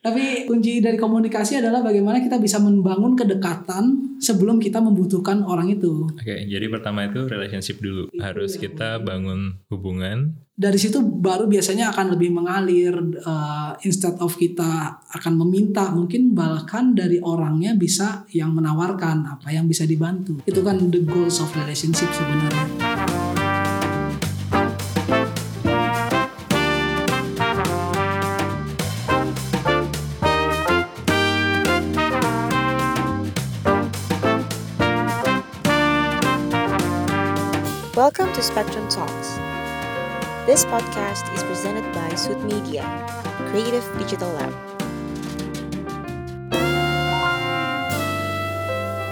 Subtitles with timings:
[0.00, 6.08] Tapi kunci dari komunikasi adalah bagaimana kita bisa membangun kedekatan sebelum kita membutuhkan orang itu.
[6.08, 8.08] Oke, jadi pertama itu relationship dulu.
[8.08, 10.40] Itu Harus yang kita bangun hubungan.
[10.56, 12.92] Dari situ baru biasanya akan lebih mengalir
[13.24, 19.68] uh, instead of kita akan meminta, mungkin bahkan dari orangnya bisa yang menawarkan apa yang
[19.68, 20.40] bisa dibantu.
[20.48, 23.29] Itu kan the goals of relationship sebenarnya.
[38.00, 39.36] Welcome to Spectrum Talks.
[40.48, 42.80] This podcast is presented by Suit Media,
[43.52, 44.56] Creative Digital Lab.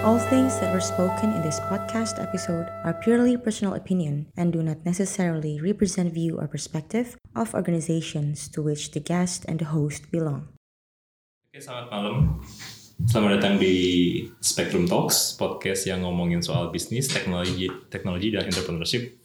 [0.01, 4.65] All things that were spoken in this podcast episode are purely personal opinion and do
[4.65, 10.09] not necessarily represent view or perspective of organizations to which the guest and the host
[10.09, 10.49] belong.
[11.53, 12.41] Oke, selamat malam.
[13.07, 13.75] Selamat datang di
[14.43, 19.15] Spectrum Talks, podcast yang ngomongin soal bisnis, teknologi, teknologi dan entrepreneurship.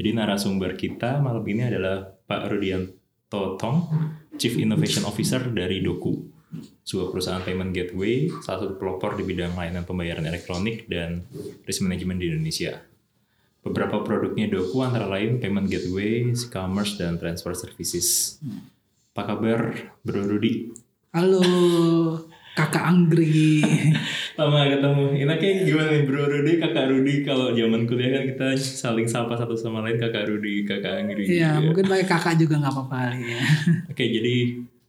[0.00, 3.78] Jadi narasumber kita malam ini adalah Pak Rudianto Tong,
[4.40, 6.16] Chief Innovation Officer dari Doku,
[6.88, 11.28] sebuah perusahaan payment gateway, salah satu pelopor di bidang layanan pembayaran elektronik dan
[11.68, 12.80] risk management di Indonesia.
[13.60, 18.40] Beberapa produknya Doku antara lain payment gateway, e-commerce, dan transfer services.
[19.12, 19.60] Apa kabar
[20.00, 20.72] Bro Rudi?
[21.12, 21.42] Halo,
[22.58, 23.62] kakak Anggri.
[24.38, 25.04] Lama gak ketemu.
[25.14, 29.54] Enaknya gimana nih Bro Rudi, kakak Rudi kalau zaman kuliah kan kita saling sapa satu
[29.54, 31.22] sama lain kakak Rudi, kakak Anggri.
[31.22, 31.50] Iya, gitu ya.
[31.62, 33.40] mungkin pakai kakak juga nggak apa-apa ya.
[33.94, 34.36] Oke, jadi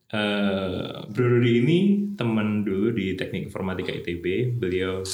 [0.09, 1.78] eh, Bro Rudi ini
[2.17, 4.58] teman dulu di Teknik Informatika ITB.
[4.58, 5.06] Beliau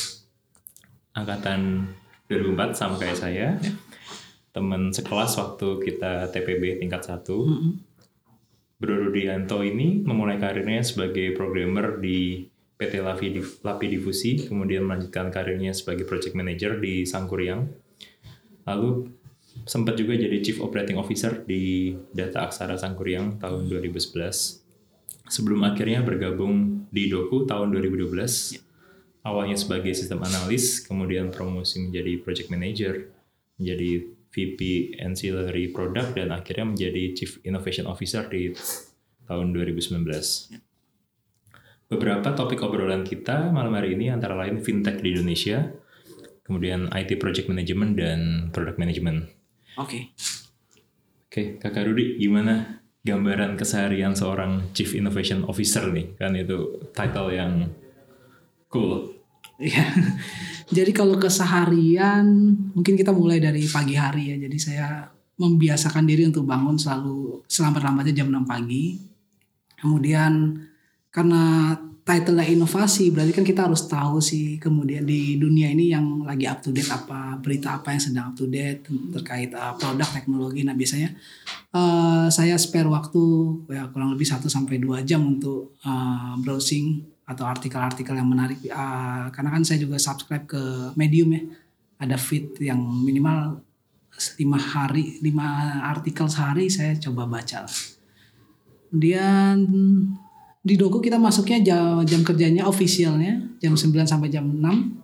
[1.12, 1.92] angkatan
[2.32, 3.48] 2004 sama kayak saya.
[4.56, 7.28] Teman sekelas waktu kita TPB tingkat 1.
[7.28, 7.95] Mm-mm.
[8.76, 12.44] Bro Rudianto ini memulai karirnya sebagai programmer di
[12.76, 17.72] PT Lapi, Lapi Difusi, kemudian melanjutkan karirnya sebagai project manager di Sangkuriang.
[18.68, 19.08] Lalu
[19.64, 24.60] sempat juga jadi Chief Operating Officer di Data Aksara Sangkuriang tahun 2011.
[25.32, 28.60] Sebelum akhirnya bergabung di Doku tahun 2012.
[29.26, 33.10] Awalnya sebagai sistem analis, kemudian promosi menjadi project manager,
[33.58, 34.06] menjadi
[34.36, 38.52] VP Ancillary Product dan akhirnya menjadi Chief Innovation Officer di
[39.24, 40.04] tahun 2019.
[41.88, 45.72] Beberapa topik obrolan kita malam hari ini antara lain fintech di Indonesia,
[46.44, 48.20] kemudian IT project management dan
[48.52, 49.32] product management.
[49.80, 50.12] Oke.
[51.32, 56.18] Oke, Kakak Rudi, gimana gambaran keseharian seorang Chief Innovation Officer nih?
[56.20, 57.72] Kan itu title yang
[58.68, 59.15] cool.
[59.60, 59.86] Iya.
[60.76, 62.26] Jadi kalau keseharian
[62.74, 64.38] mungkin kita mulai dari pagi hari ya.
[64.48, 64.88] Jadi saya
[65.36, 68.98] membiasakan diri untuk bangun selalu selambat-lambatnya jam 6 pagi.
[69.78, 70.58] Kemudian
[71.12, 76.46] karena title inovasi berarti kan kita harus tahu sih kemudian di dunia ini yang lagi
[76.46, 80.62] up to date apa berita apa yang sedang up to date terkait uh, produk teknologi.
[80.62, 81.18] Nah, biasanya
[81.74, 83.24] uh, saya spare waktu
[83.74, 88.62] ya kurang lebih 1 sampai 2 jam untuk uh, browsing atau artikel-artikel yang menarik.
[88.70, 90.62] Ah, karena kan saya juga subscribe ke
[90.94, 91.42] Medium ya.
[92.02, 93.62] Ada feed yang minimal
[94.40, 95.48] lima hari lima
[95.92, 97.68] artikel sehari saya coba baca
[98.88, 99.60] kemudian
[100.64, 105.04] di Doku kita masuknya jam, jam kerjanya officialnya jam 9 sampai jam 6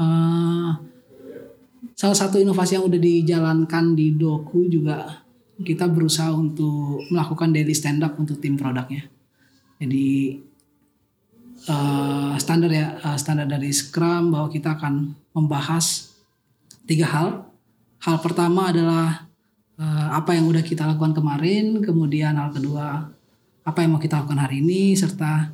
[0.00, 0.70] Eh,
[1.92, 5.20] salah satu inovasi yang udah dijalankan di Doku juga
[5.60, 9.04] kita berusaha untuk melakukan daily stand up untuk tim produknya.
[9.76, 10.40] Jadi
[11.66, 16.14] eh, standar ya eh, standar dari Scrum bahwa kita akan membahas
[16.86, 17.28] tiga hal.
[18.00, 19.28] Hal pertama adalah
[19.76, 23.10] eh, apa yang udah kita lakukan kemarin, kemudian hal kedua
[23.60, 25.52] apa yang mau kita lakukan hari ini, serta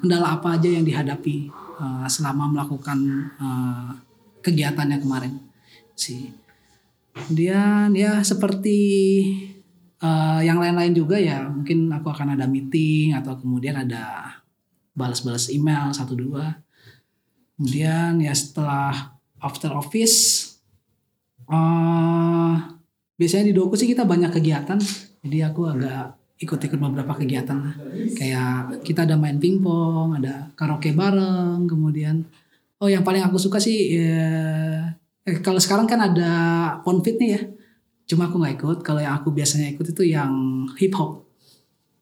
[0.00, 1.52] kendala apa aja yang dihadapi
[2.08, 2.96] selama melakukan
[4.40, 5.36] kegiatannya kemarin.
[5.92, 6.32] Si.
[7.12, 8.78] Kemudian ya seperti
[10.00, 14.34] eh, yang lain-lain juga ya mungkin aku akan ada meeting atau kemudian ada
[14.94, 16.58] balas-balas email satu dua.
[17.56, 20.48] Kemudian ya setelah after office
[21.50, 22.56] eh
[23.20, 24.80] biasanya di doku sih kita banyak kegiatan.
[25.20, 27.74] Jadi aku agak ikut-ikut beberapa kegiatan lah.
[28.16, 32.24] Kayak kita ada main pingpong ada karaoke bareng kemudian
[32.80, 34.88] oh yang paling aku suka sih ya,
[35.28, 36.32] eh, kalau sekarang kan ada
[36.80, 37.40] ponfit nih ya.
[38.08, 38.78] Cuma aku nggak ikut.
[38.82, 40.32] Kalau yang aku biasanya ikut itu yang
[40.80, 41.29] hip hop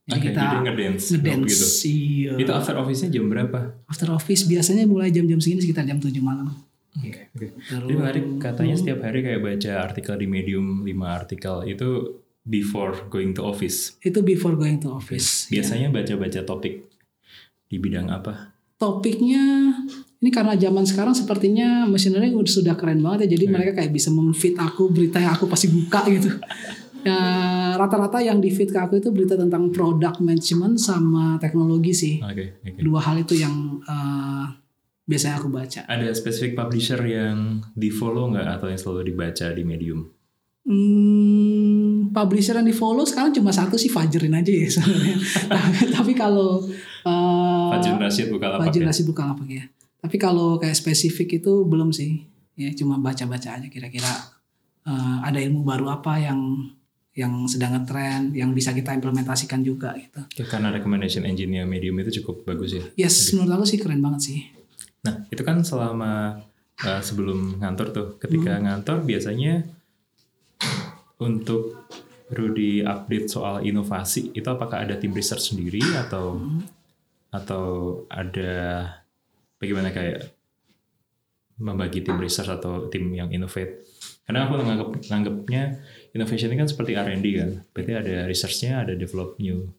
[0.08, 1.04] Oke, jadi ngedance.
[1.12, 1.66] ngedance gitu.
[1.92, 2.32] iya.
[2.40, 3.76] Itu after office-nya jam berapa?
[3.84, 6.48] After office biasanya mulai jam-jam segini sekitar jam 7 malam.
[6.96, 7.28] Oke,
[7.68, 11.88] Jadi menarik katanya setiap hari kayak baca artikel di Medium 5 artikel itu
[12.42, 14.00] before going to office.
[14.00, 15.46] Itu before going to office.
[15.52, 16.88] Biasanya baca-baca topik
[17.68, 18.58] di bidang apa?
[18.78, 19.74] topiknya
[20.22, 23.34] ini karena zaman sekarang sepertinya learning udah sudah keren banget ya.
[23.34, 23.54] Jadi Hmm.
[23.58, 26.30] mereka kayak bisa memfit aku berita yang aku pasti buka gitu.
[27.08, 27.20] Ya,
[27.80, 32.14] rata-rata yang di feed ke aku itu berita tentang product management sama teknologi sih.
[32.20, 32.80] Oke, oke.
[32.84, 34.46] Dua hal itu yang eh,
[35.08, 35.80] biasanya aku baca.
[35.88, 40.00] Ada spesifik publisher yang di follow nggak atau yang selalu dibaca di Medium?
[40.68, 45.16] Hmm, publisher yang di follow sekarang cuma satu sih Fajrin aja ya sebenarnya.
[45.56, 46.60] tapi, tapi kalau
[47.08, 48.88] eh, Fajrul Rashid Bukalapak Fajrin ya?
[48.92, 49.64] Rashid Bukalapak ya.
[49.98, 52.28] Tapi kalau kayak spesifik itu belum sih.
[52.58, 54.12] Ya cuma baca-baca aja kira-kira
[54.84, 56.68] eh, ada ilmu baru apa yang
[57.18, 60.22] yang sedang ngetren, yang bisa kita implementasikan juga gitu.
[60.38, 62.84] Ya, karena recommendation engine-nya Medium itu cukup bagus ya.
[62.94, 64.38] Yes, menurut aku sih keren banget sih.
[65.02, 66.38] Nah, itu kan selama
[66.78, 68.08] uh, sebelum ngantor tuh.
[68.22, 68.70] Ketika Hmm.
[68.70, 69.66] ngantor biasanya
[71.18, 71.90] untuk
[72.28, 76.60] Rudy update soal inovasi itu apakah ada tim research sendiri atau Hmm.
[77.32, 77.64] atau
[78.06, 78.84] ada
[79.56, 80.28] bagaimana kayak
[81.58, 83.82] membagi tim research atau tim yang innovate?
[84.28, 85.62] Karena aku nganggap nganggapnya
[86.18, 87.50] innovation ini kan seperti R&D kan.
[87.70, 89.70] Berarti ada researchnya, ada develop new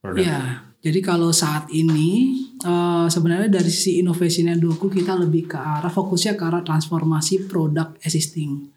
[0.00, 0.24] product.
[0.24, 5.92] Ya, jadi kalau saat ini eh, sebenarnya dari sisi innovationnya Doku kita lebih ke arah
[5.92, 8.72] fokusnya ke arah transformasi produk existing.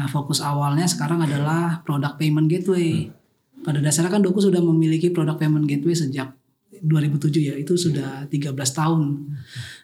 [0.00, 3.12] Nah, fokus awalnya sekarang adalah produk payment gateway.
[3.60, 6.32] Pada dasarnya kan Doku sudah memiliki produk payment gateway sejak
[6.80, 9.28] 2007 ya, itu sudah 13 tahun.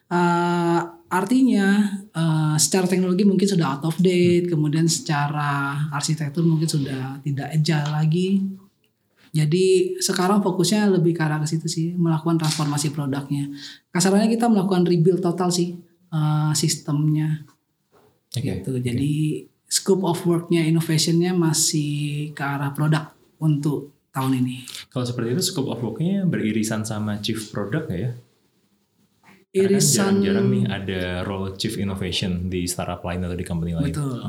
[0.08, 1.66] Eh, artinya
[2.10, 7.90] eh, secara teknologi mungkin sudah out of date, kemudian secara arsitektur mungkin sudah tidak agile
[7.90, 8.28] lagi.
[9.36, 13.52] Jadi sekarang fokusnya lebih ke arah ke situ sih, melakukan transformasi produknya.
[13.92, 15.76] Kasarannya kita melakukan rebuild total sih
[16.10, 17.44] eh, sistemnya.
[18.36, 18.76] Oke, gitu.
[18.80, 24.64] Jadi scope of worknya, innovationnya masih ke arah produk untuk tahun ini.
[24.88, 28.16] Kalau seperti itu scope of work-nya beririsan sama chief product ya?
[29.56, 33.88] Kan Irisan jarang-jarang nih ada role chief innovation di startup lain atau di company lain.
[33.88, 34.20] betul.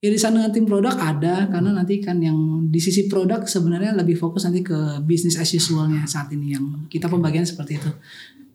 [0.00, 4.48] Irisan dengan tim produk ada karena nanti kan yang di sisi produk sebenarnya lebih fokus
[4.48, 7.92] nanti ke bisnis as usualnya saat ini yang kita pembagian seperti itu.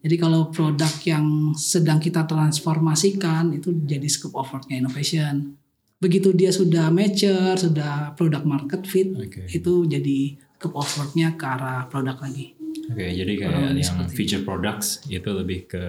[0.02, 5.54] Jadi kalau produk yang sedang kita transformasikan itu jadi scope of worknya innovation.
[6.02, 9.46] Begitu dia sudah mature, sudah product market fit, Oke.
[9.46, 12.55] itu jadi scope of worknya ke arah produk lagi.
[12.86, 15.84] Oke, jadi Kurang kayak yang feature products itu lebih ke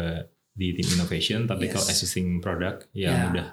[0.53, 1.73] di tim innovation, tapi Yes.
[1.77, 3.29] kalau existing product yang Ya.
[3.29, 3.47] udah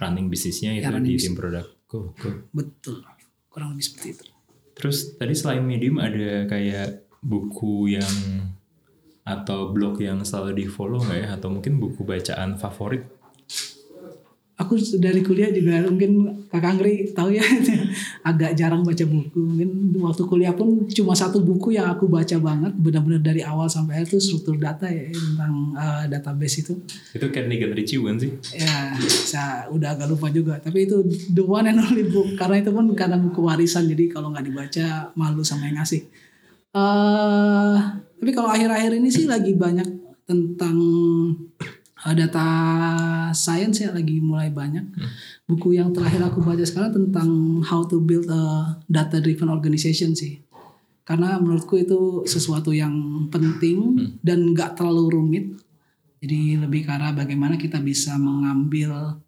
[0.00, 1.28] running bisnisnya itu Ya, running di bisnis.
[1.28, 1.68] tim product.
[1.84, 2.34] Cool, cool.
[2.50, 3.04] Betul.
[3.46, 4.24] Kurang lebih seperti itu.
[4.72, 8.14] Terus tadi selain medium ada kayak buku yang
[9.20, 11.28] atau blog yang selalu di follow nggak ya?
[11.36, 13.04] Atau mungkin buku bacaan favorit?
[14.60, 17.40] Aku dari kuliah juga mungkin Kak Angri tahu ya
[18.28, 19.40] agak jarang baca buku.
[19.40, 24.04] Mungkin waktu kuliah pun cuma satu buku yang aku baca banget benar-benar dari awal sampai
[24.04, 26.76] akhir itu struktur data ya tentang uh, database itu.
[27.16, 28.30] Itu Carnegie Ritchie bukan sih?
[28.52, 30.60] Ya, saya udah agak lupa juga.
[30.60, 31.00] Tapi itu
[31.32, 35.08] the one and only book karena itu pun karena buku warisan jadi kalau nggak dibaca
[35.16, 36.04] malu sama yang ngasih.
[36.70, 37.76] eh
[38.20, 39.88] tapi kalau akhir-akhir ini sih lagi banyak
[40.28, 40.76] tentang
[41.56, 41.79] uh,
[42.16, 42.46] data
[43.36, 44.96] science ya lagi mulai banyak.
[45.44, 50.40] Buku yang terakhir aku baca sekarang tentang how to build a data driven organization sih.
[51.04, 55.46] Karena menurutku itu sesuatu yang penting dan nggak terlalu rumit.
[56.20, 59.20] Jadi lebih ke arah bagaimana kita bisa mengambil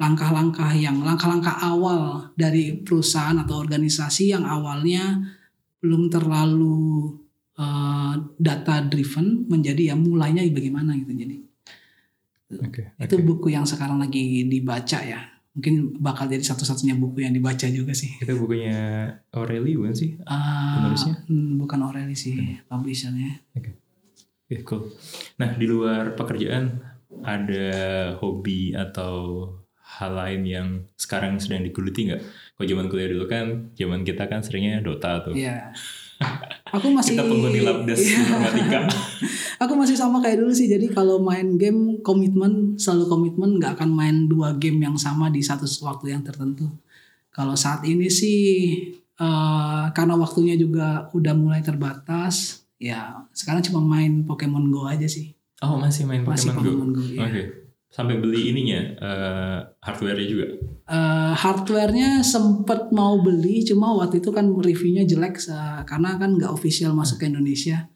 [0.00, 5.20] langkah-langkah yang langkah-langkah awal dari perusahaan atau organisasi yang awalnya
[5.80, 7.14] belum terlalu
[7.60, 11.49] uh, data driven menjadi ya mulainya bagaimana gitu jadi
[12.58, 12.82] Oke.
[12.98, 15.22] itu buku yang sekarang lagi dibaca ya
[15.54, 20.14] mungkin bakal jadi satu-satunya buku yang dibaca juga sih Itu bukunya Aureli bukan sih?
[20.26, 21.14] Ah, Penulisnya?
[21.26, 23.38] hmm, bukan Aureli sih publishernya
[24.50, 24.90] Oke, cool.
[25.38, 26.82] Nah, di luar pekerjaan
[27.22, 27.70] ada
[28.18, 29.46] hobi atau
[29.78, 32.22] hal lain yang sekarang sedang digeluti nggak?
[32.58, 35.38] Kalau zaman kuliah dulu kan, zaman kita kan seringnya Dota tuh.
[35.38, 35.70] Iya.
[36.70, 38.18] Aku masih Kita penghuni labdas Iya.
[38.20, 38.78] informatika.
[39.62, 40.66] Aku masih sama kayak dulu sih.
[40.66, 45.42] Jadi kalau main game komitmen selalu komitmen nggak akan main dua game yang sama di
[45.42, 46.70] satu waktu yang tertentu.
[47.30, 48.40] Kalau saat ini sih
[49.14, 55.34] eh, karena waktunya juga udah mulai terbatas, ya sekarang cuma main Pokemon Go aja sih.
[55.60, 56.70] Oh, masih main Masih Pokemon Go.
[56.72, 57.02] Pokemon Go.
[57.20, 57.36] Oke.
[57.36, 57.44] ya.
[57.90, 60.46] Sampai beli ininya, eh, hardware-nya juga.
[60.86, 66.54] Eh, hardware-nya sempet mau beli, cuma waktu itu kan reviewnya jelek se- karena kan nggak
[66.54, 67.90] official masuk ke Indonesia.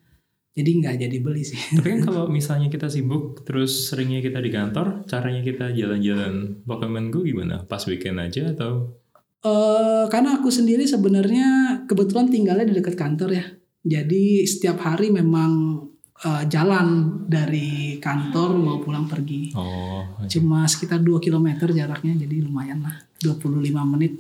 [0.55, 1.59] Jadi nggak jadi beli sih.
[1.79, 7.15] Tapi kan kalau misalnya kita sibuk, terus seringnya kita di kantor, caranya kita jalan-jalan Pokemon
[7.15, 7.63] Go gimana?
[7.63, 8.99] Pas weekend aja atau?
[9.45, 13.45] Eh, karena aku sendiri sebenarnya kebetulan tinggalnya di dekat kantor ya.
[13.85, 15.84] Jadi setiap hari memang
[16.25, 16.87] eh, jalan
[17.29, 19.53] dari kantor mau pulang pergi.
[19.55, 20.29] Oh, oke.
[20.33, 24.13] Cuma sekitar 2 km jaraknya jadi lumayan lah 25 menit.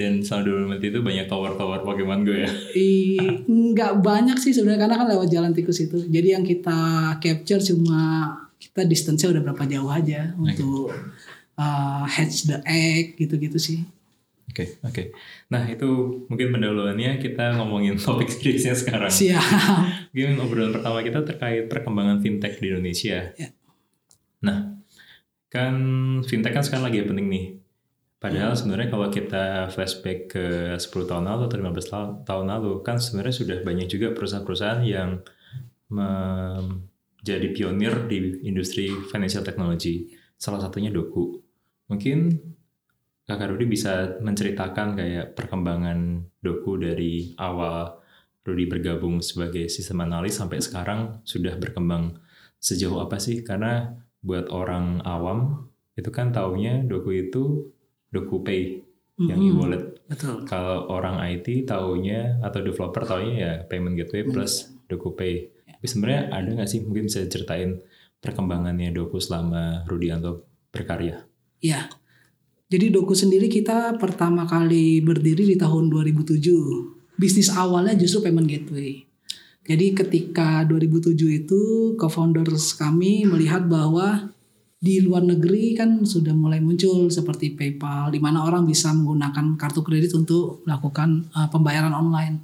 [0.00, 2.48] dan selama 20 menit itu banyak tower-tower Pokemon Go ya.
[2.72, 6.08] I, nggak banyak sih sebenarnya karena kan lewat jalan tikus itu.
[6.08, 6.80] Jadi yang kita
[7.20, 10.88] capture cuma kita distance-nya udah berapa jauh aja untuk
[11.60, 13.84] uh, hatch the egg gitu-gitu sih.
[14.50, 15.14] Oke, oke.
[15.54, 15.86] Nah, itu
[16.26, 19.10] mungkin pendahuluannya kita ngomongin topik seriusnya sekarang.
[19.10, 20.10] Siap.
[20.10, 23.30] Mungkin obrolan pertama kita terkait perkembangan fintech di Indonesia.
[23.38, 23.48] Ya.
[24.42, 24.82] Nah,
[25.46, 25.74] kan
[26.26, 27.46] fintech kan sekarang lagi penting nih.
[28.20, 33.00] Padahal sebenarnya kalau kita flashback ke 10 tahun lalu atau 15 tahun, tahun lalu kan
[33.00, 35.24] sebenarnya sudah banyak juga perusahaan-perusahaan yang
[35.88, 40.12] menjadi pionir di industri financial technology.
[40.36, 41.40] Salah satunya Doku.
[41.88, 42.28] Mungkin
[43.30, 47.94] Kakak Rudi bisa menceritakan kayak perkembangan Doku dari awal
[48.42, 52.18] Rudi bergabung sebagai sistem analis sampai sekarang sudah berkembang
[52.58, 53.46] sejauh apa sih?
[53.46, 53.86] Karena
[54.18, 57.70] buat orang awam itu kan taunya Doku itu
[58.10, 58.82] Doku Pay
[59.22, 59.84] yang Mhm, e-wallet.
[60.10, 60.42] Betul.
[60.50, 65.54] Kalau orang IT taunya atau developer taunya ya payment gateway plus Doku Pay.
[65.70, 67.78] Tapi sebenarnya ada nggak sih mungkin bisa ceritain
[68.18, 71.30] perkembangannya Doku selama Rudianto berkarya?
[71.62, 71.92] Ya.
[72.70, 77.18] Jadi Doku sendiri kita pertama kali berdiri di tahun 2007.
[77.18, 79.02] Bisnis awalnya justru payment gateway.
[79.66, 81.60] Jadi ketika 2007 itu
[81.98, 84.30] co-founders kami melihat bahwa
[84.78, 89.82] di luar negeri kan sudah mulai muncul seperti PayPal di mana orang bisa menggunakan kartu
[89.82, 92.38] kredit untuk melakukan uh, pembayaran online.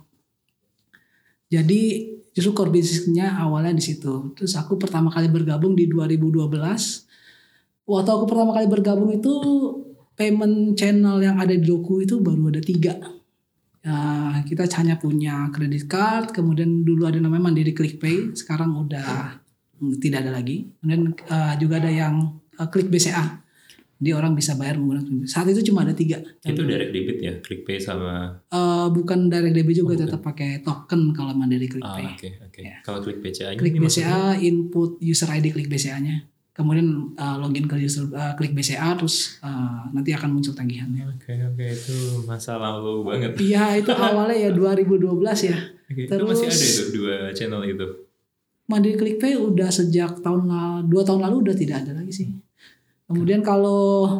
[1.46, 4.34] Jadi justru core bisnisnya awalnya di situ.
[4.34, 6.50] Terus aku pertama kali bergabung di 2012
[7.86, 9.32] waktu aku pertama kali bergabung itu
[10.16, 12.96] payment channel yang ada di Doku itu baru ada tiga.
[13.86, 13.98] Ya,
[14.42, 19.38] kita hanya punya kredit card, kemudian dulu ada namanya Mandiri ClickPay, sekarang udah
[19.78, 20.66] mm, tidak ada lagi.
[20.82, 23.46] Kemudian eh, juga ada yang eh, Klik BCA,
[23.96, 25.22] jadi orang bisa bayar menggunakan.
[25.24, 26.18] Saat itu cuma ada tiga.
[26.42, 30.02] Itu direct debit ya, ClickPay sama Eh, bukan direct debit juga, Oh, bukan.
[30.10, 32.06] tetap pakai token kalau Mandiri Ah, ClickPay.
[32.10, 32.60] oke oke.
[32.66, 32.76] Ya.
[32.82, 36.26] Kalau klik BCA ini Klik maksudnya- BCA input user ID Klik BCA-nya.
[36.56, 41.04] Kemudian uh, login ke user uh, Klik BCA terus uh, nanti akan muncul tagihannya.
[41.04, 43.36] Oke oke itu masa lalu banget.
[43.36, 45.04] Iya itu awalnya ya 2012
[45.52, 45.58] ya.
[45.86, 47.86] Oke, itu masih Terus- ada itu dua channel itu.
[48.66, 52.28] Mandiri ClickPay udah sejak tahun lalu, dua tahun lalu udah tidak ada lagi sih.
[53.06, 54.10] Kemudian kalau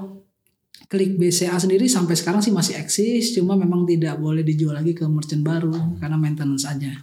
[0.86, 5.02] Klik BCA sendiri sampai sekarang sih masih eksis, cuma memang tidak boleh dijual lagi ke
[5.10, 6.94] merchant baru karena maintenance aja.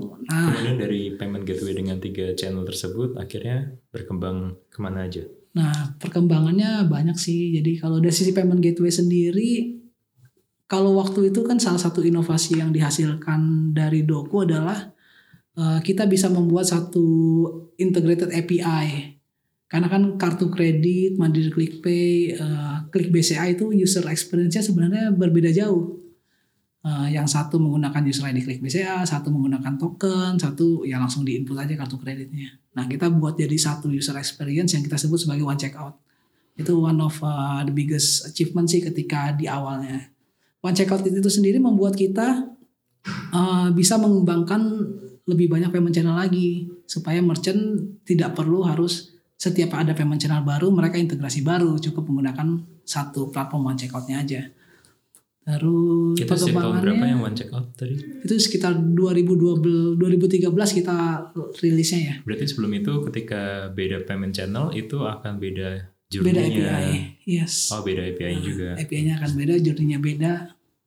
[0.00, 5.24] Nah, Kemudian dari payment gateway dengan tiga channel tersebut akhirnya berkembang ke mana aja?
[5.54, 7.54] Nah, perkembangannya banyak sih.
[7.54, 9.78] Jadi kalau dari sisi payment gateway sendiri,
[10.66, 14.90] kalau waktu itu kan salah satu inovasi yang dihasilkan dari Doku adalah
[15.54, 17.06] eh, kita bisa membuat satu
[17.78, 19.14] integrated API.
[19.70, 26.03] Karena kan kartu kredit, Mandiri ClickPay, eh, Klik BCA itu user experience-nya sebenarnya berbeda jauh.
[26.84, 31.56] Eh, yang satu menggunakan user ID Klik BCA, satu menggunakan token, satu ya langsung diinput
[31.56, 32.60] aja kartu kreditnya.
[32.76, 35.96] Nah, kita buat jadi satu user experience yang kita sebut sebagai one checkout.
[36.52, 40.12] Itu one of uh, the biggest achievement sih ketika di awalnya.
[40.60, 42.52] One checkout itu sendiri membuat kita
[43.32, 44.60] uh, bisa mengembangkan
[45.24, 50.68] lebih banyak payment channel lagi supaya merchant tidak perlu harus setiap ada payment channel baru
[50.68, 54.52] mereka integrasi baru cukup menggunakan satu platform one checkoutnya aja.
[55.44, 57.94] Terus Itu sejak tahun perkembangannya- berapa yang one check out tadi?
[57.96, 59.60] itu sekitar 2012
[59.94, 60.96] 2013 kita
[61.58, 66.70] rilisnya ya Berarti sebelum itu ketika beda payment channel itu akan beda beda journey-nya.
[66.70, 66.96] API
[67.28, 68.72] yes Oh beda API juga.
[68.74, 70.32] API-nya akan beda journey-nya beda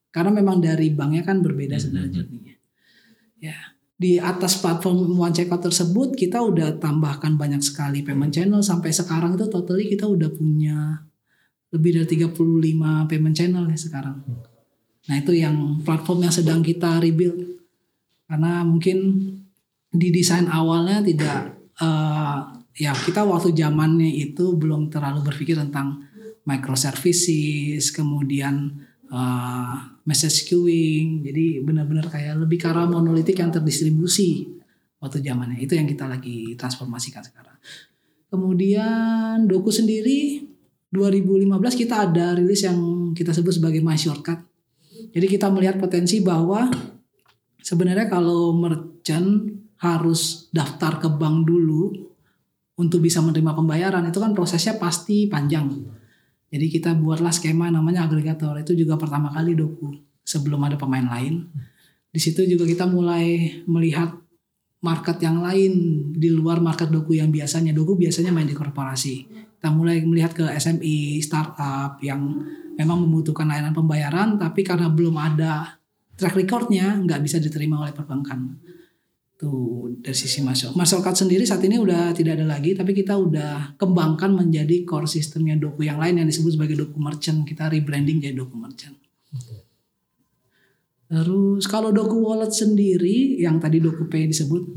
[0.10, 1.82] karena memang dari banknya kan berbeda Mhm.
[1.84, 2.56] sebenarnya journey-nya
[3.38, 3.58] ya
[3.94, 9.34] di atas platform one checkout tersebut kita udah tambahkan banyak sekali payment channel sampai sekarang
[9.34, 11.06] itu totally kita udah punya
[11.72, 14.24] lebih dari 35 payment channel ya sekarang.
[15.08, 17.60] Nah itu yang platform yang sedang kita rebuild.
[18.28, 18.98] Karena mungkin
[19.92, 22.40] di desain awalnya tidak eh,
[22.78, 26.04] ya kita waktu zamannya itu belum terlalu berpikir tentang
[26.44, 29.76] microservices kemudian eh,
[30.08, 31.24] message queuing.
[31.24, 34.48] Jadi benar-benar kayak lebih ke monolitik yang terdistribusi
[35.04, 35.60] waktu zamannya.
[35.60, 37.60] Itu yang kita lagi transformasikan sekarang.
[38.28, 40.44] Kemudian doku sendiri
[40.92, 44.48] 2015 kita ada rilis yang kita sebut sebagai my shortcut
[45.12, 46.68] jadi kita melihat potensi bahwa
[47.62, 51.94] sebenarnya kalau merchant harus daftar ke bank dulu
[52.78, 55.70] untuk bisa menerima pembayaran itu kan prosesnya pasti panjang.
[56.48, 58.56] Jadi kita buatlah skema namanya agregator.
[58.62, 59.92] Itu juga pertama kali doku
[60.24, 61.50] sebelum ada pemain lain.
[62.14, 64.16] Di situ juga kita mulai melihat
[64.82, 65.74] market yang lain
[66.14, 69.26] di luar market doku yang biasanya doku biasanya main di korporasi
[69.58, 72.22] kita mulai melihat ke SME startup yang
[72.78, 75.82] memang membutuhkan layanan pembayaran tapi karena belum ada
[76.14, 78.62] track recordnya nggak bisa diterima oleh perbankan.
[79.38, 83.78] Tuh dari sisi masuk masyarakat sendiri saat ini udah tidak ada lagi tapi kita udah
[83.78, 87.42] kembangkan menjadi core sistemnya doku yang lain yang disebut sebagai doku merchant.
[87.42, 88.98] Kita rebranding jadi doku merchant.
[91.08, 94.76] Terus kalau Doku Wallet sendiri yang tadi Doku Pay disebut,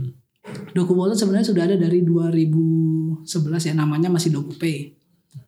[0.72, 3.26] Doku Wallet sebenarnya sudah ada dari 2011
[3.68, 4.96] ya namanya masih Doku Pay.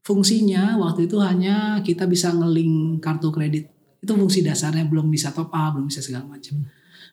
[0.02, 3.70] Fungsinya waktu itu hanya kita bisa ngeling kartu kredit.
[4.02, 6.58] Itu fungsi dasarnya belum bisa top up, belum bisa segala macam.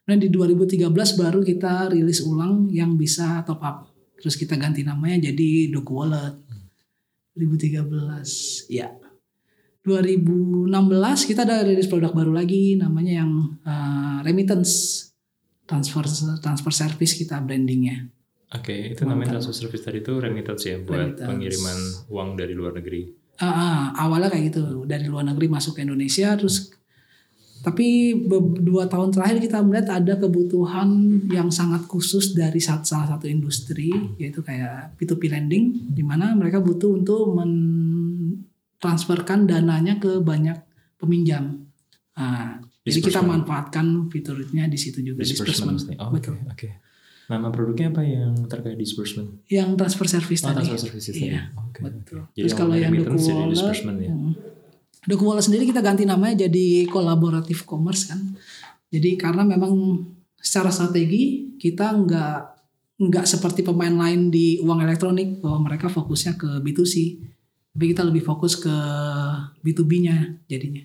[0.03, 0.89] Dan di 2013
[1.21, 3.77] baru kita rilis ulang yang bisa top up.
[4.19, 6.35] Terus kita ganti namanya jadi Doku Wallet.
[7.37, 8.73] 2013.
[8.73, 8.91] Ya.
[9.85, 10.67] 2016
[11.29, 13.31] kita ada rilis produk baru lagi namanya yang
[13.63, 15.08] uh, remittance
[15.69, 16.01] transfer
[16.41, 18.09] transfer service kita brandingnya.
[18.49, 21.29] Oke, itu namanya transfer service tadi itu remittance ya buat Remittance.
[21.29, 21.77] pengiriman
[22.09, 23.05] uang dari luar negeri.
[23.39, 26.73] Ah, ah, awalnya kayak gitu dari luar negeri masuk ke Indonesia terus
[27.59, 28.15] tapi
[28.63, 30.87] dua tahun terakhir kita melihat ada kebutuhan
[31.27, 36.95] yang sangat khusus dari salah satu industri yaitu kayak P2P lending di mana mereka butuh
[36.95, 40.55] untuk mentransferkan dananya ke banyak
[40.95, 41.67] peminjam.
[42.15, 45.75] Nah, jadi kita manfaatkan fiturnya di situ juga Disbursement.
[45.77, 45.97] disbursement.
[45.99, 46.35] Oh, Oke, Betul.
[46.47, 46.69] oke.
[47.29, 49.45] Nama produknya apa yang terkait disbursement?
[49.45, 50.65] Yang transfer service Oh, tadi.
[50.65, 51.29] transfer services tadi.
[51.29, 52.19] Iya, Oke, betul.
[52.33, 52.89] Jadi Terus kalau yang
[53.45, 54.09] disbursement ya.
[54.09, 54.33] hmm.
[55.05, 58.19] Doku Wallet sendiri kita ganti namanya jadi kolaboratif commerce kan.
[58.89, 59.71] Jadi karena memang
[60.35, 62.39] secara strategi kita nggak
[62.99, 66.93] nggak seperti pemain lain di uang elektronik bahwa mereka fokusnya ke B2C.
[67.69, 68.73] Tapi kita lebih fokus ke
[69.61, 70.83] B2B-nya jadinya.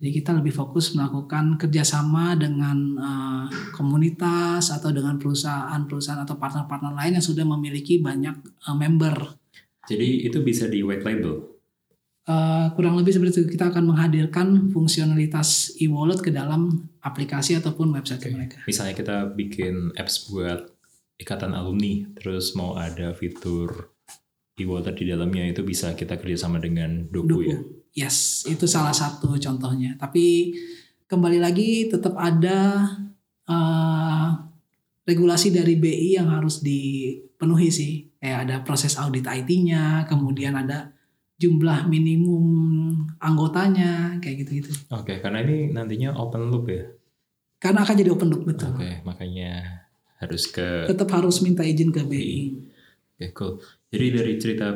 [0.00, 7.20] Jadi kita lebih fokus melakukan kerjasama dengan eh, komunitas atau dengan perusahaan-perusahaan atau partner-partner lain
[7.20, 9.36] yang sudah memiliki banyak eh, member
[9.84, 11.60] Jadi itu bisa di white label.
[12.30, 18.22] Eh, kurang lebih seperti itu kita akan menghadirkan fungsionalitas e-wallet ke dalam aplikasi ataupun website
[18.22, 18.30] Oke.
[18.30, 18.56] mereka.
[18.70, 20.68] Misalnya kita bikin apps buat
[21.18, 23.92] ikatan alumni, terus mau ada fitur
[24.56, 27.50] e-wallet di dalamnya itu bisa kita kerjasama dengan Doku, Doku.
[27.50, 27.58] ya.
[27.94, 29.98] Yes, itu salah satu contohnya.
[29.98, 30.54] Tapi
[31.10, 32.86] kembali lagi tetap ada
[33.50, 34.28] eh,
[35.10, 38.06] regulasi dari BI yang harus dipenuhi sih.
[38.20, 40.94] Kayak ada proses audit IT-nya, kemudian ada
[41.40, 42.44] jumlah minimum
[43.16, 44.70] anggotanya, kayak gitu-gitu.
[44.92, 46.84] Oke, karena ini nantinya open loop ya.
[47.56, 48.76] Karena akan jadi open loop betul.
[48.76, 49.82] Oke, makanya
[50.20, 52.40] harus ke Tetap harus minta izin ke BI.
[53.16, 53.56] Oke, cool.
[53.88, 54.68] Jadi dari cerita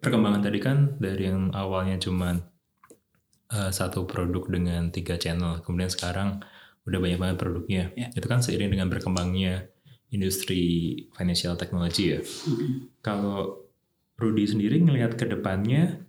[0.00, 2.40] perkembangan tadi kan dari yang awalnya cuman
[3.52, 6.40] eh, satu produk dengan tiga channel, kemudian sekarang
[6.88, 7.84] udah banyak banget produknya.
[7.94, 8.08] Ya.
[8.16, 9.68] Itu kan seiring dengan berkembangnya
[10.10, 12.20] industri financial technology ya.
[13.04, 13.68] Kalau
[14.20, 16.04] Rudy sendiri ngelihat ke depannya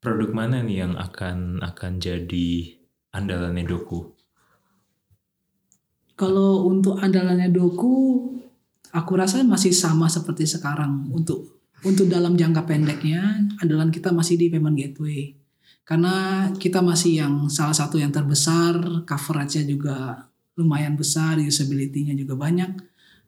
[0.00, 2.78] produk mana nih yang akan akan jadi
[3.12, 4.14] andalannya Doku?
[6.16, 8.24] Kalau untuk andalannya Doku,
[8.94, 11.12] aku rasa masih sama seperti sekarang.
[11.12, 15.36] Untuk untuk dalam jangka pendeknya, andalan kita masih di payment gateway.
[15.86, 22.74] Karena kita masih yang salah satu yang terbesar, coverage-nya juga lumayan besar, usability-nya juga banyak.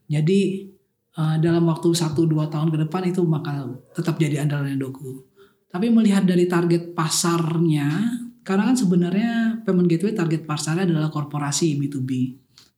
[0.09, 0.67] Jadi
[1.13, 5.29] eh, dalam waktu 1-2 tahun ke depan itu bakal tetap jadi andalannya Doku.
[5.69, 12.11] Tapi melihat dari target pasarnya, karena kan sebenarnya payment gateway target pasarnya adalah korporasi B2B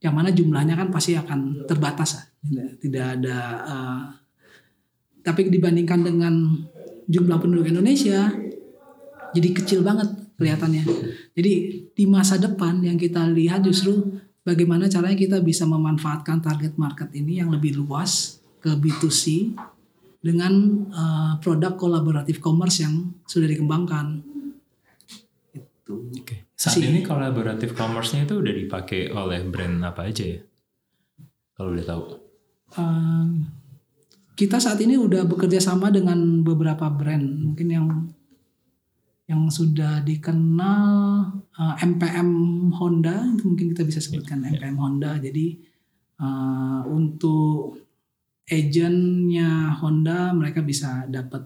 [0.02, 4.02] yang mana jumlahnya kan pasti akan terbatas tidak, tidak ada eh,
[5.22, 6.34] tapi dibandingkan dengan
[7.08, 8.34] jumlah penduduk Indonesia
[9.32, 10.84] jadi kecil banget kelihatannya
[11.38, 11.54] jadi
[11.94, 17.40] di masa depan yang kita lihat justru bagaimana caranya kita bisa memanfaatkan target market ini
[17.40, 19.54] yang lebih luas ke B2C
[20.22, 20.54] dengan
[20.90, 24.22] eh, produk kolaboratif commerce yang sudah dikembangkan
[25.92, 26.36] itu Oke.
[26.56, 30.40] Saat Si- ini kolaboratif commerce-nya itu udah dipakai oleh brand apa aja ya?
[31.58, 32.04] Kalau udah tahu.
[32.72, 33.28] Uh,
[34.42, 37.22] kita saat ini udah bekerja sama dengan beberapa brand.
[37.22, 38.10] Mungkin yang
[39.30, 40.82] yang sudah dikenal
[41.54, 42.30] uh, MPM
[42.74, 45.22] Honda itu mungkin kita bisa sebutkan MPM Honda.
[45.22, 45.62] Jadi
[46.18, 47.86] uh, untuk
[48.50, 51.46] agentnya Honda mereka bisa dapat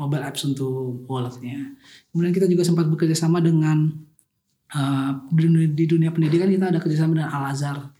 [0.00, 1.76] mobile apps untuk walletnya.
[2.08, 3.92] Kemudian kita juga sempat bekerja sama dengan
[4.72, 7.92] uh, di dunia- di dunia pendidikan kita ada kerjasama dengan Al Azhar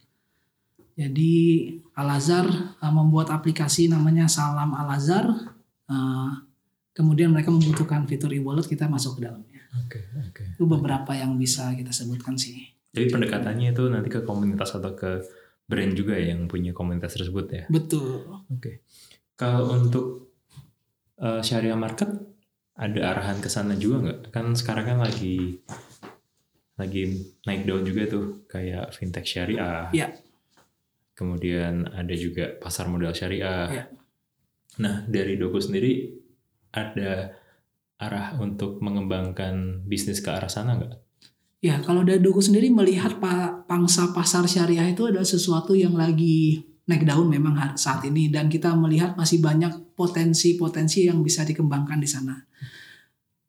[0.96, 1.34] jadi
[1.92, 2.48] Al Azhar
[2.80, 5.28] uh, membuat aplikasi namanya Salam Al Azhar.
[5.86, 6.32] Uh,
[6.96, 9.60] kemudian mereka membutuhkan fitur e-wallet kita masuk ke dalamnya.
[9.84, 10.56] Oke, oke.
[10.56, 12.64] Itu beberapa yang bisa kita sebutkan sih.
[12.96, 15.20] Jadi pendekatannya itu nanti ke komunitas atau ke
[15.68, 17.64] brand juga yang punya komunitas tersebut ya.
[17.68, 18.24] Betul.
[18.48, 18.88] Oke.
[19.36, 20.32] Kalau untuk
[21.20, 22.08] uh, syariah market
[22.72, 24.20] ada arahan ke sana juga nggak?
[24.32, 25.60] Kan sekarang kan lagi
[26.80, 29.92] lagi naik daun juga tuh kayak fintech syariah.
[29.92, 30.25] Iya.
[31.16, 33.72] Kemudian ada juga pasar modal syariah.
[33.72, 33.84] Iya.
[34.84, 36.12] Nah, dari Doku sendiri
[36.76, 37.32] ada
[37.96, 40.94] arah untuk mengembangkan bisnis ke arah sana nggak?
[41.64, 46.60] Ya, kalau dari Doku sendiri melihat pa- pangsa pasar syariah itu adalah sesuatu yang lagi
[46.86, 52.06] naik daun memang saat ini dan kita melihat masih banyak potensi-potensi yang bisa dikembangkan di
[52.06, 52.36] sana.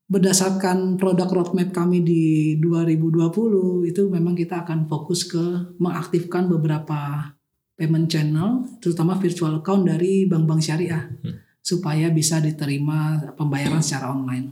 [0.08, 7.28] Berdasarkan produk roadmap kami di 2020 itu memang kita akan fokus ke mengaktifkan beberapa
[7.78, 11.38] payment channel terutama virtual account dari bank-bank syariah Hmm.
[11.62, 14.50] supaya bisa diterima pembayaran secara online.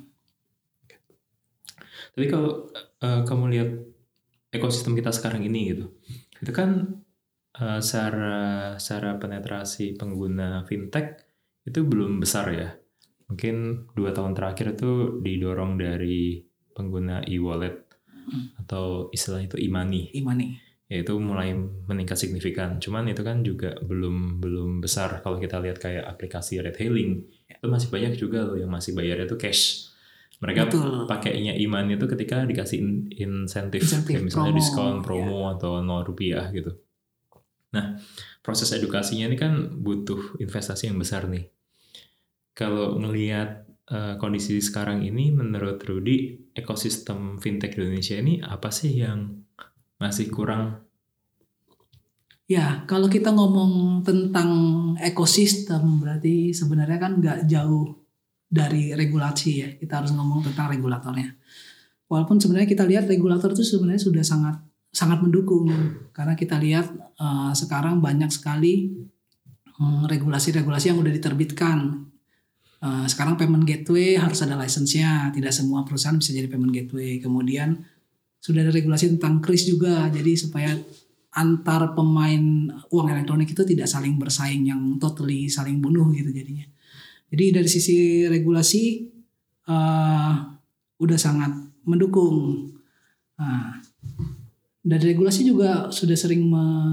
[2.15, 3.69] Tapi kalau eh, kamu lihat
[4.51, 5.91] ekosistem kita sekarang ini gitu,
[6.39, 7.01] itu kan
[7.55, 11.19] eh, secara secara penetrasi pengguna fintech
[11.65, 12.69] itu belum besar ya.
[13.25, 17.83] Mungkin dua tahun terakhir itu didorong dari pengguna e-wallet
[18.59, 20.57] atau istilahnya itu e-money, Imani.
[20.85, 21.57] Yaitu mulai
[21.89, 22.77] meningkat signifikan.
[22.77, 27.65] Cuman itu kan juga belum belum besar kalau kita lihat kayak aplikasi ride hailing itu
[27.65, 29.89] masih banyak juga loh yang masih bayarnya itu cash.
[30.43, 31.07] Mereka Betul.
[31.09, 36.05] pakainya iman itu ketika dikasih in- insentif, Insentif, kayak misalnya promo, diskon promo atau 0
[36.05, 36.75] rupiah gitu.
[37.71, 37.97] Nah,
[38.43, 41.49] proses edukasinya ini kan butuh investasi yang besar nih.
[42.55, 48.91] Kalau ngelihat eh, kondisi sekarang ini, menurut Rudy, ekosistem fintech di Indonesia ini apa sih
[48.91, 49.43] yang
[49.99, 50.85] masih kurang?
[52.45, 54.49] Ya, kalau kita ngomong tentang
[55.01, 58.05] ekosistem, berarti sebenarnya kan nggak jauh
[58.45, 59.69] dari regulasi ya.
[59.73, 61.33] Kita harus ngomong tentang regulatornya.
[62.05, 64.55] Walaupun sebenarnya kita lihat regulator itu sebenarnya sudah sangat
[64.95, 65.67] sangat mendukung
[66.15, 68.93] karena kita lihat eh, sekarang banyak sekali
[69.81, 72.05] hmm, regulasi-regulasi yang udah diterbitkan.
[72.85, 77.17] Eh, sekarang payment gateway harus ada license-nya, tidak semua perusahaan bisa jadi payment gateway.
[77.17, 77.81] Kemudian
[78.45, 80.77] sudah ada regulasi tentang kris juga, jadi supaya
[81.33, 86.69] antar pemain uang elektronik itu tidak saling bersaing yang totally saling bunuh gitu jadinya.
[87.33, 88.83] Jadi dari sisi regulasi
[89.65, 90.33] eh,
[91.01, 91.51] udah sangat
[91.89, 92.69] mendukung.
[93.41, 93.81] Nah,
[94.85, 96.45] dari regulasi juga sudah sering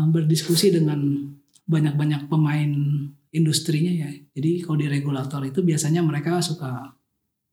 [0.09, 1.29] berdiskusi dengan
[1.69, 2.73] banyak-banyak pemain
[3.29, 4.11] industrinya ya.
[4.33, 6.97] Jadi kalau di regulator itu biasanya mereka suka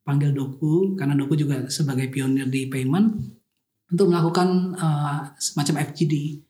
[0.08, 3.39] panggil Doku karena Doku juga sebagai pionir di payment
[3.90, 6.46] untuk melakukan eh, semacam FGD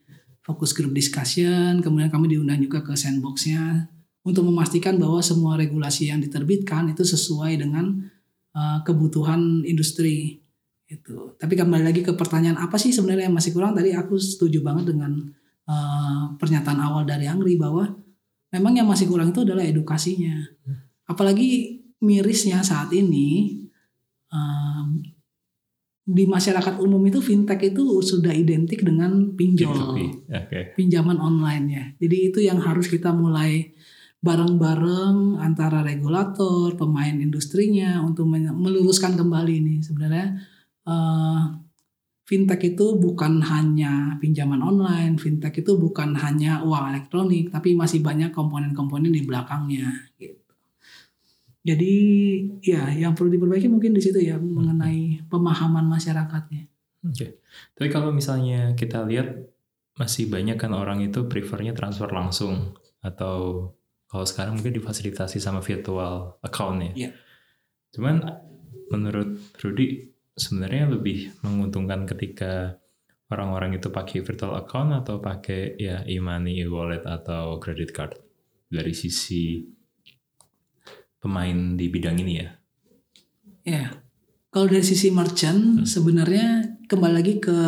[0.49, 3.85] fokus group discussion, kemudian kami diundang juga ke sandboxnya
[4.25, 8.09] untuk memastikan bahwa semua regulasi yang diterbitkan itu sesuai dengan
[8.57, 10.41] uh, kebutuhan industri.
[10.89, 11.37] Itu.
[11.37, 13.77] Tapi kembali lagi ke pertanyaan apa sih sebenarnya yang masih kurang?
[13.77, 15.21] Tadi aku setuju banget dengan
[15.69, 17.85] uh, pernyataan awal dari Angri bahwa
[18.49, 20.33] memang yang masih kurang itu adalah edukasinya.
[21.05, 23.61] Apalagi mirisnya saat ini
[24.33, 24.97] um,
[26.09, 29.97] di masyarakat umum itu fintech itu sudah identik dengan pinjol P2P?
[30.25, 30.59] Oke.
[30.73, 31.85] pinjaman online ya.
[32.01, 33.77] Jadi itu yang harus kita mulai
[34.19, 39.75] bareng-bareng antara regulator, pemain industrinya untuk meluruskan kembali ini.
[39.85, 40.27] Sebenarnya
[40.89, 41.39] eh,
[42.25, 48.33] fintech itu bukan hanya pinjaman online, fintech itu bukan hanya uang elektronik, tapi masih banyak
[48.33, 50.09] komponen-komponen di belakangnya.
[50.17, 50.38] Gitu.
[51.59, 51.93] Jadi
[52.63, 56.71] ya yang perlu diperbaiki mungkin di situ ya mengenai pemahaman masyarakatnya.
[57.03, 57.43] Oke.
[57.75, 59.35] Tapi kalau misalnya kita lihat
[59.99, 63.67] masih banyak kan orang itu prefernya transfer langsung atau
[64.07, 66.91] kalau sekarang mungkin difasilitasi sama virtual account ya.
[66.95, 67.09] Iya.
[67.91, 68.15] Cuman
[68.89, 72.79] menurut Rudy sebenarnya lebih menguntungkan ketika
[73.29, 78.17] orang-orang itu pakai virtual account atau pakai ya e-money, e-wallet atau credit card
[78.71, 79.61] dari sisi
[81.19, 82.49] pemain di bidang ini ya.
[83.67, 83.85] Ya,
[84.49, 87.59] kalau dari sisi merchant sebenarnya kembali lagi ke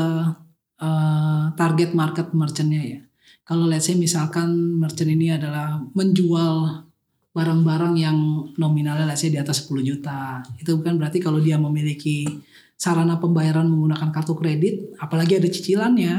[0.81, 2.99] eh, target market merchantnya ya.
[3.45, 6.87] Kalau let's say misalkan merchant ini adalah menjual
[7.31, 8.17] barang-barang yang
[8.59, 12.27] nominalnya let's say di atas 10 juta, itu bukan berarti kalau dia memiliki
[12.75, 16.15] sarana pembayaran menggunakan kartu kredit, apalagi ada cicilannya,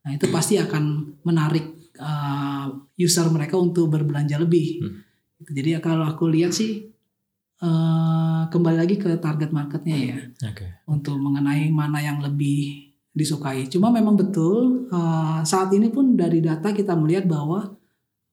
[0.00, 2.66] nah itu pasti akan menarik eh,
[3.00, 4.68] user mereka untuk berbelanja lebih.
[4.80, 5.09] Hmm.
[5.40, 6.90] Jadi kalau aku lihat sih
[7.60, 10.16] eh, kembali lagi ke target marketnya ya
[10.52, 10.84] Oke.
[10.84, 13.66] untuk mengenai mana yang lebih disukai.
[13.72, 17.72] Cuma memang betul eh, saat ini pun dari data kita melihat bahwa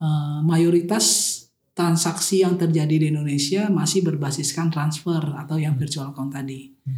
[0.03, 1.35] eh, mayoritas
[1.77, 6.73] transaksi yang terjadi di Indonesia masih berbasiskan transfer atau yang virtual account tadi.
[6.81, 6.97] Hmm.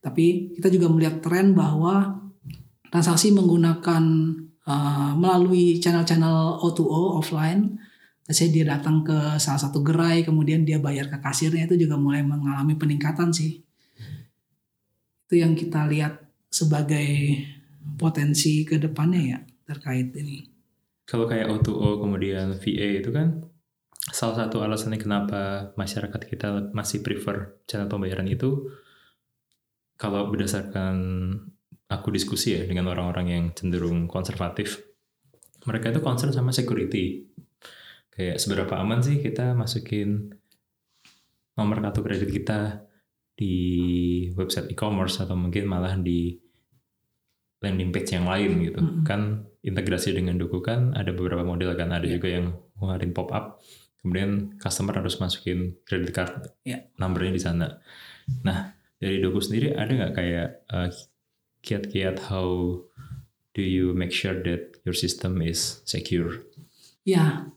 [0.00, 2.16] Tapi kita juga melihat tren bahwa
[2.88, 4.02] transaksi menggunakan
[4.64, 7.76] uh, melalui channel-channel O2O offline.
[8.28, 12.20] Saya dia datang ke salah satu gerai, kemudian dia bayar ke kasirnya itu juga mulai
[12.20, 13.64] mengalami peningkatan sih.
[15.24, 17.40] Itu yang kita lihat sebagai
[17.96, 20.44] potensi ke depannya ya terkait ini.
[21.08, 23.48] Kalau kayak O2O kemudian VA itu kan
[24.12, 28.68] salah satu alasannya kenapa masyarakat kita masih prefer channel pembayaran itu
[29.96, 30.96] kalau berdasarkan
[31.88, 34.84] aku diskusi ya dengan orang-orang yang cenderung konservatif,
[35.64, 37.24] mereka itu concern sama security.
[38.18, 40.34] Kayak seberapa aman sih kita masukin
[41.54, 42.82] nomor kartu kredit kita
[43.38, 43.54] di
[44.34, 46.34] website e-commerce atau mungkin malah di
[47.62, 48.82] landing page yang lain gitu.
[48.82, 49.04] Mm -hmm.
[49.06, 52.18] Kan integrasi dengan Doku kan ada beberapa model kan, ada yeah.
[52.18, 52.46] juga yang
[52.78, 53.62] ngeluarin pop up.
[54.02, 56.34] Kemudian customer harus masukin credit card
[56.66, 56.86] yeah.
[56.98, 57.78] numbernya di sana.
[58.42, 60.90] Nah, dari Doku sendiri ada nggak kayak uh,
[61.62, 62.78] kiat-kiat how
[63.54, 66.46] do you make sure that your system is secure?
[67.02, 67.50] Ya,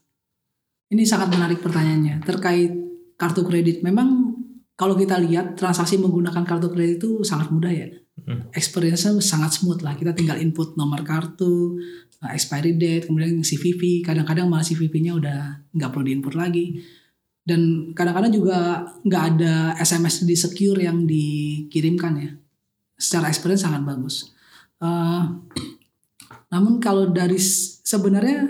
[0.91, 2.71] ini sangat menarik pertanyaannya terkait
[3.15, 3.82] kartu kredit.
[3.82, 4.36] Memang
[4.75, 7.88] kalau kita lihat transaksi menggunakan kartu kredit itu sangat mudah ya.
[8.54, 9.97] Experience-nya sangat smooth lah.
[9.97, 11.80] Kita tinggal input nomor kartu,
[12.21, 14.06] uh, expiry date, kemudian CVV.
[14.06, 15.39] Kadang-kadang malah CVV-nya udah
[15.73, 16.84] nggak perlu diinput lagi
[17.41, 22.32] dan kadang-kadang juga nggak ada SMS di secure yang dikirimkan ya
[23.01, 24.30] secara experience sangat bagus
[24.77, 25.25] uh,
[26.54, 27.41] namun kalau dari
[27.82, 28.45] sebenarnya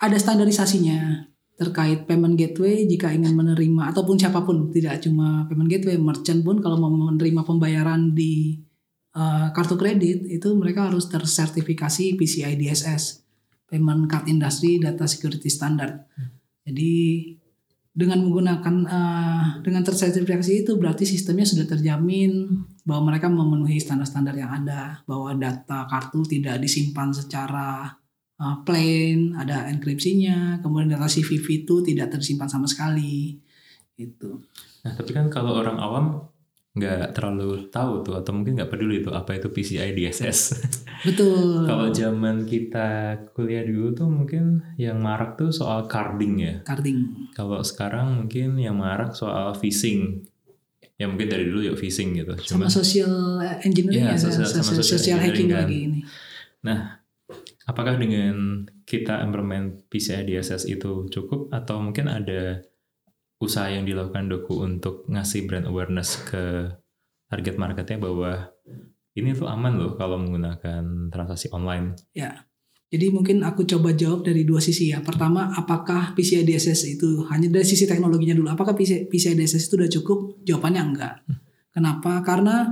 [0.00, 1.29] ada standarisasinya
[1.60, 6.56] terkait payment gateway jika ingin menerima ataupun siapa pun tidak cuma payment gateway merchant pun
[6.64, 8.56] kalau mau menerima pembayaran di
[9.12, 13.20] uh, kartu kredit itu mereka harus tersertifikasi PCI DSS
[13.68, 16.08] Payment Card Industry Data Security Standard.
[16.64, 17.28] Jadi
[17.92, 24.64] dengan menggunakan uh, dengan tersertifikasi itu berarti sistemnya sudah terjamin bahwa mereka memenuhi standar-standar yang
[24.64, 27.99] ada bahwa data kartu tidak disimpan secara
[28.40, 33.36] uh, plain ada enkripsinya kemudian data CVV itu tidak tersimpan sama sekali
[34.00, 34.40] itu
[34.80, 36.06] nah tapi kan kalau orang awam
[36.70, 40.40] nggak terlalu tahu tuh atau mungkin nggak peduli tuh apa itu PCI DSS.
[41.06, 41.66] Betul.
[41.66, 46.54] Kalau zaman kita kuliah dulu tuh mungkin yang marak tuh soal carding ya.
[46.62, 47.30] Carding.
[47.34, 50.22] Kalau sekarang mungkin yang marak soal phishing.
[50.94, 52.38] Ya mungkin dari dulu yuk phishing gitu.
[52.54, 55.66] Cuma, sama social engineering ya, ya sosial, sama social, social hacking kan.
[55.66, 56.00] lagi ini.
[56.62, 56.99] Nah,
[57.70, 62.66] apakah dengan kita implement PCI DSS itu cukup atau mungkin ada
[63.38, 66.74] usaha yang dilakukan Doku untuk ngasih brand awareness ke
[67.30, 68.50] target marketnya bahwa
[69.14, 71.94] ini tuh aman loh kalau menggunakan transaksi online.
[72.10, 72.50] Ya.
[72.90, 74.98] Jadi mungkin aku coba jawab dari dua sisi ya.
[74.98, 78.50] Pertama, apakah PCI DSS itu hanya dari sisi teknologinya dulu?
[78.50, 80.18] Apakah PCI, DSS itu udah cukup?
[80.42, 81.14] Jawabannya enggak.
[81.70, 82.18] Kenapa?
[82.26, 82.66] Karena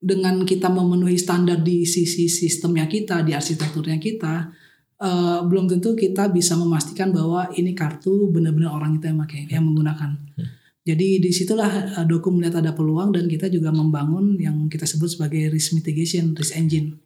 [0.00, 4.48] dengan kita memenuhi standar di sisi sistemnya kita, di arsitekturnya kita,
[4.96, 9.64] uh, belum tentu kita bisa memastikan bahwa ini kartu benar-benar orang itu yang pakai yang
[9.68, 10.10] menggunakan.
[10.16, 10.48] Hmm.
[10.80, 15.12] Jadi di situlah uh, Doku melihat ada peluang dan kita juga membangun yang kita sebut
[15.12, 16.96] sebagai risk mitigation, risk engine.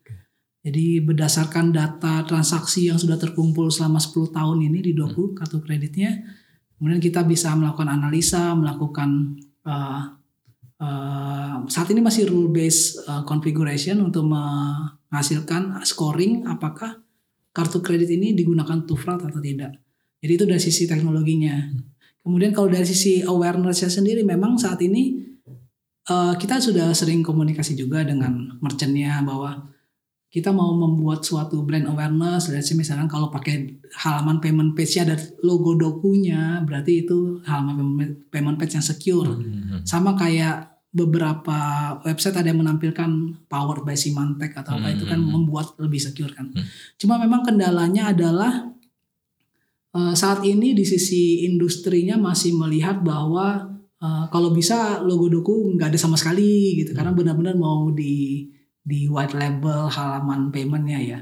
[0.64, 5.37] Jadi berdasarkan data transaksi yang sudah terkumpul selama 10 tahun ini di Doku hmm.
[5.37, 6.22] kartu kreditnya,
[6.78, 9.35] kemudian kita bisa melakukan analisa, melakukan
[9.66, 10.23] uh,
[10.80, 17.02] uh, saat ini masih rule based uh, configuration untuk menghasilkan scoring apakah
[17.54, 19.78] kartu kredit ini digunakan to fraud atau tidak.
[20.18, 21.54] Jadi itu dari sisi teknologinya.
[22.24, 25.20] Kemudian kalau dari sisi awarenessnya sendiri memang saat ini
[26.08, 29.73] uh, kita sudah sering komunikasi juga dengan merchantnya bahwa
[30.34, 35.14] kita mau membuat suatu brand awareness, dan misalkan kalau pakai halaman payment page ada
[35.46, 38.02] logo dokunya, berarti itu halaman
[38.34, 39.30] payment page yang secure.
[39.30, 39.46] Hmm.
[39.46, 39.82] hmm, hmm.
[39.86, 41.58] Sama kayak beberapa
[42.02, 43.10] website ada yang menampilkan
[43.46, 44.94] power by Symantec atau apa hmm.
[44.98, 46.50] itu kan hmm, membuat lebih secure kan.
[46.50, 46.66] Hmm.
[46.98, 48.74] Cuma memang kendalanya adalah
[49.94, 53.70] uh, saat ini di sisi industrinya masih melihat bahwa
[54.02, 56.98] uh, kalau bisa logo doku nggak ada sama sekali gitu hmm.
[56.98, 58.50] karena benar-benar mau di
[58.84, 61.18] di white label halaman paymentnya ya.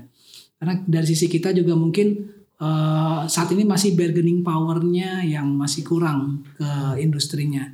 [0.59, 2.27] Karena dari sisi kita juga mungkin
[2.59, 7.71] uh, saat ini masih bargaining powernya yang masih kurang ke industrinya.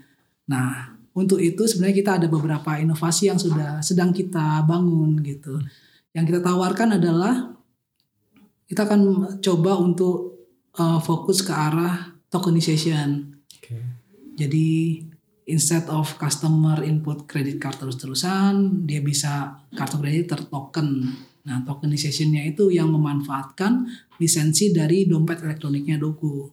[0.53, 5.59] Nah untuk itu sebenarnya kita ada beberapa inovasi yang sudah sedang kita bangun gitu.
[6.13, 7.59] Yang kita tawarkan adalah
[8.69, 9.01] kita akan
[9.41, 10.37] coba untuk
[10.77, 13.41] uh, fokus ke arah tokenization.
[13.59, 13.83] Okay.
[14.37, 14.69] Jadi
[15.49, 21.09] instead of customer input credit card terus-terusan, dia bisa kartu kredit tertoken.
[21.49, 23.89] Nah, tokenizationnya itu yang memanfaatkan
[24.21, 26.45] lisensi dari dompet elektroniknya Doku.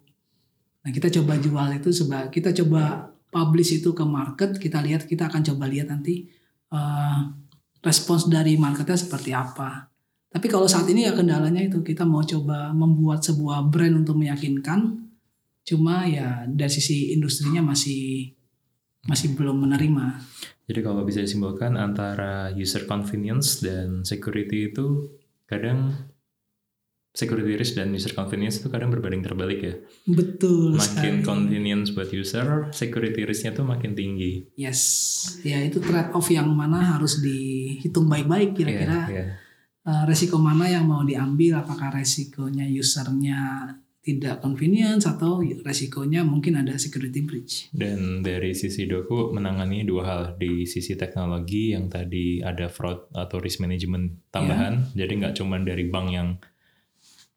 [0.88, 5.27] Nah, kita coba jual itu sebagai kita coba publish itu ke market kita lihat kita
[5.27, 6.31] akan coba lihat nanti
[6.71, 7.27] uh,
[7.84, 9.91] respons dari marketnya seperti apa
[10.31, 15.08] Tapi kalau saat ini ya kendalanya itu kita mau coba membuat sebuah brand untuk meyakinkan,
[15.63, 18.34] cuma ya dari sisi industrinya masih
[19.05, 20.05] masih belum menerima.
[20.65, 25.13] Jadi kalau bisa disimpulkan antara user convenience dan security itu
[25.45, 25.93] kadang
[27.15, 29.75] security risk dan user convenience itu kadang berbanding terbalik ya.
[30.03, 31.23] Betul Makin sekali.
[31.23, 34.51] convenience buat user, security risknya tuh makin tinggi.
[34.57, 34.81] Yes,
[35.45, 39.25] ya itu trade off yang mana harus dihitung baik-baik kira-kira Iya, iya.
[39.85, 43.69] eh, resiko mana yang mau diambil, apakah resikonya usernya
[44.05, 47.73] tidak convenience atau resikonya mungkin ada security breach.
[47.73, 53.41] Dan dari sisi Doku menangani dua hal di sisi teknologi yang tadi ada fraud atau
[53.41, 54.93] risk management tambahan.
[54.93, 56.37] Jadi nggak cuma dari bank yang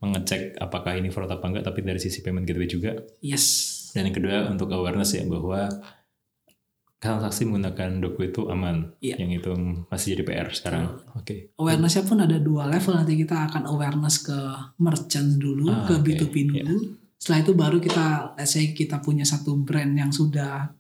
[0.04, 3.00] mengecek apakah ini fraud apa enggak, tapi dari sisi payment gateway juga.
[3.24, 5.72] Yes, Dan yang kedua untuk awareness ya bahwa
[6.98, 8.90] transaksi menggunakan Doku itu aman.
[8.98, 9.22] Iya.
[9.22, 9.50] Yang itu
[9.86, 10.84] masih jadi PR sekarang.
[11.14, 11.54] Oke.
[11.54, 14.38] awarenessnya pun ada dua level nanti kita akan awareness ke
[14.82, 16.02] merchant dulu, Ah, ke oke.
[16.04, 16.76] B2B dulu.
[17.18, 20.70] Setelah itu baru kita, let's say kita punya satu brand yang sudah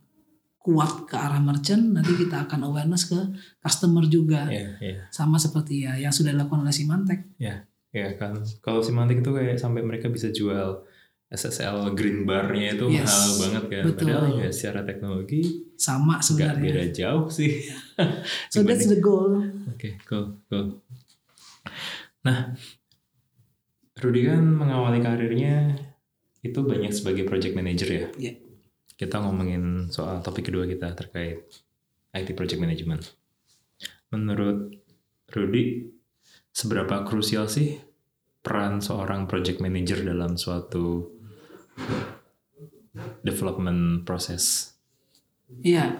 [0.58, 3.18] kuat ke arah merchant, nanti kita akan awareness ke
[3.58, 4.46] customer juga.
[4.50, 5.00] Iya, iya.
[5.08, 7.20] Sama seperti ya yang sudah dilakukan oleh Symantec.
[7.38, 7.64] Ya
[8.20, 8.42] kan.
[8.60, 10.82] Kalau Symantec itu kayak sampai mereka bisa jual
[11.28, 13.84] SSL green bar-nya itu Yes, mahal banget kan.
[13.84, 14.06] betul.
[14.08, 15.40] Padahal ya secara teknologi
[15.76, 16.64] Sama sebenarnya.
[16.64, 17.68] beda jauh sih.
[18.52, 19.36] So that's the goal.
[19.68, 20.80] Oke, cool, cool.
[22.24, 22.56] Nah,
[23.98, 25.76] Rudy kan mengawali karirnya
[26.40, 28.04] itu banyak sebagai project manager ya.
[28.16, 28.32] Iya.
[28.96, 31.44] Kita ngomongin soal topik kedua kita terkait
[32.14, 33.04] IT project management.
[34.08, 34.72] Menurut
[35.28, 35.92] Rudy,
[36.48, 37.76] seberapa krusial sih
[38.40, 41.17] peran seorang project manager dalam suatu
[43.22, 44.74] development proses?
[45.62, 45.98] Iya.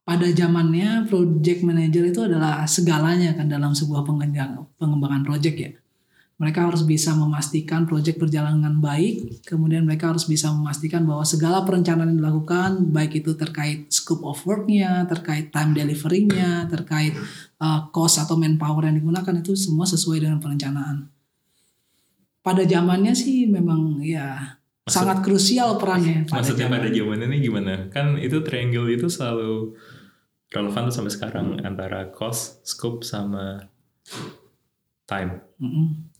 [0.00, 5.70] Pada zamannya project manager itu adalah segalanya kan dalam sebuah pengembangan pengembangan project ya.
[6.40, 11.68] Mereka harus bisa memastikan project berjalan dengan baik, kemudian mereka harus bisa memastikan bahwa segala
[11.68, 17.12] perencanaan yang dilakukan, baik itu terkait scope of work-nya, terkait time delivery-nya, terkait
[17.60, 21.12] uh, cost atau manpower yang digunakan itu semua sesuai dengan perencanaan.
[22.40, 26.24] Pada zamannya sih memang ya Maksud- sangat krusial perannya.
[26.24, 26.76] pada Maksudnya zaman.
[26.80, 27.74] pada zaman ini gimana?
[27.92, 29.76] Kan itu triangle itu selalu
[30.50, 33.70] relevan tuh sampai sekarang antara cost, scope, sama
[35.06, 35.44] time.
[35.62, 36.10] Mm-mm.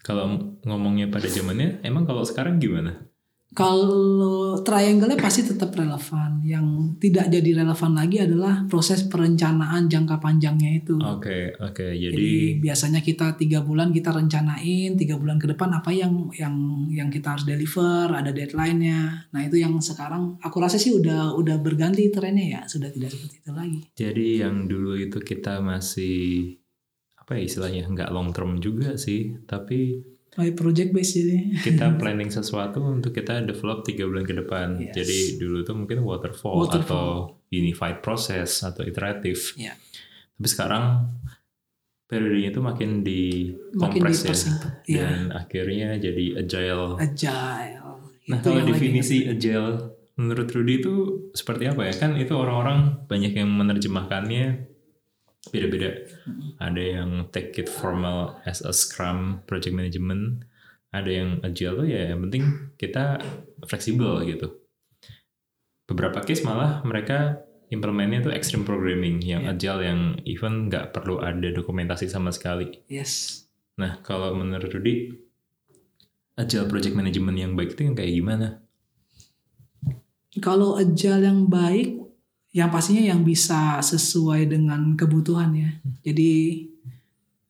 [0.00, 3.04] Kalau ngomongnya pada zamannya, emang kalau sekarang gimana?
[3.50, 6.38] Kalau triangle-nya pasti tetap relevan.
[6.46, 6.66] Yang
[7.02, 10.94] tidak jadi relevan lagi adalah proses perencanaan jangka panjangnya itu.
[11.02, 11.86] Oke, oke.
[11.90, 12.32] Jadi Jadi,
[12.62, 17.34] biasanya kita tiga bulan kita rencanain tiga bulan ke depan apa yang yang yang kita
[17.34, 19.30] harus deliver, ada deadline-nya.
[19.34, 23.42] Nah itu yang sekarang aku rasa sih udah udah berganti trennya ya, sudah tidak seperti
[23.42, 23.80] itu lagi.
[23.96, 26.54] jadi yang dulu itu kita masih
[27.18, 31.38] apa ya istilahnya nggak long term juga sih, tapi Kayak project based jadi.
[31.58, 34.78] kita planning sesuatu untuk kita develop tiga bulan ke depan.
[34.78, 34.94] Yes.
[34.94, 36.86] Jadi dulu tuh mungkin waterfall, Waterfall.
[36.86, 37.06] atau
[37.50, 39.58] unified process atau iteratif.
[39.58, 39.74] Iya.
[40.38, 40.84] Tapi sekarang
[42.06, 43.22] periodenya itu makin di
[43.74, 44.34] Makin ya.
[44.86, 45.02] Iya.
[45.02, 46.98] dan akhirnya jadi agile.
[46.98, 47.90] Agile.
[48.30, 50.94] Nah Itu kalau lagi definisi agile menurut Rudy itu
[51.34, 51.92] seperti apa ya?
[51.96, 54.69] Kan itu orang-orang banyak yang menerjemahkannya
[55.48, 56.04] beda-beda.
[56.60, 60.44] Ada yang take it formal as a Scrum project management,
[60.92, 62.44] ada yang agile tuh ya yang penting
[62.76, 63.24] kita
[63.64, 64.60] fleksibel gitu.
[65.88, 69.54] Beberapa case malah mereka implementnya tuh extreme programming yang Iya.
[69.56, 72.82] agile yang even nggak perlu ada dokumentasi sama sekali.
[72.90, 73.46] Yes.
[73.78, 75.14] Nah, kalau menurut Rudy,
[76.36, 78.48] agile project management yang baik itu yang kayak gimana?
[80.38, 81.99] Kalau agile yang baik,
[82.50, 85.70] yang pastinya yang bisa sesuai dengan kebutuhan ya.
[86.02, 86.66] Jadi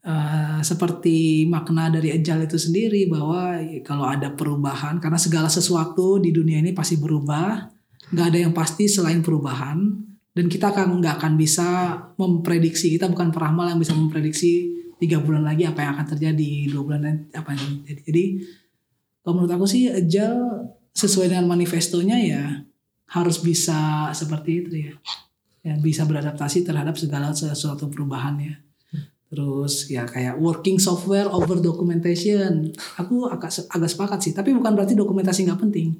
[0.04, 6.32] eh, seperti makna dari agile itu sendiri bahwa kalau ada perubahan, karena segala sesuatu di
[6.32, 7.72] dunia ini pasti berubah,
[8.12, 9.80] nggak ada yang pasti selain perubahan,
[10.36, 15.48] dan kita akan nggak akan bisa memprediksi, kita bukan peramal yang bisa memprediksi tiga bulan
[15.48, 18.02] lagi apa yang akan terjadi, dua bulan nanti apa yang terjadi.
[18.04, 18.24] Jadi
[19.24, 22.44] kalau menurut aku sih agile sesuai dengan manifestonya ya
[23.10, 24.94] harus bisa seperti itu ya.
[25.60, 28.54] Ya bisa beradaptasi terhadap segala sesuatu perubahan ya.
[29.30, 32.74] Terus ya kayak working software over documentation.
[32.98, 35.94] Aku agak agak sepakat sih, tapi bukan berarti dokumentasi nggak penting.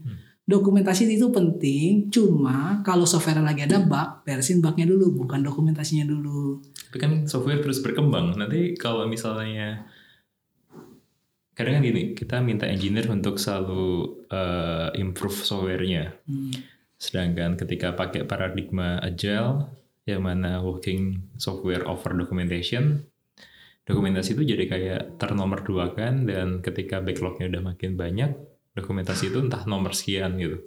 [0.51, 6.59] Dokumentasi itu penting, cuma kalau software lagi ada bug, beresin bugnya dulu, bukan dokumentasinya dulu.
[6.91, 8.35] Tapi kan software terus berkembang.
[8.35, 9.87] Nanti kalau misalnya
[11.55, 16.19] kadang kan gini, kita minta engineer untuk selalu uh, improve softwarenya.
[16.27, 16.51] Hmm.
[17.01, 19.73] Sedangkan ketika pakai paradigma agile,
[20.05, 23.09] yang mana working software over documentation,
[23.89, 28.37] dokumentasi itu jadi kayak ternomor dua kan dan ketika backlognya udah makin banyak
[28.77, 30.61] dokumentasi itu entah nomor sekian gitu.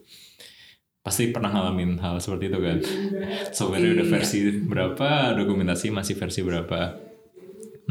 [1.04, 2.78] Pasti pernah ngalamin hal seperti itu kan?
[3.58, 4.14] Software udah Iya.
[4.18, 6.98] versi berapa dokumentasi masih versi berapa?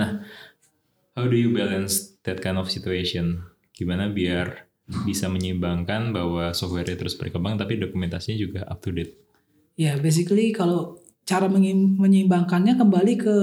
[0.00, 0.24] Nah
[1.14, 3.44] how do you balance that kind of situation?
[3.76, 4.71] Gimana biar
[5.08, 9.22] bisa menyeimbangkan bahwa software terus berkembang tapi dokumentasinya juga up to date
[9.76, 13.36] Ya, basically kalau cara menyeimbangkannya kembali ke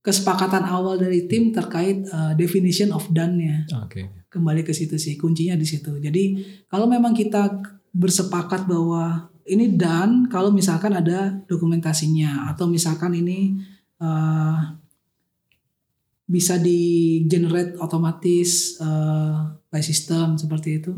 [0.00, 3.68] kesepakatan awal dari tim terkait uh, definition of done-nya.
[3.76, 6.00] oke Kembali ke situ sih, kuncinya di situ.
[6.00, 6.36] Jadi
[6.68, 7.60] kalau memang kita
[7.92, 13.56] bersepakat bahwa ini done, kalau misalkan ada dokumentasinya atau misalkan ini
[14.00, 14.56] uh,
[16.28, 20.92] bisa di generate otomatis uh, by system seperti itu.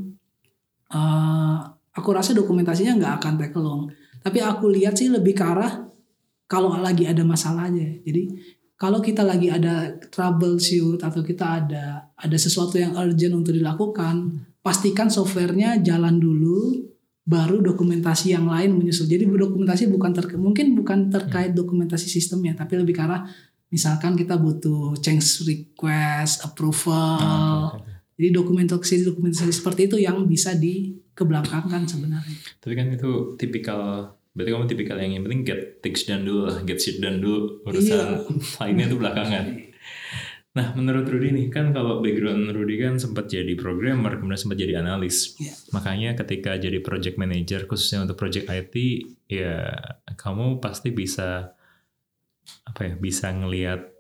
[0.91, 1.62] Uh,
[1.95, 3.87] aku rasa dokumentasinya nggak akan take long.
[4.20, 5.87] Tapi aku lihat sih lebih ke arah
[6.51, 7.87] kalau lagi ada masalah aja.
[8.03, 8.35] Jadi
[8.74, 15.07] kalau kita lagi ada troubleshoot atau kita ada ada sesuatu yang urgent untuk dilakukan, pastikan
[15.07, 16.91] softwarenya jalan dulu,
[17.22, 19.07] baru dokumentasi yang lain menyusul.
[19.07, 23.22] Jadi dokumentasi bukan ter, mungkin bukan terkait dokumentasi sistemnya, tapi lebih ke arah
[23.71, 27.18] misalkan kita butuh change request, approval.
[27.18, 27.91] Ah, oke.
[28.21, 32.37] Jadi dokumentasi dokumentasi seperti itu yang bisa dikebelakangkan sebenarnya.
[32.61, 36.61] Tapi kan itu tipikal, berarti kamu tipikal yang yang penting get things done dulu lah,
[36.68, 38.29] get shit done dulu, urusan
[38.61, 39.45] lainnya itu belakangan.
[40.51, 44.83] Nah, menurut Rudy nih, kan kalau background Rudy kan sempat jadi programmer, kemudian sempat jadi
[44.83, 45.39] analis.
[45.39, 45.55] Iya.
[45.71, 48.75] Makanya ketika jadi project manager, khususnya untuk project IT,
[49.31, 49.71] ya
[50.18, 51.55] kamu pasti bisa,
[52.67, 53.91] apa ya, bisa ngelihat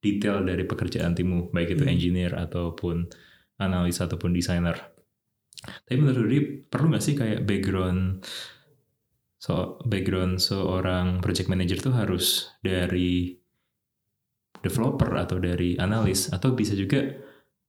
[0.00, 1.92] detail dari pekerjaan timmu, baik itu Hmm.
[1.92, 3.10] engineer ataupun
[3.58, 4.76] analis ataupun desainer.
[5.64, 8.22] Tapi menurut Rudy perlu nggak sih kayak background
[9.40, 13.34] so background seorang project manager tuh harus dari
[14.60, 17.02] developer atau dari analis atau bisa juga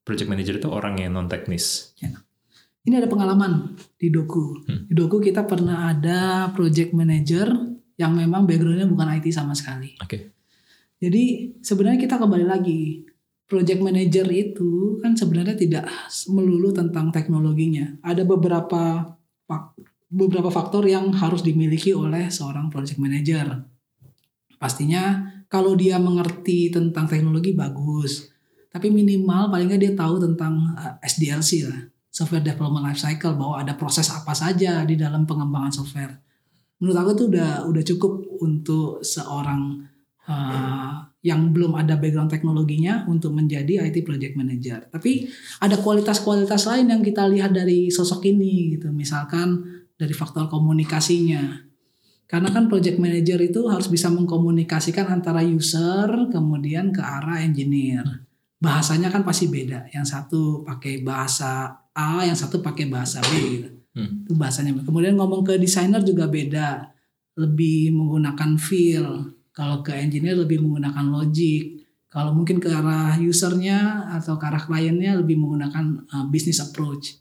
[0.03, 1.95] project manager itu orang yang non teknis.
[2.87, 4.63] Ini ada pengalaman di Doku.
[4.63, 4.87] Hmm.
[4.87, 9.97] Di Doku kita pernah ada project manager yang memang backgroundnya bukan IT sama sekali.
[9.99, 10.31] Oke.
[10.97, 13.05] Jadi sebenarnya kita kembali lagi.
[13.47, 15.87] Project manager itu kan sebenarnya tidak
[16.27, 17.95] melulu tentang teknologinya.
[18.03, 19.15] Ada beberapa
[20.07, 23.63] beberapa faktor yang harus dimiliki oleh seorang project manager.
[24.59, 28.31] Pastinya kalau dia mengerti tentang teknologi bagus.
[28.67, 33.63] Tapi minimal paling nggak dia tahu tentang eh, SDLC lah, software development life cycle bahwa
[33.63, 36.26] ada proses apa saja di dalam pengembangan software.
[36.77, 39.81] Menurut aku tuh udah udah cukup untuk seorang
[40.29, 40.93] eh,
[41.25, 44.87] yang belum ada background teknologinya untuk menjadi IT project manager.
[44.87, 45.27] Tapi
[45.59, 48.93] ada kualitas-kualitas lain yang kita lihat dari sosok ini gitu.
[48.93, 49.65] Misalkan
[49.97, 51.67] dari faktor komunikasinya.
[52.27, 58.03] Karena kan project manager itu harus bisa mengkomunikasikan antara user kemudian ke arah engineer.
[58.59, 59.89] Bahasanya kan pasti beda.
[59.95, 63.76] Yang satu pakai bahasa A, yang satu pakai bahasa B gitu.
[63.97, 64.29] Hmm.
[64.29, 64.77] Itu bahasanya.
[64.85, 66.93] Kemudian ngomong ke desainer juga beda.
[67.33, 69.33] Lebih menggunakan feel.
[69.49, 71.81] Kalau ke engineer lebih menggunakan logic.
[72.07, 77.17] Kalau mungkin ke arah usernya atau ke arah kliennya lebih menggunakan uh, business approach.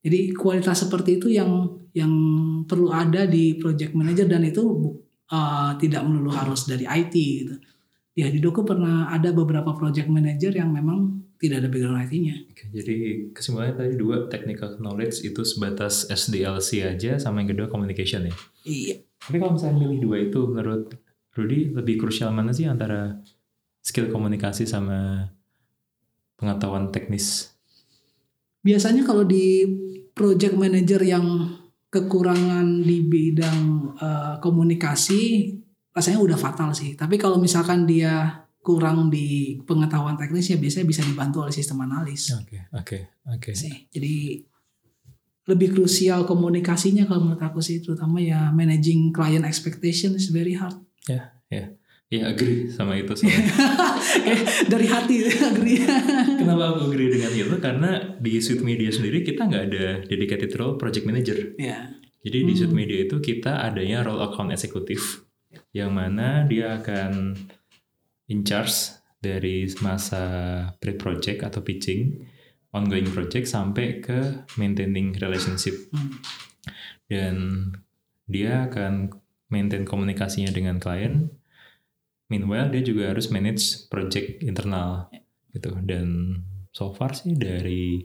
[0.00, 2.12] Jadi kualitas seperti itu yang yang
[2.64, 4.62] perlu ada di project manager dan itu
[5.30, 7.54] uh, tidak melulu harus dari IT gitu.
[8.16, 12.36] Ya di Doku pernah ada beberapa project manager yang memang tidak ada background IT-nya.
[12.48, 12.96] Oke, jadi
[13.32, 18.34] kesimpulannya tadi dua technical knowledge itu sebatas SDLC aja sama yang kedua communication ya.
[18.64, 18.96] Iya.
[19.20, 20.96] Tapi kalau misalnya milih dua itu menurut
[21.36, 23.20] Rudy lebih krusial mana sih antara
[23.84, 25.28] skill komunikasi sama
[26.40, 27.52] pengetahuan teknis?
[28.64, 29.68] Biasanya kalau di
[30.16, 31.26] project manager yang
[31.92, 35.52] kekurangan di bidang eh, komunikasi
[35.92, 36.96] rasanya udah fatal sih.
[36.96, 42.34] Tapi kalau misalkan dia kurang di pengetahuan teknis ya biasanya bisa dibantu oleh sistem analis
[42.34, 42.98] Oke, oke,
[43.30, 43.50] oke.
[43.54, 43.86] sih.
[43.86, 44.42] Jadi
[45.46, 50.74] lebih krusial komunikasinya kalau menurut aku sih terutama ya managing client expectation is very hard.
[52.06, 53.14] Ya agree sama itu.
[53.14, 53.34] soalnya.
[54.16, 55.82] Eh, Dari hati agree.
[56.38, 57.54] Kenapa aku agree dengan itu?
[57.58, 61.54] Karena di Suite Media sendiri kita nggak ada dedicated role project manager.
[61.58, 61.90] ya.
[62.22, 62.78] Jadi di Suite Hmm.
[62.78, 65.26] Media itu kita adanya role account eksekutif
[65.70, 67.34] yang mana dia akan
[68.30, 70.22] in charge dari masa
[70.78, 72.26] pre-project atau pitching,
[72.74, 75.74] ongoing project sampai ke maintaining relationship.
[75.90, 76.10] Hmm.
[77.06, 77.36] Dan
[78.26, 79.14] dia akan
[79.50, 81.30] maintain komunikasinya dengan klien.
[82.26, 85.06] Meanwhile dia juga harus manage project internal
[85.54, 85.78] gitu.
[85.86, 86.42] Dan
[86.74, 88.02] so far sih dari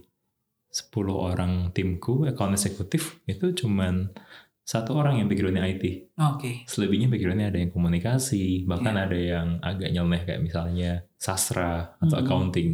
[0.72, 4.08] 10 orang timku account eksekutif itu cuman
[4.72, 6.16] satu orang yang backgroundnya IT.
[6.16, 6.64] Oke.
[6.64, 9.04] Selebihnya backgroundnya ada yang komunikasi, bahkan Iya.
[9.04, 12.24] ada yang agak nyeleneh kayak misalnya sastra atau Mm-mm.
[12.24, 12.70] accounting.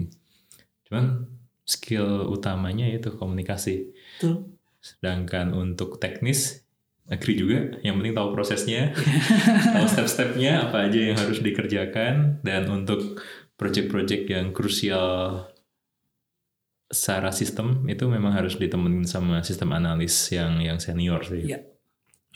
[0.85, 1.25] Cuman
[1.65, 3.89] skill utamanya itu komunikasi.
[4.21, 4.53] Betul.
[4.77, 6.61] Sedangkan untuk teknis,
[7.09, 7.81] agree juga.
[7.81, 8.93] Yang penting tahu prosesnya,
[9.73, 13.17] tahu step-stepnya apa aja yang harus dikerjakan, dan untuk
[13.57, 15.49] project-project yang krusial
[16.87, 21.43] secara sistem itu memang harus ditemenin sama sistem analis yang yang senior sih.
[21.51, 21.66] Iya.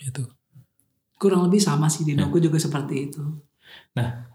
[0.02, 0.26] Itu.
[1.16, 2.26] Kurang lebih sama sih di Ya.
[2.26, 3.22] Doku juga seperti itu.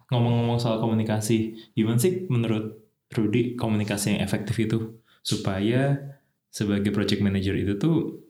[0.07, 2.80] Ngomong-ngomong soal komunikasi, gimana sih menurut
[3.11, 5.99] Rudy komunikasi yang efektif itu supaya
[6.47, 8.24] sebagai project manager itu tuh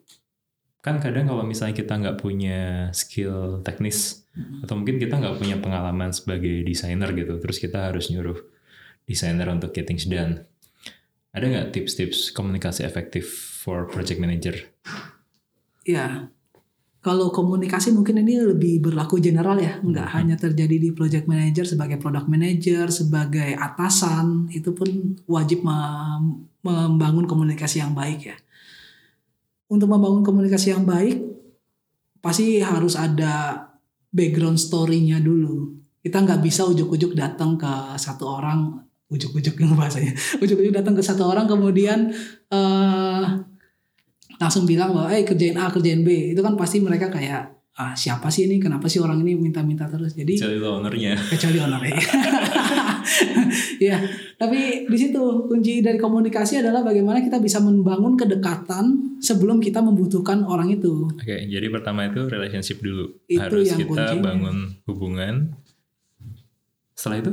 [0.82, 4.26] kan kadang kalau misalnya kita nggak punya skill teknis
[4.64, 8.38] atau mungkin kita nggak punya pengalaman sebagai desainer gitu, terus kita harus nyuruh
[9.06, 10.46] desainer untuk get things done.
[11.34, 13.30] Ada nggak tips-tips komunikasi efektif
[13.62, 14.56] for project manager?
[15.86, 16.30] Ya,
[17.08, 20.16] kalau komunikasi mungkin ini lebih berlaku general ya, nggak Hmm.
[20.20, 27.24] hanya terjadi di project manager sebagai product manager, sebagai atasan itu pun wajib mem- membangun
[27.24, 28.36] komunikasi yang baik ya.
[29.72, 31.24] Untuk membangun komunikasi yang baik,
[32.20, 33.64] pasti harus ada
[34.12, 35.80] background story-nya dulu.
[36.04, 40.12] Kita nggak bisa ujuk-ujuk datang ke satu orang, ujuk-ujuk yang bahasanya,
[40.44, 42.12] ujuk-ujuk datang ke satu orang kemudian
[42.52, 43.24] eh
[44.38, 48.26] langsung bilang bahwa eh kerjain A kerjain B itu kan pasti mereka kayak ah siapa
[48.26, 51.14] sih ini kenapa sih orang ini minta-minta terus jadi itu ownernya.
[51.34, 51.94] kecuali ownernya
[53.90, 53.98] ya
[54.34, 60.42] tapi di situ kunci dari komunikasi adalah bagaimana kita bisa membangun kedekatan sebelum kita membutuhkan
[60.42, 63.14] orang itu Oke, jadi pertama itu relationship dulu.
[63.30, 64.24] Itu Harus yang kita kuncinya.
[64.26, 64.58] bangun
[64.88, 65.34] hubungan.
[66.94, 67.32] Setelah itu,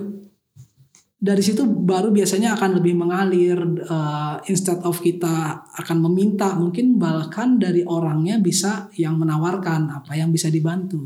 [1.24, 7.56] dari situ baru biasanya akan lebih mengalir eh, instead of kita akan meminta mungkin bahkan
[7.56, 11.00] dari orangnya bisa yang menawarkan apa yang bisa dibantu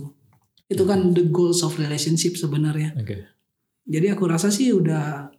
[0.66, 3.16] itu kan the goals of relationship sebenarnya oke.
[3.87, 5.31] jadi aku rasa sih udah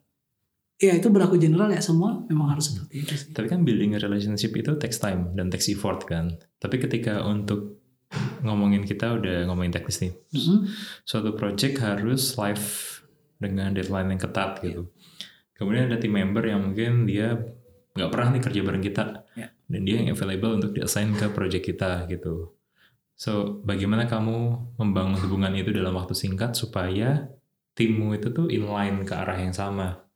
[0.79, 4.55] ya itu berlaku general ya semua memang harus seperti itu sih Tapi kan building relationship
[4.55, 6.39] itu takes time dan takes effort kan.
[6.55, 7.83] Tapi ketika untuk
[8.47, 10.71] ngomongin kita udah ngomongin teknis nih, Mhm.
[11.03, 12.98] suatu project harus live
[13.39, 14.91] dengan deadline yang ketat gitu.
[15.55, 17.35] Kemudian ada team member yang mungkin dia
[17.95, 19.03] nggak pernah nih kerja bareng kita,
[19.35, 19.47] Ya.
[19.67, 22.53] dan dia yang available untuk diassign ke project kita gitu.
[23.19, 24.37] So, bagaimana kamu
[24.79, 27.27] membangun hubungan itu dalam waktu singkat supaya
[27.75, 30.09] timmu itu tuh inline ke arah yang sama?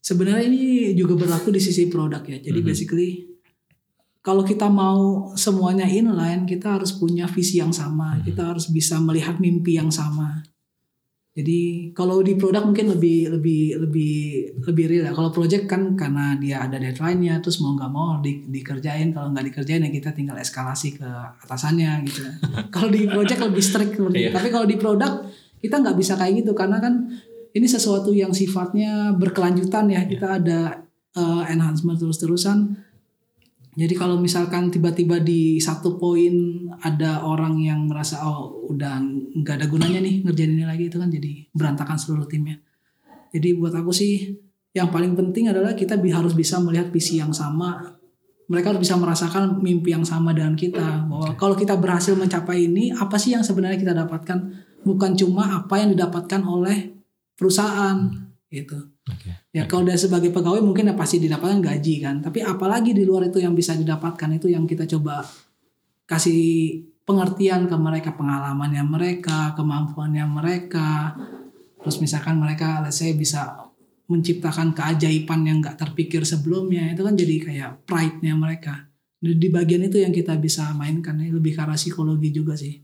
[0.00, 2.66] sebenarnya ini juga berlaku di sisi produk ya jadi Mhm.
[2.66, 3.10] basically
[4.20, 8.32] kalau kita mau semuanya inline kita harus punya visi yang sama Mhm.
[8.32, 10.42] kita harus bisa melihat mimpi yang sama
[11.30, 14.14] jadi kalau di produk mungkin lebih lebih lebih
[14.66, 15.12] lebih real ya.
[15.14, 19.14] Kalau project kan karena dia ada deadline-nya terus mau nggak mau di, dikerjain.
[19.14, 21.06] Kalau nggak dikerjain ya kita tinggal eskalasi ke
[21.46, 22.26] atasannya gitu.
[22.74, 23.94] Kalau di project lebih strict.
[24.10, 24.34] Iya.
[24.34, 25.22] tapi kalau di produk
[25.62, 26.50] kita nggak bisa kayak gitu.
[26.50, 27.06] Karena kan
[27.54, 30.02] ini sesuatu yang sifatnya berkelanjutan ya.
[30.10, 30.82] Kita ada
[31.14, 32.89] eh, enhancement terus-terusan
[33.70, 38.98] jadi kalau misalkan tiba-tiba di satu poin ada orang yang merasa oh udah
[39.38, 42.58] nggak ada gunanya nih ngerjain ini lagi itu kan jadi berantakan seluruh timnya.
[43.30, 44.34] Jadi buat aku sih
[44.74, 47.94] yang paling penting adalah kita harus bisa melihat visi yang sama.
[48.50, 51.06] Mereka harus bisa merasakan mimpi yang sama dengan kita.
[51.06, 54.66] Bahwa kalau kita berhasil mencapai ini, apa sih yang sebenarnya kita dapatkan?
[54.82, 56.90] Bukan cuma apa yang didapatkan oleh
[57.38, 58.10] perusahaan
[58.50, 58.89] gitu.
[59.08, 59.30] Oke.
[59.56, 62.20] Ya kalau dari sebagai pegawai mungkin ya pasti didapatkan gaji kan.
[62.20, 65.24] Tapi apalagi di luar itu yang bisa didapatkan itu yang kita coba
[66.04, 71.16] kasih pengertian ke mereka pengalamannya mereka, kemampuannya mereka.
[71.80, 73.70] Terus misalkan mereka let's say bisa
[74.10, 78.90] menciptakan keajaiban yang nggak terpikir sebelumnya itu kan jadi kayak pride-nya mereka.
[79.20, 82.82] Di bagian itu yang kita bisa mainkan lebih ke arah psikologi juga sih.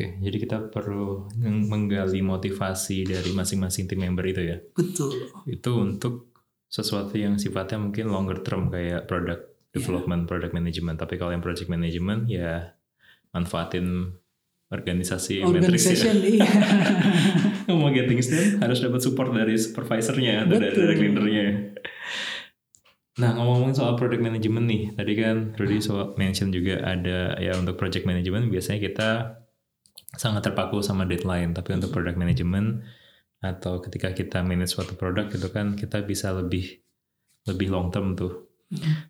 [0.00, 4.56] Oke, jadi kita perlu meng- menggali motivasi dari masing-masing tim member itu ya.
[4.72, 5.28] Betul.
[5.44, 6.32] Itu untuk
[6.72, 10.96] sesuatu yang sifatnya mungkin longer term kayak product development, product management.
[10.96, 12.72] Tapi kalau yang project management ya
[13.36, 14.16] manfaatin
[14.72, 16.16] organisasi matrix ya.
[16.16, 16.48] Iya.
[17.76, 20.80] Mau get things done harus dapat support dari supervisornya atau dari Betul.
[20.80, 21.46] direct leadernya.
[23.20, 27.76] Nah ngomong-ngomong soal product management nih, tadi kan Rudy so mention juga ada ya untuk
[27.76, 29.10] project management biasanya kita
[30.14, 32.82] sangat terpaku sama deadline, tapi untuk product management
[33.40, 36.84] atau ketika kita manage suatu produk itu kan kita bisa lebih
[37.48, 38.50] lebih long term tuh.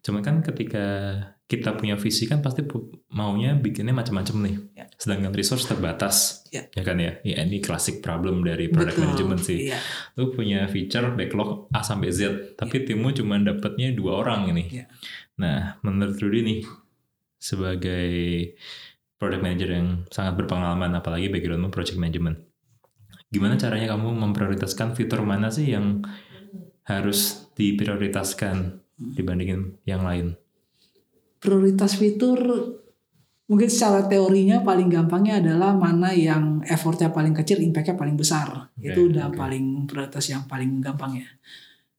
[0.01, 0.86] Cuman kan ketika
[1.44, 2.64] kita punya visi kan pasti
[3.12, 4.57] maunya bikinnya macam-macam nih.
[4.72, 4.86] Ya.
[4.96, 6.46] Sedangkan resource terbatas.
[6.48, 6.64] Ya.
[6.80, 7.20] kan ya?
[7.26, 9.05] Ya ini klasik problem dari product Betul.
[9.05, 9.59] management sih.
[9.68, 9.78] Iya.
[10.16, 14.64] Lu punya feature backlog A sampai Z, tapi timmu cuma dapatnya dua orang ini.
[14.80, 14.86] Ya.
[15.36, 16.61] Nah, menurut Rudy nih,
[17.36, 18.09] sebagai
[19.20, 22.40] product manager yang sangat berpengalaman apalagi backgroundmu project management.
[23.28, 26.00] Gimana caranya kamu memprioritaskan fitur mana sih yang
[26.88, 30.34] harus diprioritaskan dibandingin yang lain?
[31.36, 32.40] Prioritas fitur
[33.46, 38.72] mungkin secara teorinya paling gampangnya adalah mana yang effortnya paling kecil, impactnya paling besar.
[38.72, 39.36] Oke, itu udah oke.
[39.36, 41.28] paling prioritas yang paling gampang ya.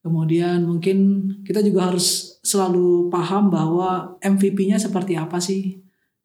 [0.02, 5.78] Kemudian mungkin kita juga harus selalu paham bahwa MVP-nya seperti apa sih,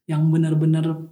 [0.07, 1.07] yang benar-benar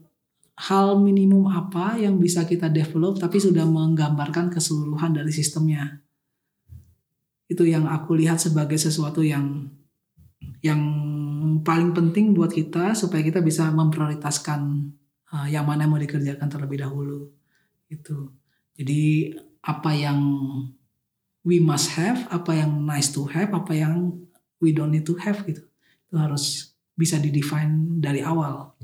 [0.55, 5.99] hal minimum apa yang bisa kita develop tapi sudah menggambarkan keseluruhan dari sistemnya.
[7.51, 9.68] Itu yang aku lihat sebagai sesuatu yang
[10.62, 10.80] yang
[11.66, 14.90] paling penting buat kita supaya kita bisa memprioritaskan
[15.34, 17.28] uh, yang mana mau dikerjakan terlebih dahulu.
[17.90, 18.32] Itu.
[18.78, 19.34] Jadi
[19.64, 20.20] apa yang
[21.45, 24.24] we must have apa yang nice to have apa yang
[24.62, 25.66] we don't need to have gitu.
[26.09, 28.74] Itu harus bisa didefine dari awal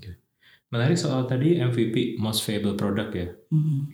[0.70, 3.26] Menarik soal tadi MVP, most valuable product ya.
[3.50, 3.90] Mm.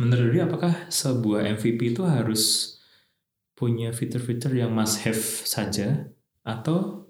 [0.00, 2.72] Menurut dia apakah sebuah MVP itu harus
[3.52, 6.08] punya fitur-fitur yang must have saja
[6.40, 7.04] atau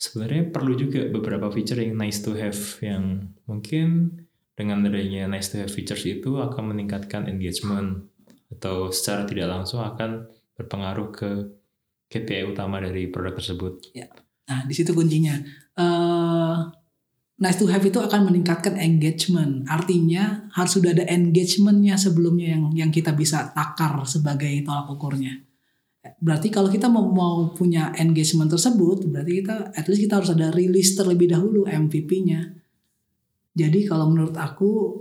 [0.00, 4.16] sebenarnya perlu juga beberapa feature yang nice to have yang mungkin
[4.56, 8.08] dengan adanya nice to have features itu akan meningkatkan engagement
[8.56, 11.30] atau secara tidak langsung akan berpengaruh ke
[12.08, 13.92] KPI utama dari produk tersebut.
[14.44, 15.34] Nah, di situ kuncinya.
[15.74, 16.56] Eh,
[17.40, 19.66] nice to have itu akan meningkatkan engagement.
[19.66, 25.42] Artinya harus sudah ada engagementnya sebelumnya yang yang kita bisa takar sebagai tolak ukurnya.
[26.20, 30.52] Berarti kalau kita mau, mau punya engagement tersebut, berarti kita at least kita harus ada
[30.52, 32.52] rilis terlebih dahulu MVP-nya.
[33.56, 35.00] Jadi kalau menurut aku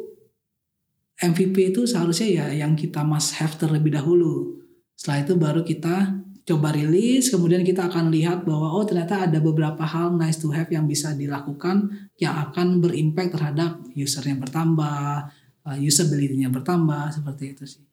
[1.19, 4.63] MVP itu seharusnya ya yang kita must have terlebih dahulu.
[4.95, 9.83] Setelah itu baru kita coba rilis, kemudian kita akan lihat bahwa oh ternyata ada beberapa
[9.87, 11.87] hal nice to have yang bisa dilakukan
[12.19, 15.31] yang akan berimpact terhadap usernya bertambah,
[15.63, 17.83] uh, usability-nya bertambah seperti itu sih.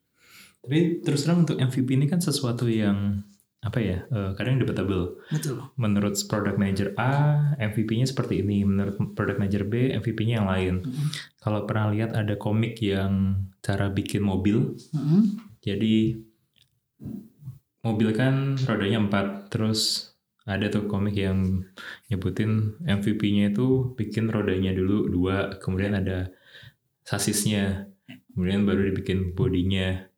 [0.60, 3.24] Tapi terus terang untuk MVP ini kan sesuatu yang
[3.60, 5.20] apa ya eh, kadang debatable.
[5.28, 5.60] Betul.
[5.76, 10.74] Menurut product manager A MVP-nya seperti ini, menurut product manager B MVP-nya yang lain.
[10.80, 11.06] Mm-mm.
[11.40, 15.44] Kalau pernah lihat ada komik yang cara bikin mobil, Mm-mm.
[15.60, 16.24] jadi
[17.80, 20.12] mobil kan rodanya empat, terus
[20.48, 21.64] ada tuh komik yang
[22.08, 26.32] nyebutin MVP-nya itu bikin rodanya dulu dua, kemudian ada
[27.04, 27.88] sasisnya,
[28.32, 30.10] kemudian baru dibikin bodinya.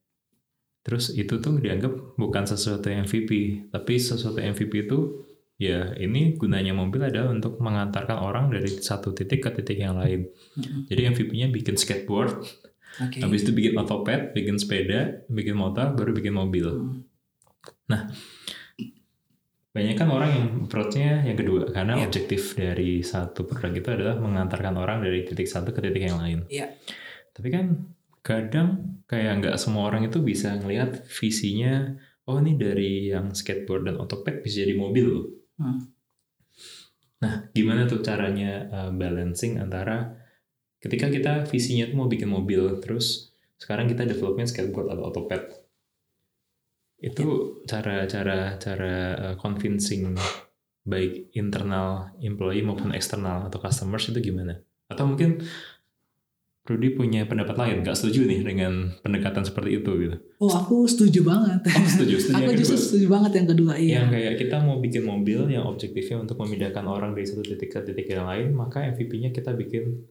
[0.82, 3.30] Terus itu tuh dianggap bukan sesuatu MVP,
[3.70, 5.22] tapi sesuatu MVP itu
[5.62, 10.26] ya ini gunanya mobil adalah untuk mengantarkan orang dari satu titik ke titik yang lain.
[10.58, 10.90] Mm-mm.
[10.90, 12.42] Jadi MVP-nya bikin skateboard,
[12.98, 13.22] Oke.
[13.22, 16.66] habis itu bikin otopet, bikin sepeda, bikin motor, baru bikin mobil.
[17.88, 18.10] Hmm.
[19.72, 22.04] Banyak kan orang yang approach-nya yang kedua, karena Iya.
[22.04, 26.44] objektif dari satu produk itu adalah mengantarkan orang dari titik satu ke titik yang lain.
[26.52, 26.76] Iya.
[27.32, 27.88] Tapi kan
[28.20, 31.96] kadang kayak nggak semua orang itu bisa ngelihat visinya,
[32.28, 35.26] oh ini dari yang skateboard dan otopet bisa jadi mobil loh.
[35.56, 35.88] Hmm.
[37.24, 40.20] Nah, gimana tuh caranya uh, balancing antara
[40.84, 45.61] ketika kita visinya tuh mau bikin mobil, terus sekarang kita developnya skateboard atau otopet.
[47.02, 50.14] Itu cara-cara cara uh, convincing
[50.86, 54.62] baik internal employee maupun eksternal atau customers itu gimana?
[54.86, 55.42] Atau mungkin
[56.62, 60.16] Rudy punya pendapat lain, nggak setuju nih dengan pendekatan seperti itu gitu.
[60.38, 61.58] Oh aku setuju banget.
[61.66, 62.86] Oh, setuju, setuju aku yang justru kedua.
[62.86, 63.72] setuju banget yang kedua.
[63.74, 63.94] Iya.
[63.98, 67.82] Yang kayak kita mau bikin mobil yang objektifnya untuk memindahkan orang dari satu titik ke
[67.82, 70.06] titik yang lain, maka MVP-nya kita bikin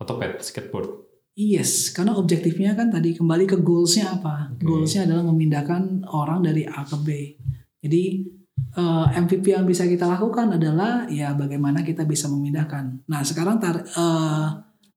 [0.00, 1.07] otopet, skateboard.
[1.38, 4.50] Yes, karena objektifnya kan tadi kembali ke goalsnya apa?
[4.58, 4.66] Oke.
[4.66, 7.08] Goalsnya adalah memindahkan orang dari A ke B.
[7.78, 8.26] Jadi
[8.74, 13.06] eh, MVP yang bisa kita lakukan adalah ya bagaimana kita bisa memindahkan.
[13.06, 14.46] Nah sekarang tar, eh,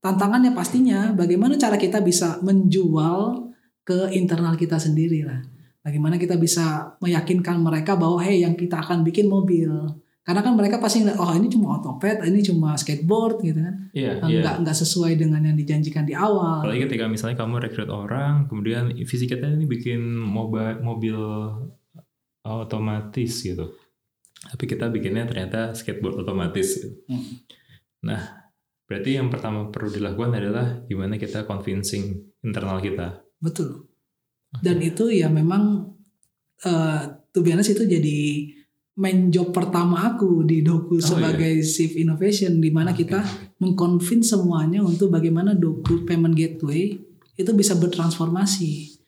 [0.01, 3.53] tantangannya pastinya bagaimana cara kita bisa menjual
[3.85, 5.45] ke internal kita sendiri lah.
[5.85, 9.69] Bagaimana kita bisa meyakinkan mereka bahwa hey yang kita akan bikin mobil.
[10.21, 13.89] Karena kan mereka pasti ngeliat, oh ini cuma otopet, ini cuma skateboard gitu kan.
[13.89, 14.39] Iya, Eh, iya.
[14.45, 16.61] nggak nggak sesuai dengan yang dijanjikan di awal.
[16.61, 21.17] Apalagi ketika misalnya kamu rekrut orang, kemudian visi kita ini bikin mobil mobil
[22.41, 23.73] otomatis gitu.
[24.41, 26.81] Tapi kita bikinnya ternyata skateboard otomatis.
[26.81, 26.89] gitu.
[27.05, 27.25] Hmm.
[28.01, 28.21] Nah,
[28.85, 33.21] berarti yang pertama perlu dilakukan adalah gimana kita convincing internal kita.
[33.37, 33.85] Betul.
[34.51, 35.93] Dan itu ya memang
[36.61, 37.01] eh
[37.31, 38.19] to be honest itu jadi
[39.01, 43.25] main job pertama aku di Doku Oh, sebagai Chief Innovation di mana Oke, kita
[43.57, 46.93] mengconvince semuanya untuk bagaimana Doku Payment Gateway
[47.33, 49.01] itu bisa bertransformasi.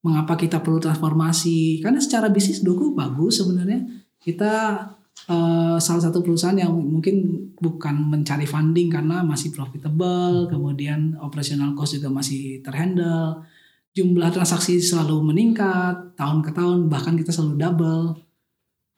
[0.00, 1.84] Mengapa kita perlu transformasi?
[1.84, 3.84] Karena secara bisnis Doku bagus sebenarnya.
[4.16, 4.80] Kita
[5.28, 12.00] uh, salah satu perusahaan yang mungkin bukan mencari funding karena masih profitable, kemudian operational cost
[12.00, 13.44] juga masih terhandle,
[13.92, 18.23] jumlah transaksi selalu meningkat tahun ke tahun, bahkan kita selalu double.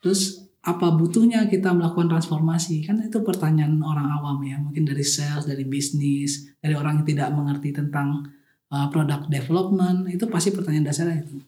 [0.06, 2.86] Terus apa butuhnya kita melakukan transformasi?
[2.86, 7.34] Kan itu pertanyaan orang awam ya, mungkin dari sales, dari bisnis, dari orang yang tidak
[7.34, 8.22] mengerti tentang
[8.70, 11.42] uh, product development, itu pasti pertanyaan dasarnya itu.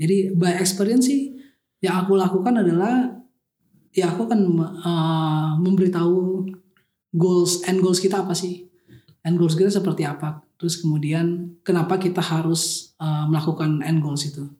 [0.00, 1.36] Jadi by experience sih
[1.84, 3.12] yang aku lakukan adalah
[3.92, 4.40] ya aku akan
[4.80, 6.48] uh, memberitahu
[7.12, 8.66] goals and goals kita apa sih
[9.22, 14.50] end goals kita seperti apa terus kemudian kenapa kita harus uh, melakukan end goals itu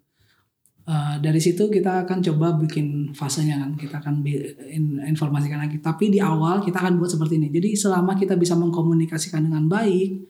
[0.89, 3.77] uh, dari situ kita akan coba bikin fasenya kan.
[3.77, 4.25] Kita akan
[4.69, 5.81] in, informasikan lagi.
[5.81, 7.49] Tapi di awal kita akan buat seperti ini.
[7.53, 10.25] Jadi selama kita bisa mengkomunikasikan dengan baik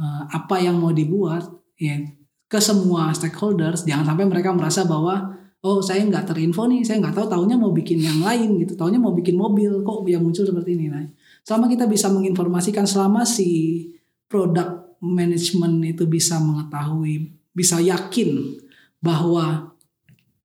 [0.00, 1.44] uh, apa yang mau dibuat
[1.78, 2.00] ya
[2.48, 7.12] ke semua stakeholders jangan sampai mereka merasa bahwa oh saya nggak terinfo nih saya nggak
[7.12, 8.72] tahu tahunya mau bikin yang lain gitu.
[8.74, 10.88] Tahunya mau bikin mobil kok yang muncul seperti ini?
[10.88, 11.04] Nah
[11.44, 13.84] selama kita bisa menginformasikan selama si
[14.28, 18.58] produk manajemen itu bisa mengetahui bisa yakin
[18.98, 19.74] bahwa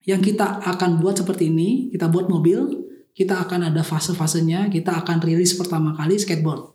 [0.04, 2.84] yang kita akan buat seperti ini kita buat mobil
[3.14, 6.72] kita akan ada fase-fasenya kita akan rilis pertama kali skateboard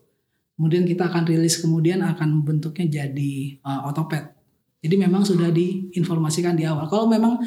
[0.58, 4.34] kemudian kita akan rilis kemudian akan bentuknya jadi uh, otopet
[4.80, 7.38] jadi memang sudah diinformasikan di awal kalau memang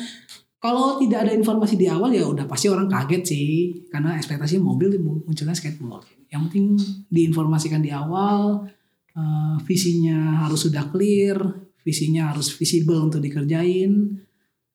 [0.63, 3.51] kalau tidak ada informasi di awal ya udah pasti orang kaget sih
[3.91, 6.07] karena ekspektasi mobil munculnya skateboard.
[6.31, 6.67] Yang penting
[7.11, 8.71] diinformasikan di awal,
[9.19, 11.35] uh, visinya harus sudah clear,
[11.83, 14.23] visinya harus visible untuk dikerjain.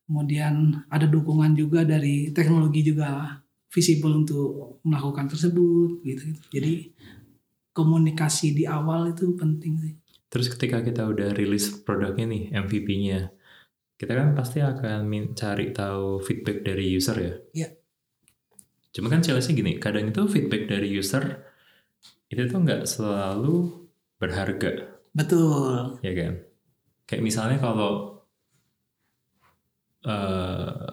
[0.08, 3.36] Kemudian ada dukungan juga dari teknologi juga
[3.68, 6.26] visible untuk melakukan tersebut gitu.
[6.48, 6.96] Jadi
[7.76, 9.94] komunikasi di awal itu penting sih.
[10.32, 13.32] Terus ketika kita udah rilis produknya nih, MVP-nya,
[14.00, 17.34] kita kan pasti akan mencari tahu feedback dari user ya.
[17.54, 17.70] Iya.
[18.96, 21.44] Cuma kan challenge gini, kadang itu feedback dari user
[22.28, 23.88] itu tuh nggak selalu
[24.18, 25.00] berharga.
[25.14, 26.02] Betul.
[26.02, 26.34] Ya kan.
[27.08, 28.17] Kayak misalnya kalau
[30.06, 30.88] uh,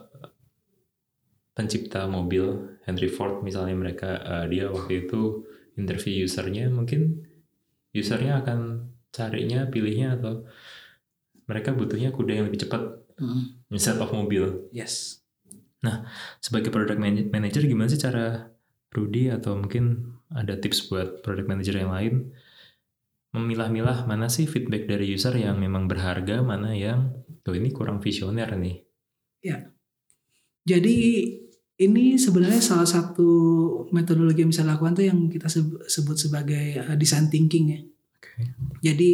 [1.55, 5.45] pencipta mobil Henry Ford misalnya mereka uh, dia waktu itu
[5.77, 7.27] interview usernya mungkin
[7.95, 10.47] usernya akan carinya pilihnya atau
[11.47, 12.83] mereka butuhnya kuda yang lebih cepat
[13.21, 13.71] hmm.
[13.71, 14.67] instead of mobil.
[14.75, 15.23] Yes.
[15.85, 16.09] Nah,
[16.41, 16.99] sebagai product
[17.29, 18.49] manager gimana sih cara
[18.91, 22.33] Rudy atau mungkin ada tips buat product manager yang lain
[23.35, 27.11] memilah-milah mana sih feedback dari user yang memang berharga, mana yang
[27.43, 28.84] tuh ini kurang visioner nih.
[29.45, 29.69] Ya.
[30.65, 31.29] Jadi
[31.75, 33.29] ini sebenarnya salah satu
[33.93, 35.51] metodologi yang bisa lakukan tuh yang kita
[35.85, 37.81] sebut sebagai uh, design thinking ya.
[38.17, 38.45] Okay.
[38.81, 39.11] Jadi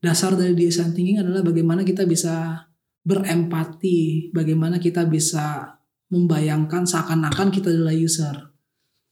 [0.00, 2.64] dasar dari design thinking adalah bagaimana kita bisa
[3.04, 5.76] berempati, bagaimana kita bisa
[6.08, 8.48] membayangkan seakan-akan kita adalah user.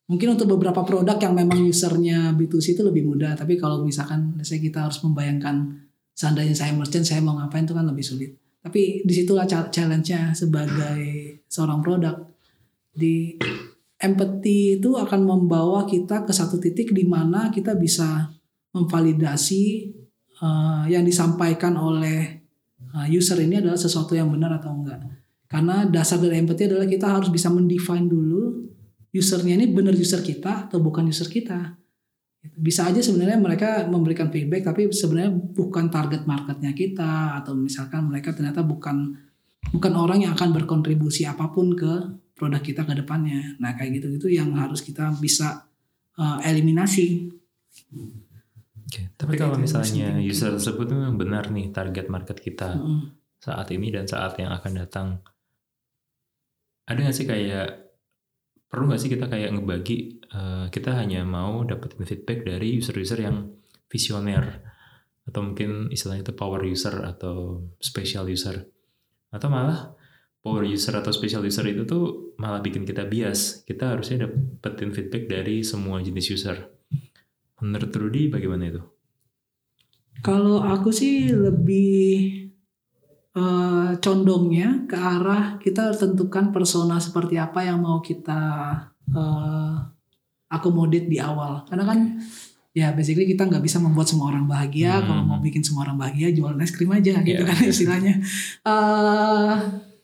[0.07, 4.63] Mungkin untuk beberapa produk yang memang usernya B2C itu lebih mudah, tapi kalau misalkan saya
[4.63, 5.83] kita harus membayangkan
[6.15, 8.33] seandainya saya merchant, saya mau ngapain itu kan lebih sulit.
[8.67, 11.01] Tapi di situlah challenge-nya sebagai
[11.47, 12.19] seorang produk.
[12.91, 13.39] Di
[14.03, 18.27] empathy itu akan membawa kita ke satu titik di mana kita bisa
[18.75, 19.95] memvalidasi
[20.43, 22.43] uh, yang disampaikan oleh
[22.91, 25.01] uh, user ini adalah sesuatu yang benar atau enggak.
[25.47, 28.67] Karena dasar dari empathy adalah kita harus bisa mendefine dulu
[29.17, 31.73] usernya ini benar user kita atau bukan user kita.
[32.55, 38.31] Bisa aja sebenarnya mereka memberikan feedback tapi sebenarnya bukan target marketnya kita atau misalkan mereka
[38.31, 39.19] ternyata bukan
[39.75, 41.93] bukan orang yang akan berkontribusi apa pun ke
[42.39, 43.59] produk kita ke depannya.
[43.59, 45.67] Nah kayak gitu-gitu yang harus kita bisa
[46.21, 47.33] uh, eliminasi.
[48.87, 49.11] Okay.
[49.19, 54.11] Tapi kalau misalnya user tersebut memang benar nih target market kita mm saat ini dan
[54.11, 55.09] saat yang akan datang,
[56.89, 57.95] ada nggak sih kayak
[58.67, 63.57] perlu nggak sih kita kayak ngebagi uh, kita hanya mau dapetin feedback dari user-user yang
[63.89, 64.61] visioner
[65.27, 68.69] atau mungkin istilahnya itu power user atau special user.
[69.33, 69.97] Atau malah
[70.39, 73.67] power user atau special user itu tuh malah bikin kita bias.
[73.67, 76.57] Kita harusnya dapetin feedback dari semua jenis user.
[77.59, 78.83] Menurut Rudy bagaimana itu?
[80.23, 82.47] Kalau aku sih lebih
[83.35, 88.41] uh, condongnya ke arah kita tentukan persona seperti apa yang mau kita
[89.13, 89.96] uh,
[90.51, 91.67] akomodit di awal.
[91.67, 91.99] Karena kan
[92.77, 95.01] ya basically kita nggak bisa membuat semua orang bahagia.
[95.01, 95.07] Hmm.
[95.09, 97.49] Kalau mau bikin semua orang bahagia jual es krim aja gitu yeah.
[97.49, 98.15] kan istilahnya.
[98.63, 99.55] Uh,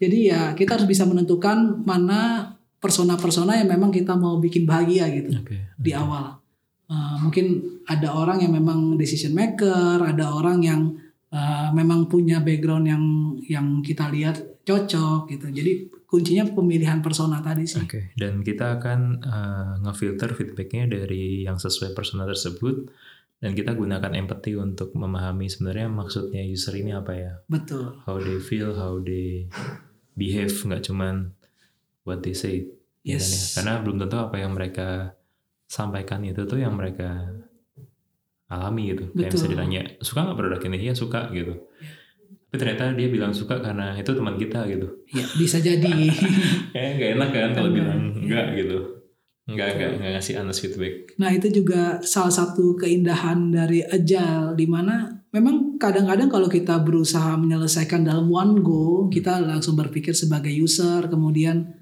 [0.02, 5.38] jadi ya kita harus bisa menentukan mana persona-persona yang memang kita mau bikin bahagia gitu
[5.38, 5.70] okay.
[5.78, 6.42] di awal.
[6.90, 10.80] Uh, mungkin ada orang yang memang decision maker, ada orang yang
[11.30, 13.04] uh, memang punya background yang
[13.46, 15.46] yang kita lihat cocok gitu.
[15.50, 15.72] Jadi
[16.06, 17.82] kuncinya pemilihan persona tadi sih.
[17.82, 22.90] Oke, dan kita akan uh, ngefilter feedbacknya dari yang sesuai persona tersebut
[23.42, 27.32] dan kita gunakan empathy untuk memahami sebenarnya maksudnya user ini apa ya.
[27.50, 27.98] Betul.
[28.06, 29.50] How they feel, how they
[30.14, 31.34] behave, nggak cuman
[32.06, 32.70] what they say.
[33.02, 33.34] ya kan ya?
[33.34, 33.58] Yes.
[33.58, 35.18] Karena belum tentu apa yang mereka
[35.66, 37.34] sampaikan itu tuh yang mereka
[38.46, 39.10] alami gitu.
[39.10, 39.38] Kayak Betul.
[39.40, 40.76] bisa ditanya, suka nggak produk ini?
[40.86, 41.54] Ya suka gitu.
[42.52, 44.84] Tapi ternyata dia bilang suka karena itu teman kita gitu.
[45.08, 45.88] Ya, bisa jadi.
[46.76, 48.20] Kayak nggak enak kan kalau bilang iya.
[48.20, 48.78] enggak gitu.
[49.48, 50.94] Enggak, enggak, enggak ngasih honest feedback.
[51.16, 57.40] Nah itu juga salah satu keindahan dari Agile di mana memang kadang-kadang kalau kita berusaha
[57.40, 61.72] menyelesaikan dalam one go kita langsung berpikir sebagai user kemudian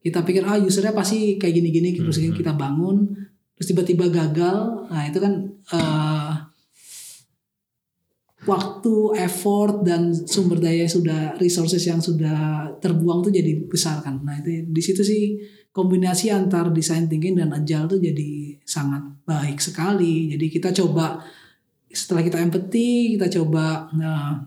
[0.00, 2.32] kita pikir ah usernya pasti kayak gini-gini terus Mhm.
[2.32, 3.12] kita bangun
[3.54, 5.32] terus tiba-tiba gagal nah itu kan
[5.68, 6.23] eh,
[8.44, 14.36] waktu effort dan sumber daya sudah resources yang sudah terbuang tuh jadi besar kan nah
[14.40, 15.24] itu di situ sih
[15.74, 20.30] kombinasi antar design thinking dan agile tuh jadi sangat baik sekali.
[20.30, 21.18] Jadi kita coba
[21.90, 24.38] setelah kita empathy, kita coba nah,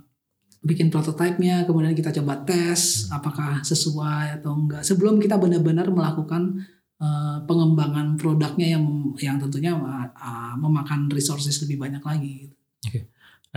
[0.64, 4.88] bikin prototipenya, kemudian kita coba tes apakah sesuai atau enggak.
[4.88, 6.64] Sebelum kita benar-benar melakukan
[7.04, 12.48] eh, pengembangan produknya yang yang tentunya eh, memakan resources lebih banyak lagi.
[12.88, 13.04] gitu.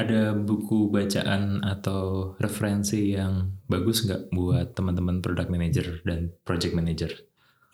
[0.00, 7.12] Ada buku bacaan atau referensi yang bagus nggak buat teman-teman product manager dan project manager?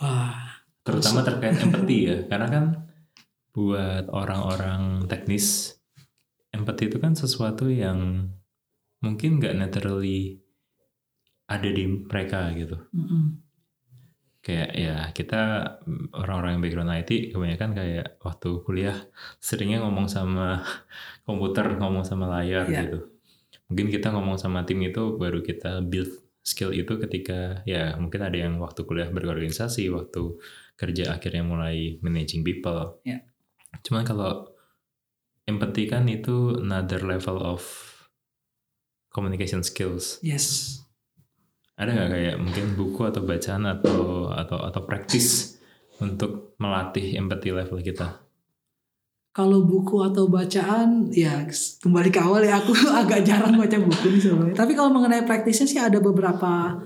[0.03, 0.57] Wah,
[0.87, 2.65] Terutama terkait empathy ya, karena kan
[3.51, 5.79] buat orang-orang teknis,
[6.55, 8.31] empathy itu kan sesuatu yang
[9.03, 10.39] mungkin nggak naturally
[11.51, 12.79] ada di mereka gitu.
[12.95, 13.46] mm-mm.
[14.47, 15.43] Kayak ya kita
[15.83, 18.95] mm, orang-orang yang background IT kebanyakan kayak waktu kuliah
[19.43, 20.63] seringnya ngomong sama
[21.27, 22.87] komputer, ngomong sama layar Iya.
[22.87, 23.11] gitu.
[23.67, 26.15] Mungkin kita ngomong sama tim itu baru kita build
[26.47, 30.39] skill itu ketika ya mungkin ada yang waktu kuliah berorganisasi, waktu
[30.79, 33.03] kerja akhirnya mulai managing people.
[33.03, 33.27] Iya.
[33.83, 34.47] Cuman kalau
[35.51, 37.67] empathy kan itu another level of
[39.11, 40.79] communication skills yes.
[41.77, 45.61] Ada nggak kayak mungkin buku atau bacaan atau atau atau praktis
[46.01, 48.25] untuk melatih empathy level kita
[49.37, 51.45] Kalau buku atau bacaan, ya
[51.85, 52.73] kembali ke awal ya aku
[53.05, 54.57] agak jarang baca buku nih sebenarnya.
[54.57, 56.81] Tapi kalau mengenai praktisnya sih ada beberapa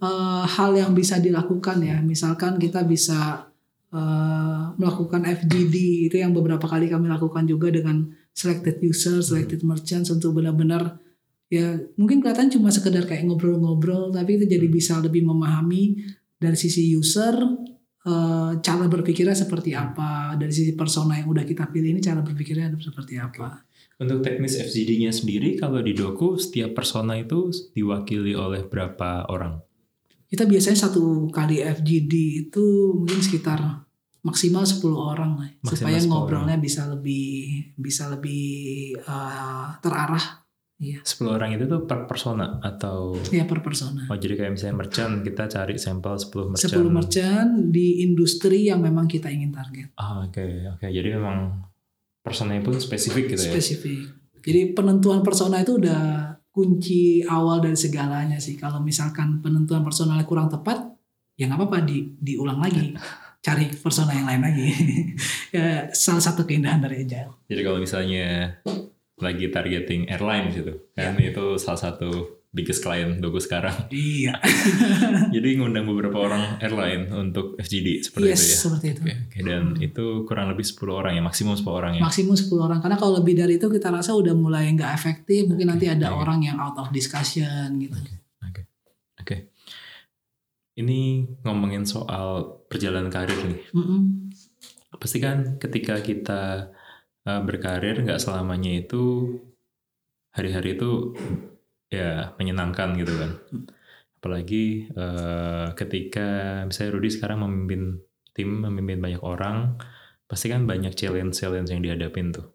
[0.00, 2.00] eh, hal yang bisa dilakukan ya.
[2.00, 3.52] Misalkan kita bisa
[3.92, 10.08] eh, melakukan FGD itu yang beberapa kali kami lakukan juga dengan selected user, selected merchants
[10.08, 10.96] untuk benar-benar
[11.50, 15.98] ya mungkin kelihatan cuma sekedar kayak ngobrol-ngobrol, tapi itu jadi bisa lebih memahami
[16.38, 17.34] dari sisi user
[18.06, 22.70] eh, cara berpikirnya seperti apa dari sisi persona yang udah kita pilih ini cara berpikirnya
[22.78, 23.66] seperti apa.
[24.00, 29.60] Untuk teknis FGD-nya sendiri kalau di doku setiap persona itu diwakili oleh berapa orang?
[30.30, 33.60] Kita biasanya satu kali FGD itu mungkin sekitar
[34.24, 38.44] maksimal 10 orang lah Maksimal supaya 10 ngobrolnya bisa lebih bisa lebih
[38.96, 40.39] eh, terarah
[40.80, 44.76] iya 10 orang itu tuh per persona atau ya per persona oh jadi kayak misalnya
[44.80, 49.92] merchant kita cari sampel 10 merchant 10 merchant di industri yang memang kita ingin target
[50.00, 50.40] ah oke
[50.80, 51.68] oke jadi memang
[52.24, 54.20] personanya pun spesifik gitu ya spesifik.
[54.40, 58.56] Jadi penentuan persona itu udah kunci awal dari segalanya sih.
[58.56, 60.80] Kalau misalkan penentuan personalnya kurang tepat,
[61.36, 62.96] ya nggak apa-apa di diulang lagi,
[63.46, 64.68] cari persona yang lain lagi.
[65.56, 67.44] ya salah satu keindahan dari agile.
[67.46, 68.56] Jadi kalau misalnya
[69.20, 71.30] lagi targeting airline gitu, kan Ya.
[71.30, 73.86] itu salah satu biggest client Dogo sekarang.
[73.94, 74.34] Iya.
[75.30, 78.58] Jadi ngundang beberapa orang airline untuk FGD seperti yes, itu ya.
[78.58, 79.00] seperti itu.
[79.06, 79.38] Oke, oke.
[79.46, 82.02] dan itu kurang lebih 10 orang ya, maksimum 10 orang ya.
[82.02, 85.46] Maksimum 10 orang karena kalau lebih dari itu kita rasa udah mulai nggak efektif.
[85.46, 86.26] Mungkin nanti ada Oke.
[86.26, 87.94] orang yang out of discussion gitu.
[88.42, 88.66] Oke.
[89.22, 89.36] Oke.
[90.74, 91.00] Ini
[91.46, 93.62] ngomongin soal perjalanan karir nih.
[93.76, 94.32] Mm-mm.
[94.98, 96.72] Pasti kan ketika kita
[97.30, 99.36] uh, berkarir nggak selamanya itu
[100.34, 101.14] hari-hari itu
[101.86, 103.30] ya menyenangkan gitu kan.
[104.18, 108.02] Apalagi uh, ketika misalnya Rudy sekarang memimpin
[108.34, 109.78] tim, memimpin banyak orang,
[110.26, 112.50] pasti kan banyak challenge-challenge yang dihadapin tuh.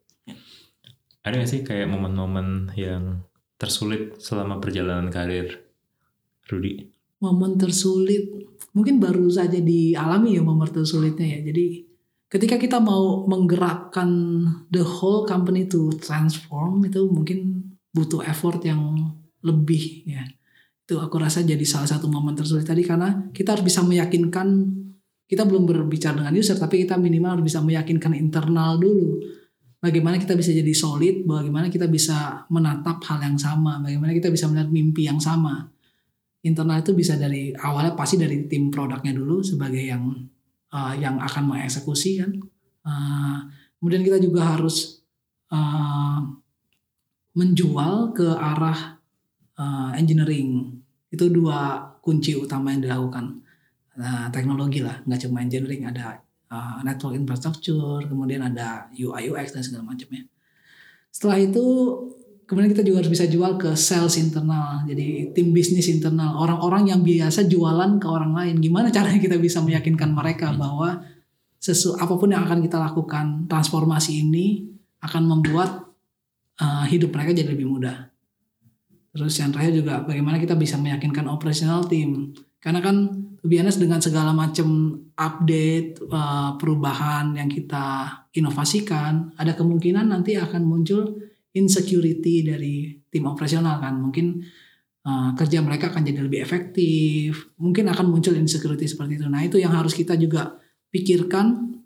[1.26, 3.26] Ada nggak sih kayak momen-momen yang
[3.58, 5.66] tersulit selama perjalanan karir
[6.52, 6.96] Rudy?
[7.26, 8.28] momen tersulit
[8.76, 11.66] mungkin baru saja dialami ya momen tersulitnya ya jadi
[12.30, 14.10] ketika kita mau menggerakkan
[14.74, 19.14] the whole company to transform itu mungkin butuh effort yang
[19.46, 20.26] lebih ya.
[20.86, 24.48] Itu aku rasa jadi salah satu momen tersulit tadi karena kita harus bisa meyakinkan
[25.26, 29.22] kita belum berbicara dengan user tapi kita minimal harus bisa meyakinkan internal dulu.
[29.82, 34.50] Bagaimana kita bisa jadi solid bagaimana kita bisa menatap hal yang sama bagaimana kita bisa
[34.50, 35.70] melihat mimpi yang sama.
[36.46, 40.14] Internal itu bisa dari awalnya pasti dari tim produknya dulu sebagai yang
[40.76, 42.32] uh, yang akan mengeksekusi kan.
[42.84, 43.48] Uh,
[43.80, 45.00] kemudian kita juga harus
[45.50, 46.20] uh,
[47.32, 49.00] menjual ke arah
[49.56, 50.84] uh, engineering.
[51.08, 53.40] Itu dua kunci utama yang dilakukan.
[53.96, 56.20] Nah, teknologi lah, nggak cuma engineering, ada
[56.52, 60.28] uh, network infrastructure, kemudian ada UI UX dan segala macamnya.
[61.16, 61.66] Setelah itu
[62.46, 67.02] kemudian kita juga harus bisa jual ke sales internal, jadi tim bisnis internal, orang-orang yang
[67.02, 68.56] biasa jualan ke orang lain.
[68.62, 71.02] Gimana caranya kita bisa meyakinkan mereka bahwa
[71.58, 74.70] sesu apa pun yang akan kita lakukan transformasi ini
[75.02, 75.90] akan membuat
[76.62, 78.14] uh, hidup mereka jadi lebih mudah.
[79.16, 82.36] Terus yang terakhir juga bagaimana kita bisa meyakinkan operational team.
[82.62, 83.10] Karena kan
[83.42, 91.25] biasa dengan segala macam update uh, perubahan yang kita inovasikan, ada kemungkinan nanti akan muncul
[91.56, 93.96] insecurity dari tim operasional kan.
[93.96, 94.44] Mungkin
[95.08, 99.26] uh, kerja mereka akan jadi lebih efektif, mungkin akan muncul insecurity seperti itu.
[99.32, 100.60] Nah, itu yang harus kita juga
[100.92, 101.80] pikirkan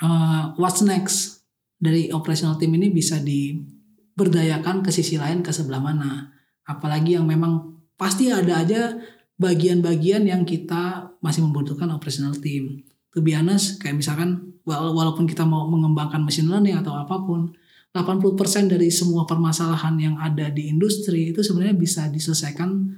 [0.00, 1.44] uh, what's next
[1.76, 6.32] dari operational team ini bisa diberdayakan ke sisi lain ke sebelah mana
[6.66, 8.98] apalagi yang memang pasti ada aja
[9.38, 12.86] bagian-bagian yang kita masih membutuhkan operational team.
[13.12, 17.52] To be honest, kayak misalkan walaupun kita mau mengembangkan machine learning atau apa pun,
[17.92, 22.88] 80% dari semua permasalahan yang ada di industri itu sebenarnya bisa diselesaikan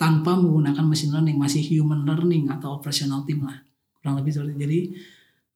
[0.00, 3.60] tanpa menggunakan machine learning, masih human learning atau operational team lah.
[4.00, 4.80] Kurang lebih seperti Jadi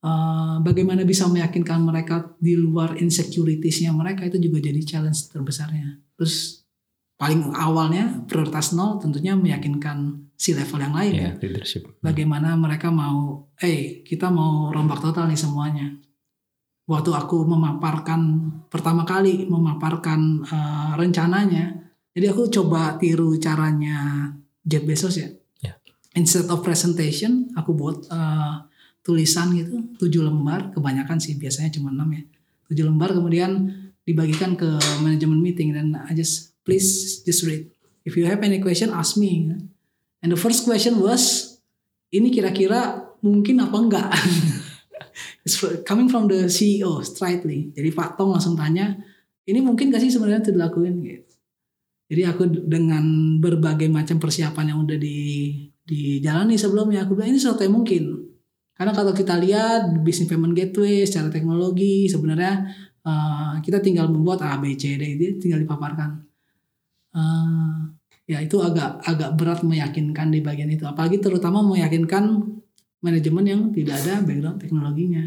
[0.05, 5.99] uh, bagaimana bisa meyakinkan mereka di luar insecuritiesnya mereka itu juga jadi challenge terbesarnya.
[6.15, 6.63] Terus
[7.19, 11.41] paling awalnya prioritas nol tentunya meyakinkan si level yang lain yeah, ya.
[11.43, 11.83] leadership.
[11.99, 15.99] Bagaimana mereka mau, eh kita mau rombak total nih semuanya.
[16.89, 21.77] Waktu aku memaparkan pertama kali memaparkan uh, rencananya,
[22.17, 24.25] jadi aku coba tiru caranya
[24.65, 25.29] Jeff Bezos ya.
[25.61, 25.77] Yeah.
[26.17, 28.65] Instead of presentation, aku buat uh,
[29.05, 32.23] tulisan gitu, tujuh lembar, kebanyakan sih biasanya cuma enam ya.
[32.73, 33.69] Tujuh lembar kemudian
[34.01, 37.69] dibagikan ke manajemen meeting dan I just please just read.
[38.01, 39.53] If you have any question, ask me.
[40.25, 41.53] And the first question was,
[42.09, 44.09] ini kira-kira mungkin apa enggak?
[45.87, 47.71] Coming from the CEO straightly.
[47.73, 48.95] Jadi Pak Tong langsung tanya,
[49.47, 51.33] ini mungkin gak sih sebenarnya itu dilakuin gitu.
[52.09, 55.17] Jadi aku dengan berbagai macam persiapan yang udah di
[55.85, 58.03] dijalani sebelumnya, aku bilang ini sesuatu yang mungkin.
[58.73, 62.63] Karena kalau kita lihat bisnis payment gateway secara teknologi sebenarnya
[63.03, 66.29] uh, kita tinggal membuat A, B, C, D, dia tinggal dipaparkan
[67.15, 67.77] uh,
[68.29, 72.45] ya itu agak agak berat meyakinkan di bagian itu apalagi terutama meyakinkan
[72.99, 75.25] manajemen yang tidak ada background teknologinya.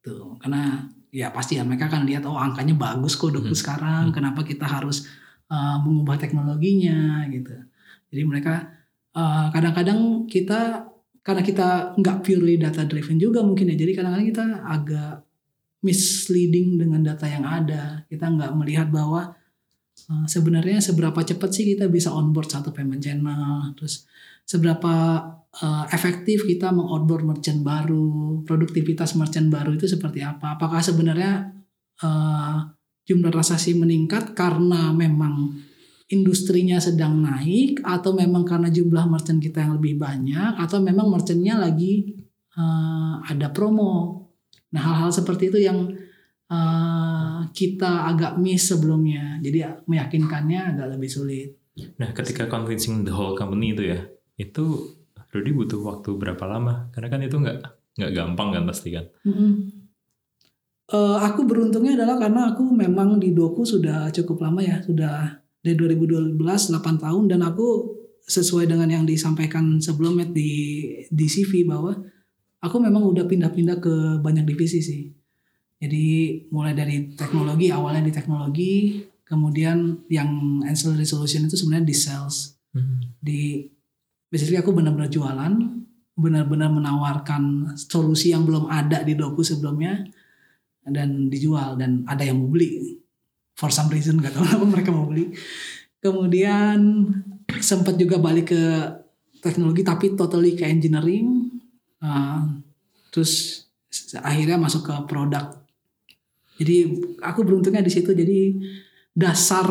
[0.00, 3.60] Tuh karena ya pasti ya mereka akan lihat oh angkanya bagus kok doku hmm.
[3.60, 4.04] sekarang.
[4.10, 4.14] Hmm.
[4.14, 5.08] kenapa kita harus
[5.52, 7.54] uh, mengubah teknologinya gitu.
[8.10, 8.76] Jadi mereka
[9.10, 10.86] kadang kadang-kadang kita
[11.26, 15.14] karena kita nggak purely data driven juga mungkin ya jadi kadang-kadang kita agak
[15.82, 18.06] misleading dengan data yang ada.
[18.06, 19.34] Kita nggak melihat bahwa
[20.08, 24.08] Eh, sebenarnya seberapa cepat sih kita bisa onboard satu payment channel, terus
[24.50, 24.94] seberapa
[25.62, 30.58] uh, efektif kita mengonboard merchant baru, produktivitas merchant baru itu seperti apa?
[30.58, 31.54] Apakah sebenarnya
[32.02, 32.66] uh,
[33.06, 35.54] jumlah transaksi meningkat karena memang
[36.10, 41.54] industrinya sedang naik atau memang karena jumlah merchant kita yang lebih banyak atau memang merchantnya
[41.54, 42.18] lagi
[42.58, 44.26] uh, ada promo.
[44.74, 45.94] Nah hal-hal seperti itu yang
[46.50, 49.38] uh, kita agak miss sebelumnya.
[49.38, 51.48] Jadi meyakinkannya agak lebih sulit.
[52.02, 54.04] Nah, ketika convincing the whole company itu ya,
[54.40, 54.96] itu
[55.30, 56.88] Rudy butuh waktu berapa lama?
[56.90, 57.58] Karena kan itu nggak
[58.00, 59.06] nggak gampang kan pasti kan.
[59.22, 59.52] Mm -hmm.
[60.96, 65.76] uh, aku beruntungnya adalah karena aku memang di Doku sudah cukup lama ya, sudah dari
[65.76, 71.94] 2012 8 tahun dan aku sesuai dengan yang disampaikan sebelumnya di di CV bahwa
[72.62, 75.02] aku memang udah pindah-pindah ke banyak divisi sih.
[75.80, 82.60] Jadi mulai dari teknologi awalnya di teknologi, kemudian yang ancillary solution itu sebenarnya di sales.
[82.76, 83.00] Hmm.
[83.16, 83.64] Di
[84.30, 85.52] basically aku benar-benar jualan,
[86.14, 90.06] benar-benar menawarkan solusi yang belum ada di doku sebelumnya
[90.86, 92.96] dan dijual dan ada yang mau beli.
[93.58, 95.34] For some reason nggak tahu kenapa mereka mau beli.
[96.00, 96.78] Kemudian
[97.60, 98.62] sempat juga balik ke
[99.44, 101.50] teknologi tapi totally ke engineering.
[102.00, 102.62] Uh,
[103.12, 103.66] terus
[104.22, 105.60] akhirnya masuk ke produk
[106.60, 106.92] jadi
[107.24, 108.12] aku beruntungnya di situ.
[108.12, 108.52] Jadi
[109.10, 109.66] dasar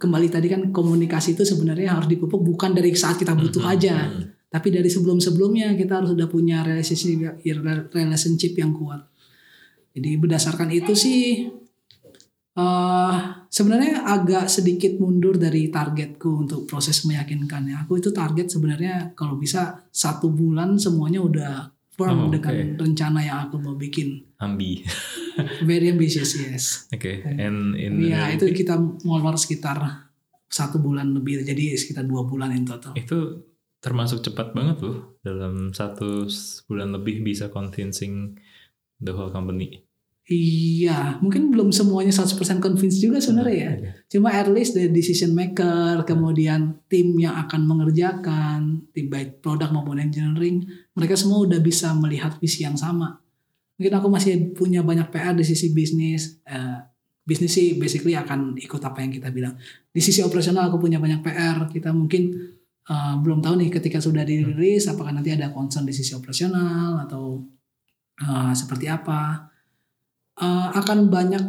[0.00, 3.76] kembali tadi kan komunikasi itu sebenarnya harus dipupuk bukan dari saat kita butuh mm -hmm.
[3.78, 4.24] aja, mm -hmm.
[4.48, 7.44] tapi dari sebelum-sebelumnya kita harus sudah punya relationship
[7.92, 9.04] relationship yang kuat.
[9.92, 11.48] Jadi berdasarkan itu sih
[12.58, 13.16] Eh,
[13.46, 17.86] sebenarnya agak sedikit mundur dari targetku untuk proses meyakinkannya.
[17.86, 21.54] Aku itu target sebenarnya kalau bisa satu bulan semuanya udah
[21.98, 22.78] firm Oh, dengan oke.
[22.78, 24.22] rencana yang aku mau bikin.
[24.38, 24.86] Ambi.
[25.62, 26.86] Very ambitious, yes.
[26.88, 27.26] Oke.
[27.26, 30.06] And in Iya, itu kita molor sekitar
[30.46, 32.94] satu bulan lebih, jadi sekitar dua bulan in total.
[32.94, 33.44] itu
[33.78, 36.26] termasuk cepat banget loh dalam satu
[36.66, 38.34] bulan lebih bisa convincing
[38.98, 39.86] the whole company.
[40.28, 43.72] Iya, mungkin belum semuanya 100% convince juga sebenarnya ya.
[43.72, 43.88] Oke.
[44.12, 49.96] Cuma at least the decision maker, kemudian tim yang akan mengerjakan, tim baik produk maupun
[49.96, 53.24] engineering, mereka semua udah bisa melihat visi yang sama.
[53.80, 56.44] Mungkin aku masih punya banyak PR di sisi bisnis.
[56.44, 56.76] Eh,
[57.24, 59.56] bisnis sih basically akan ikut apa yang kita bilang.
[59.88, 61.72] Di sisi operasional aku punya banyak PR.
[61.72, 62.36] Kita mungkin
[62.84, 67.40] eh, belum tahu nih ketika sudah dirilis apakah nanti ada concern di sisi operasional atau
[68.20, 69.47] eh, seperti apa.
[70.38, 71.44] Eh, akan banyak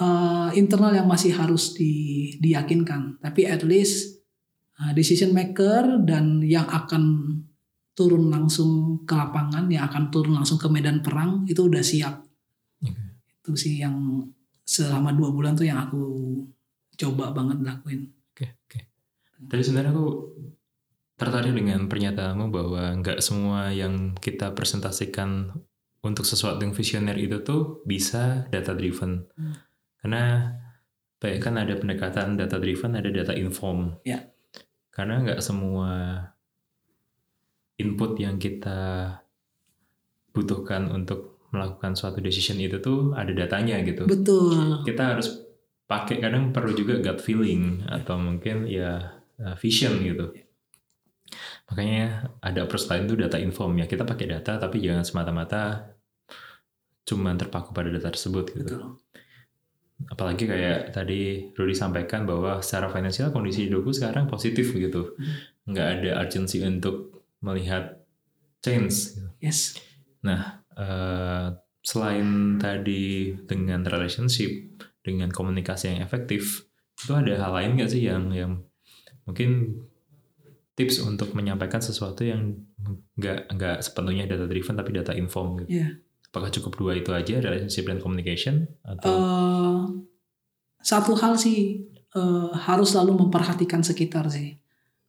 [0.00, 3.20] uh, internal yang masih harus di, diyakinkan.
[3.20, 4.24] Tapi at least
[4.80, 7.36] uh, decision maker dan yang akan
[7.92, 12.24] turun langsung ke lapangan, yang akan turun langsung ke medan perang itu udah siap.
[12.80, 13.20] Oke.
[13.44, 14.24] Itu sih yang
[14.64, 16.00] selama dua bulan tuh yang aku
[16.96, 18.08] coba banget lakuin.
[18.32, 18.80] Oke, oke.
[19.52, 20.08] Tadi sebenarnya aku
[21.20, 25.52] tertarik dengan pernyataanmu bahwa nggak semua yang kita presentasikan
[26.00, 29.28] untuk sesuatu yang visioner itu tuh bisa data driven.
[29.36, 29.54] Hmm.
[30.00, 30.22] Karena
[31.20, 34.00] apa ya, kan ada pendekatan data driven, ada data inform.
[34.08, 34.32] Ya.
[34.88, 36.24] Karena nggak semua
[37.76, 39.12] input yang kita
[40.32, 44.86] butuhkan untuk melakukan suatu decision itu tuh ada datanya gitu Betul.
[44.86, 45.42] kita harus
[45.90, 50.30] pakai kadang perlu juga gut feeling atau mungkin ya uh, vision gitu.
[51.70, 53.86] Makanya ada approach lain tuh data inform ya.
[53.86, 55.94] Kita pakai data tapi jangan semata-mata
[57.06, 58.76] cuman terpaku pada data tersebut gitu.
[58.76, 58.98] Betul.
[60.10, 65.14] Apalagi kayak tadi Rudy sampaikan bahwa secara finansial kondisi hidupku sekarang positif gitu.
[65.68, 68.00] Nggak ada urgency untuk melihat
[68.64, 69.28] change gitu.
[69.40, 69.76] Yes.
[70.80, 71.46] Eh,
[71.84, 74.48] selain tadi dengan relationship,
[75.04, 76.64] dengan komunikasi yang efektif,
[76.96, 78.64] itu ada hal lain nggak sih yang yang
[79.28, 79.80] mungkin
[80.80, 82.56] tips untuk menyampaikan sesuatu yang
[83.20, 85.76] nggak nggak sepenuhnya data driven tapi data inform gitu.
[85.76, 86.00] Iya.
[86.32, 89.12] Apakah cukup dua itu aja relationship dan communication atau?
[89.12, 89.78] Eh,
[90.80, 91.84] satu hal sih
[92.16, 94.56] eh, harus selalu memperhatikan sekitar sih.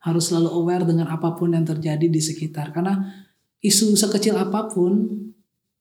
[0.04, 2.76] Harus selalu aware dengan apa pun yang terjadi di sekitar.
[2.76, 3.00] Karena
[3.64, 5.08] isu sekecil apa pun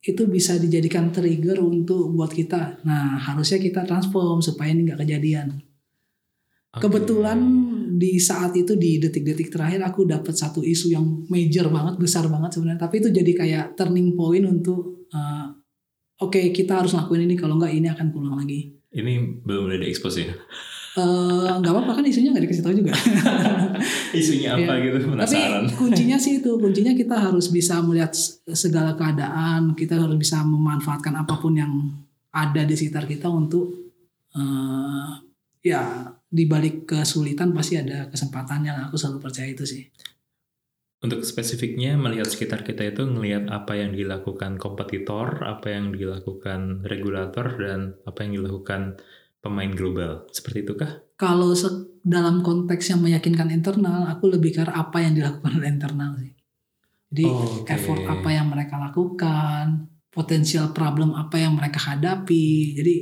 [0.01, 2.87] itu bisa dijadikan trigger untuk buat kita.
[2.87, 5.70] Nah harusnya kita transform supaya ini nggak kejadian
[6.71, 7.39] Kebetulan
[7.99, 12.55] di saat itu di detik-detik terakhir aku dapat satu isu yang major banget besar banget
[12.55, 15.47] sebenarnya tapi itu jadi kayak turning point untuk eh,
[16.23, 20.15] oke kita harus lakuin ini kalau nggak ini akan pulang lagi ini belum boleh diekspos
[20.19, 20.31] ya?
[20.99, 22.91] Eh, nggak apa-apa kan isunya nggak dikasih tahu juga.
[24.19, 24.83] Isunya apa Iya.
[24.91, 25.63] gitu penasaran.
[25.71, 28.11] Tapi kuncinya sih itu, kuncinya kita harus bisa melihat
[28.51, 31.71] segala keadaan, kita harus bisa memanfaatkan apa pun yang
[32.35, 33.95] ada di sekitar kita untuk
[34.35, 35.11] eh,
[35.63, 38.87] ya di balik kesulitan pasti ada kesempatannya.
[38.87, 39.83] Aku selalu percaya itu sih.
[41.01, 47.57] Untuk spesifiknya melihat sekitar kita itu ngelihat apa yang dilakukan kompetitor, apa yang dilakukan regulator
[47.57, 49.01] dan apa yang dilakukan
[49.41, 50.29] pemain global.
[50.29, 51.01] Seperti itukah?
[51.17, 56.21] Kalau se- dalam konteks yang meyakinkan internal, aku lebih ke apa yang dilakukan oleh internal
[56.21, 56.33] sih.
[57.11, 57.75] Jadi Oh, Oke.
[57.75, 62.77] effort apa yang mereka lakukan, potensial problem apa yang mereka hadapi.
[62.77, 62.95] Jadi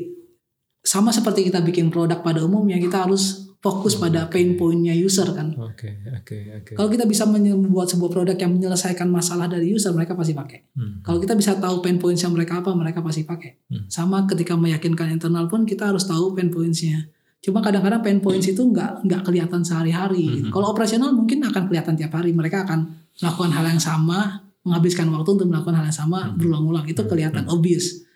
[0.88, 5.28] sama seperti kita bikin produk pada umumnya, kita harus fokus Oh, pada pain point-nya user
[5.34, 5.52] kan.
[5.58, 6.72] Oke, oke, oke.
[6.78, 10.72] Kalau kita bisa membuat sebuah produk yang menyelesaikan masalah dari user, mereka pasti pakai.
[10.78, 11.04] Hmm.
[11.04, 13.68] Kalau kita bisa tahu pain points-nya mereka apa, mereka pasti pakai.
[13.68, 13.84] Hmm.
[13.90, 17.10] Sama ketika meyakinkan internal pun kita harus tahu pain points-nya.
[17.42, 20.48] Cuma kadang-kadang pain points itu nggak nggak kelihatan sehari-hari.
[20.48, 20.50] Hmm.
[20.54, 22.30] Kalau operasional mungkin akan kelihatan tiap hari.
[22.30, 22.80] Mereka akan
[23.18, 26.38] melakukan hal yang sama, menghabiskan waktu untuk melakukan hal yang sama Hmm.
[26.38, 26.86] berulang-ulang.
[26.86, 27.10] Itu Hmm.
[27.10, 28.06] kelihatan obvious.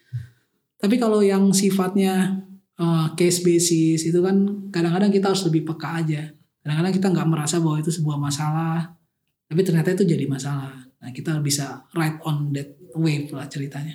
[0.78, 2.43] Tapi kalau yang sifatnya
[2.83, 6.35] uh, case basis itu kan kadang-kadang kita harus lebih peka aja.
[6.67, 8.99] Kadang-kadang kita nggak merasa bahwa itu sebuah masalah,
[9.47, 10.75] tapi ternyata itu jadi masalah.
[10.99, 13.95] Nah kita bisa ride on that wave lah ceritanya.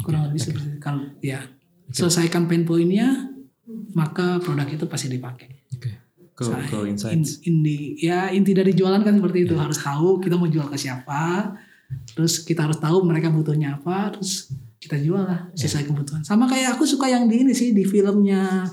[0.00, 0.46] Kurang lebih oke.
[0.48, 0.80] seperti itu.
[0.80, 1.40] Kalau ya
[1.92, 3.32] selesaikan pain point-nya,
[3.96, 5.48] maka produk itu pasti dipakai.
[5.76, 5.90] Oke.
[6.32, 7.44] Go, Saya- go In, insights.
[7.44, 11.52] inti ya inti dari jualan kan seperti itu harus tahu kita mau jual ke siapa,
[12.16, 14.48] terus kita harus tahu mereka butuhnya apa, terus
[14.80, 16.24] kita jual lah sesuai kebutuhan.
[16.24, 18.64] Sama kayak aku suka yang di ini sih di filmnya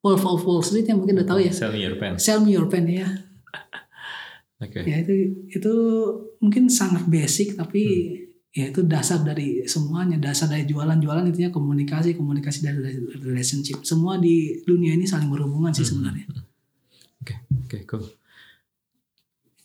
[0.00, 1.52] Wolf of Wall Street yang mungkin udah tahu ya.
[1.52, 2.24] Sell me your pants.
[2.24, 3.04] Sell me your pen ya.
[4.64, 4.88] Oke.
[4.88, 5.74] Ya itu itu
[6.40, 8.16] mungkin sangat basic tapi
[8.56, 12.80] ya itu dasar dari semuanya dasar dari jualan-jualan intinya komunikasi komunikasi dari
[13.20, 16.26] relationship semua di dunia ini saling berhubungan sih sebenarnya
[17.22, 18.04] Oke, oke, cool.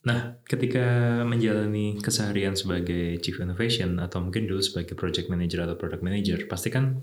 [0.04, 0.84] Nah, ketika
[1.24, 6.68] menjalani keseharian sebagai Chief Innovation atau mungkin dulu sebagai Project Manager atau Product Manager, pasti
[6.68, 7.00] kan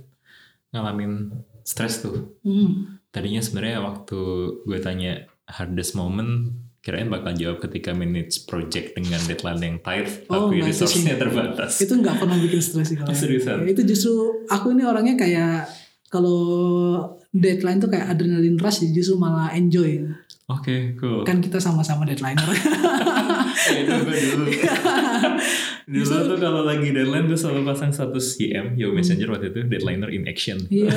[0.71, 1.33] ngalamin
[1.65, 2.37] stres tuh.
[2.45, 3.01] Hmm.
[3.09, 4.21] Tadinya sebenarnya waktu
[4.63, 10.49] gue tanya hardest moment, kirain bakal jawab ketika manage project dengan deadline yang tight, Oh,
[10.49, 11.81] tapi resource-nya terbatas.
[11.81, 13.65] itu nggak pernah bikin stres sih kalau Seriusan?
[13.65, 15.67] Ya, itu justru aku ini orangnya kayak
[16.07, 16.39] kalau
[17.33, 20.05] deadline tuh kayak adrenalin rush justru malah enjoy
[20.51, 21.23] Oke, cool.
[21.23, 24.45] kan kita sama-sama deadliner Eh, itu gue dulu.
[25.87, 30.09] dulu tuh kalau lagi deadline gue selalu pasang status YM, Yo Messenger waktu itu, deadliner
[30.09, 30.59] in action.
[30.69, 30.91] iya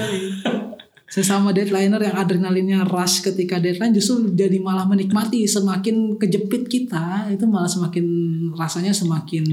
[1.05, 7.45] sesama deadliner yang adrenalinnya rush ketika deadline justru jadi malah menikmati semakin kejepit kita itu
[7.45, 8.01] malah semakin
[8.51, 9.45] rasanya semakin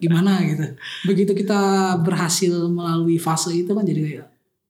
[0.00, 0.64] gimana gitu
[1.04, 1.60] begitu kita
[2.00, 4.26] berhasil melalui fase itu kan jadi kayak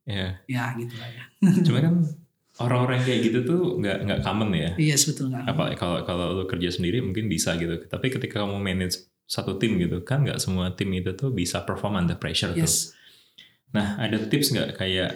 [0.08, 1.22] Ya, ya gitu lah ya
[1.62, 1.94] cuma kan
[2.58, 4.70] orang-orang kayak gitu tuh nggak nggak common ya.
[4.76, 7.78] iya sebetulnya Apa kalau kalau lu kerja sendiri mungkin bisa gitu.
[7.84, 12.00] Tapi ketika kamu manage satu tim gitu kan nggak semua tim itu tuh bisa perform
[12.00, 12.64] under pressure tuh.
[12.64, 12.92] yes
[13.68, 15.12] Nah ada tips nggak kayak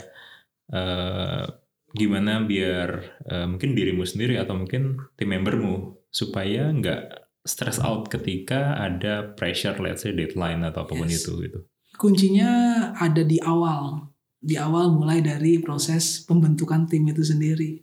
[0.70, 1.44] eh,
[1.93, 2.89] gimana biar
[3.24, 7.01] eh, mungkin dirimu sendiri atau mungkin tim membermu supaya nggak
[7.43, 11.24] stress out ketika ada pressure let's say deadline atau apa pun Yes.
[11.24, 11.59] itu gitu.
[11.98, 12.51] kuncinya
[12.94, 14.11] ada di awal
[14.43, 17.78] di awal mulai dari proses pembentukan tim itu sendiri.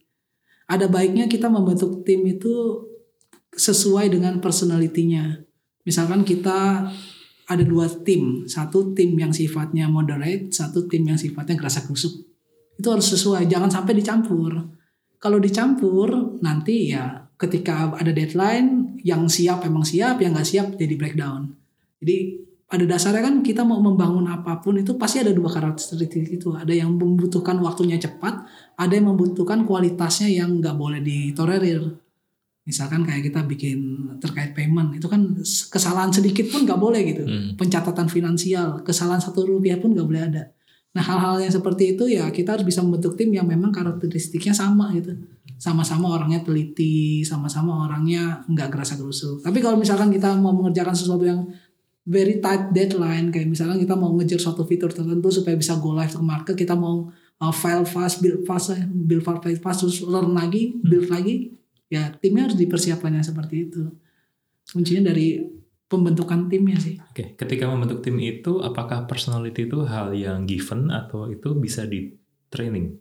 [0.67, 2.85] Ada baiknya kita membentuk tim itu
[3.55, 5.41] sesuai dengan personalitinya
[5.81, 6.85] misalkan kita
[7.49, 12.29] ada dua tim satu tim yang sifatnya moderate satu tim yang sifatnya gerasa gerusuk
[12.79, 14.55] itu harus sesuai jangan sampai dicampur.
[15.19, 20.95] Kalau dicampur nanti ya ketika ada deadline yang siap emang siap yang nggak siap jadi
[20.95, 21.59] breakdown.
[21.99, 22.39] Jadi
[22.69, 26.53] pada dasarnya kan kita mau membangun apa pun itu pasti ada dua karakteristik itu.
[26.53, 28.45] Ada yang membutuhkan waktunya cepat
[28.77, 31.81] ada yang membutuhkan kualitasnya yang nggak boleh ditolerir
[32.69, 33.79] misalkan kayak kita bikin
[34.21, 35.41] terkait payment itu kan
[35.73, 37.25] kesalahan sedikit pun nggak boleh gitu.
[37.25, 37.57] Hmm.
[37.57, 40.43] pencatatan finansial kesalahan satu rupiah pun nggak boleh ada.
[40.93, 44.93] Nah hal-hal yang seperti itu ya kita harus bisa membentuk tim yang memang karakteristiknya sama
[44.93, 45.17] gitu.
[45.57, 51.25] Sama-sama orangnya teliti sama-sama orangnya nggak gerasa gerusuk tapi kalau misalkan kita mau mengerjakan sesuatu
[51.25, 51.49] yang
[52.05, 56.11] very tight deadline kayak misalnya kita mau ngejar suatu fitur tertentu supaya bisa go live
[56.11, 57.11] ke market kita mau
[57.41, 61.53] uh, file fast build fast build file fast terus learn lagi build lagi
[61.89, 63.83] ya timnya harus dipersiapkan yang seperti itu
[64.69, 65.41] kuncinya dari
[65.89, 71.25] pembentukan timnya sih Oke, ketika membentuk tim itu, apakah personality itu hal yang given atau
[71.33, 72.13] itu bisa di
[72.53, 72.93] training?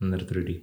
[0.00, 0.56] Menurut Rudy.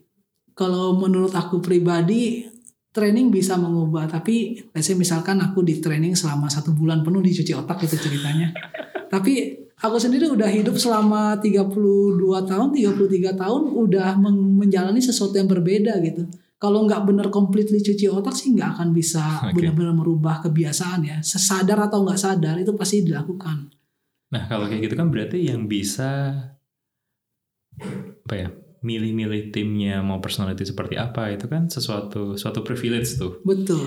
[0.57, 2.49] kalau menurut aku pribadi
[2.92, 7.56] training bisa mengubah tapi let's say misalkan aku di training selama satu bulan penuh dicuci
[7.56, 8.52] otak itu ceritanya
[9.14, 11.72] tapi aku sendiri udah hidup selama 32
[12.46, 16.28] tahun 33 tahun udah men- menjalani sesuatu yang berbeda gitu
[16.62, 19.60] kalau nggak bener completely cuci otak sih nggak akan bisa Oke.
[19.60, 23.72] benar-benar merubah kebiasaan ya sesadar atau nggak sadar itu pasti dilakukan
[24.32, 26.40] Nah, kalau kayak gitu kan berarti yang bisa
[28.24, 28.48] apa ya?
[28.82, 33.41] Milih-milih timnya mau personality seperti apa itu kan sesuatu suatu privilege tuh.
[33.45, 33.82] betul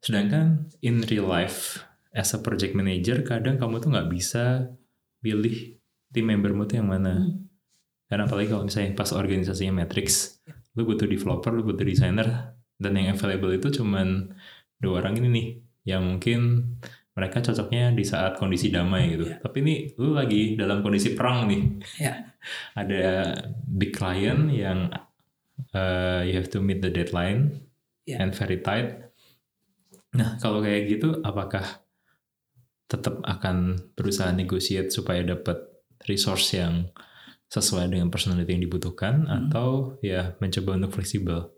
[0.00, 1.84] Sedangkan in real life
[2.16, 4.72] as a project manager kadang kamu tuh nggak bisa
[5.20, 5.76] pilih
[6.10, 7.20] tim membermu tuh yang mana.
[7.20, 7.46] Hmm.
[8.10, 10.40] Karena apalagi kalau misalnya pas organisasinya matrix,
[10.74, 14.34] lu butuh developer, lu butuh designer, dan yang available itu cuman
[14.82, 15.48] dua orang ini nih,
[15.94, 16.74] yang mungkin
[17.20, 19.28] mereka cocoknya di saat kondisi damai gitu.
[19.28, 19.36] Iya.
[19.44, 21.62] Tapi ini lu lagi dalam kondisi perang nih.
[22.00, 22.14] Iya.
[22.80, 23.04] Ada
[23.68, 24.88] big client yang
[25.76, 27.60] uh, you have to meet the deadline
[28.08, 28.24] Iya.
[28.24, 29.12] and very tight.
[30.16, 31.62] Nah, kalau kayak gitu, apakah
[32.90, 35.62] tetap akan berusaha negotiate supaya dapat
[36.10, 36.90] resource yang
[37.46, 39.46] sesuai dengan personality yang dibutuhkan Hmm.
[39.46, 39.68] atau
[40.02, 41.54] ya mencoba untuk fleksibel?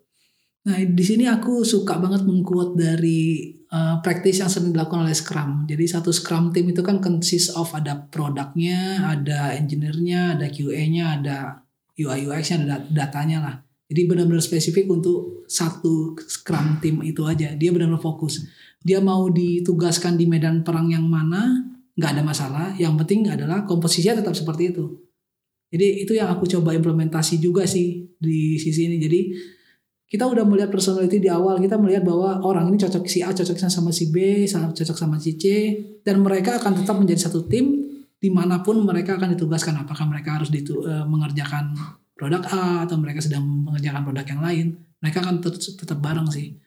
[0.69, 5.65] Nah, di sini aku suka banget mengquote dari uh, practice yang sering dilakukan oleh Scrum.
[5.65, 11.37] Jadi satu Scrum team itu kan consist of ada produknya, ada engineer-nya, ada QA-nya, ada
[11.97, 13.55] UI UX-nya, ada dat- datanya lah.
[13.93, 17.53] Jadi benar-benar spesifik untuk satu Scrum team itu aja.
[17.57, 18.45] Dia benar-benar fokus.
[18.81, 21.61] Dia mau ditugaskan di medan perang yang mana,
[21.97, 22.67] nggak ada masalah.
[22.81, 24.85] Yang penting adalah komposisinya tetap seperti itu.
[25.73, 28.97] Jadi itu yang aku coba implementasi juga sih di sisi ini.
[29.01, 29.21] Jadi
[30.13, 33.57] kita udah melihat personality di awal kita melihat bahwa orang ini cocok si A cocok
[33.57, 35.45] sama si B cocok sama si C
[36.05, 37.81] dan mereka akan tetap menjadi satu tim
[38.21, 39.83] di mana pun mereka akan ditugaskan.
[39.83, 41.73] Apakah mereka harus ditu- eh, mengerjakan
[42.13, 44.67] produk A atau mereka sedang mengerjakan produk yang lain
[45.01, 46.61] mereka akan tet- tetap bareng sih.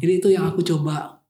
[0.00, 1.20] Jadi itu yang aku coba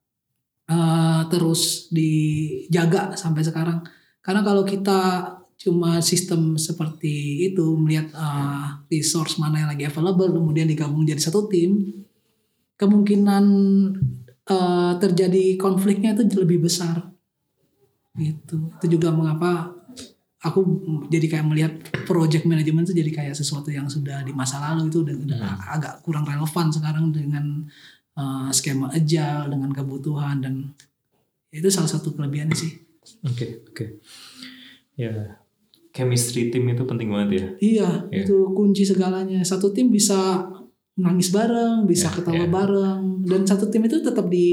[0.70, 3.82] eh, terus dijaga sampai sekarang.
[4.22, 5.26] Karena kalau kita
[5.58, 11.50] cuma sistem seperti itu melihat uh, resource mana yang lagi available kemudian digabung jadi satu
[11.50, 11.98] tim
[12.78, 13.44] kemungkinan
[14.46, 17.10] uh, terjadi konfliknya itu lebih besar
[18.14, 19.74] gitu itu juga mengapa
[20.38, 20.62] aku
[21.10, 21.72] jadi kayak melihat
[22.06, 25.58] project management itu jadi kayak sesuatu yang sudah di masa lalu itu udah Hmm.
[25.74, 27.66] agak kurang relevan sekarang dengan
[28.14, 30.54] uh, skema agile dengan kebutuhan dan
[31.50, 32.72] itu salah satu kelebihannya sih
[33.24, 34.04] Oke, oke.
[34.92, 35.37] Ya,
[35.98, 37.46] chemistry tim itu penting banget ya.
[37.58, 38.22] Iya, Iya.
[38.22, 39.42] itu kunci segalanya.
[39.42, 40.46] Satu tim bisa
[40.94, 42.50] nangis bareng, bisa Iya, ketawa iya.
[42.50, 44.46] bareng, dan satu tim itu tetap di,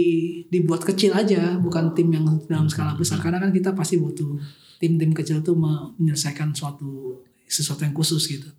[0.50, 3.02] dibuat kecil aja, bukan tim yang dalam skala Hmm.
[3.02, 3.22] besar.
[3.22, 4.38] Karena kan kita pasti butuh
[4.78, 8.50] tim-tim kecil itu menyelesaikan suatu sesuatu yang khusus gitu.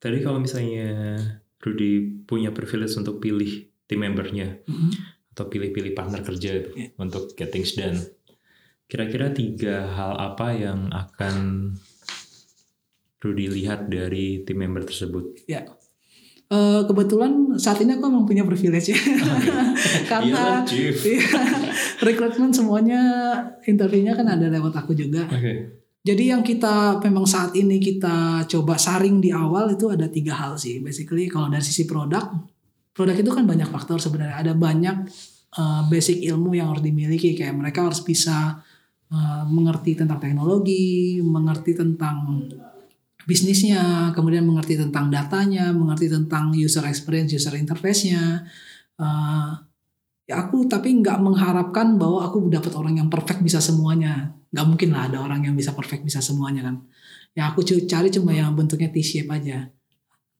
[0.00, 1.16] Tadi kalau misalnya
[1.60, 3.48] Rudy punya privilege untuk pilih
[3.84, 4.90] tim membernya Mhm.
[5.32, 6.88] atau pilih-pilih partner kerja itu Iya.
[7.00, 7.96] untuk get things done.
[8.84, 11.34] Kira-kira tiga hal apa yang akan
[13.24, 15.48] Rudy lihat dari tim member tersebut?
[16.54, 19.00] Eh, kebetulan saat ini aku memang punya privilege ya,
[20.06, 20.96] karena Iya, Chief.
[21.16, 21.24] iya,
[22.04, 23.00] rekrutmen semuanya
[23.64, 25.24] interviewnya kan ada lewat aku juga.
[25.32, 25.82] Oke.
[26.04, 30.60] Jadi yang kita memang saat ini kita coba saring di awal itu ada tiga hal
[30.60, 30.84] sih.
[30.84, 32.28] Basically kalau dari sisi produk,
[32.92, 34.36] produk itu kan banyak faktor sebenarnya.
[34.44, 34.96] Ada banyak
[35.56, 37.32] uh, basic ilmu yang harus dimiliki.
[37.32, 38.60] Kayak mereka harus bisa
[39.14, 42.42] uh, mengerti tentang teknologi, mengerti tentang
[43.24, 48.42] bisnisnya, kemudian mengerti tentang datanya, mengerti tentang user experience, user interface-nya.
[48.98, 49.54] Uh,
[50.26, 54.34] ya aku tapi nggak mengharapkan bahwa aku dapat orang yang perfect bisa semuanya.
[54.50, 56.76] Nggak mungkin lah ada orang yang bisa perfect bisa semuanya kan.
[57.34, 59.70] Ya aku cari cuma yang bentuknya T-shape aja.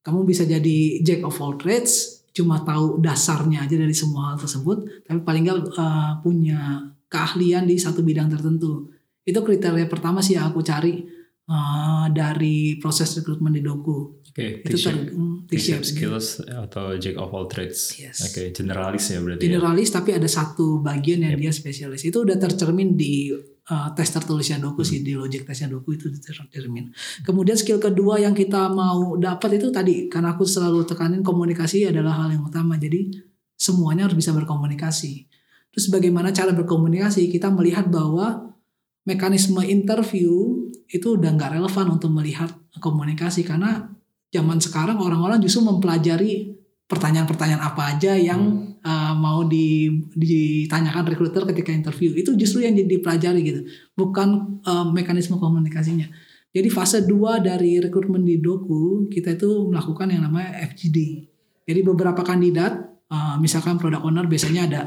[0.04, 5.06] Kamu bisa jadi jack of all trades cuma tahu dasarnya aja dari semua hal tersebut
[5.06, 6.82] tapi paling nggak uh, punya
[7.14, 8.90] keahlian di satu bidang tertentu
[9.22, 11.06] itu kriteria pertama sih yang aku cari
[11.46, 14.98] uh, dari proses rekrutmen di Doku Oke, itu ter,
[15.46, 15.86] T-shape.
[15.86, 17.94] mm, skills atau jack of all trades.
[17.94, 18.18] Yes.
[18.26, 19.46] Oke, generalis ya berarti.
[19.46, 19.46] ya?
[19.46, 23.30] generalis tapi ada satu bagian yang dia spesialis itu udah tercermin di
[23.70, 26.92] uh, tes tertulisnya doku sih di logic tesnya doku itu tercermin
[27.24, 32.26] kemudian skill kedua yang kita mau dapat itu tadi karena aku selalu tekanin komunikasi adalah
[32.26, 33.08] hal yang utama jadi
[33.54, 35.30] semuanya harus bisa berkomunikasi
[35.74, 37.26] terus bagaimana cara berkomunikasi?
[37.26, 38.54] Kita melihat bahwa
[39.02, 42.48] mekanisme interview itu udah nggak relevan untuk melihat
[42.78, 43.90] komunikasi karena
[44.30, 46.54] zaman sekarang orang-orang justru mempelajari
[46.86, 52.14] pertanyaan-pertanyaan apa aja yang uh, mau di, ditanyakan rekruter ketika interview.
[52.14, 53.60] Itu justru yang dipelajari gitu
[53.98, 56.06] bukan uh, mekanisme komunikasinya.
[56.54, 61.34] Jadi fase 2 dari rekrutmen di Doku kita itu melakukan yang namanya FGD
[61.64, 62.76] jadi beberapa kandidat
[63.08, 64.80] uh, misalkan product owner biasanya ada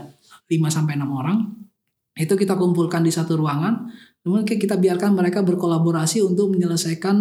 [0.48, 1.38] 5 sampai 6 orang
[2.18, 3.88] itu kita kumpulkan di satu ruangan
[4.26, 7.16] kemudian kita biarkan mereka berkolaborasi untuk menyelesaikan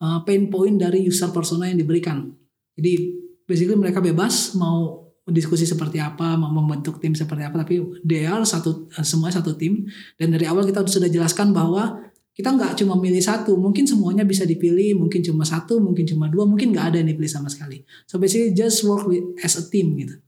[0.00, 2.32] uh, pain point dari user persona yang diberikan
[2.78, 3.12] jadi
[3.44, 8.40] basically mereka bebas mau diskusi seperti apa, mau membentuk tim seperti apa, tapi they are
[8.48, 9.84] satu semua satu tim
[10.16, 14.46] dan dari awal kita sudah jelaskan bahwa kita nggak cuma milih satu, mungkin semuanya bisa
[14.46, 17.82] dipilih, mungkin cuma satu, mungkin cuma dua, mungkin nggak ada yang dipilih sama sekali.
[18.06, 20.22] So basically just work with, as a team gitu.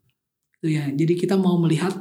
[0.58, 0.90] Itu ya.
[0.90, 1.94] Jadi kita mau melihat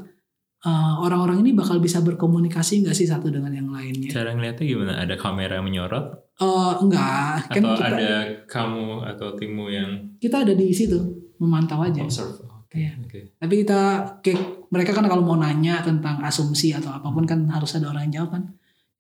[0.66, 4.12] uh, orang-orang ini bakal bisa berkomunikasi nggak sih satu dengan yang lainnya.
[4.12, 4.94] Cara ngeliatnya gimana?
[5.00, 6.06] Ada kamera yang menyorot
[6.40, 8.12] Uh, enggak, kan atau kita, ada
[8.48, 10.96] kamu atau timmu yang kita ada di situ
[11.36, 12.00] memantau aja.
[12.00, 12.48] observe?
[12.48, 12.96] Oke, Iya.
[12.96, 13.36] oke.
[13.36, 13.80] Tapi kita
[14.24, 18.08] kayak mereka kan kalau mau nanya tentang asumsi atau apa pun kan harus ada orang
[18.08, 18.44] yang jawab kan.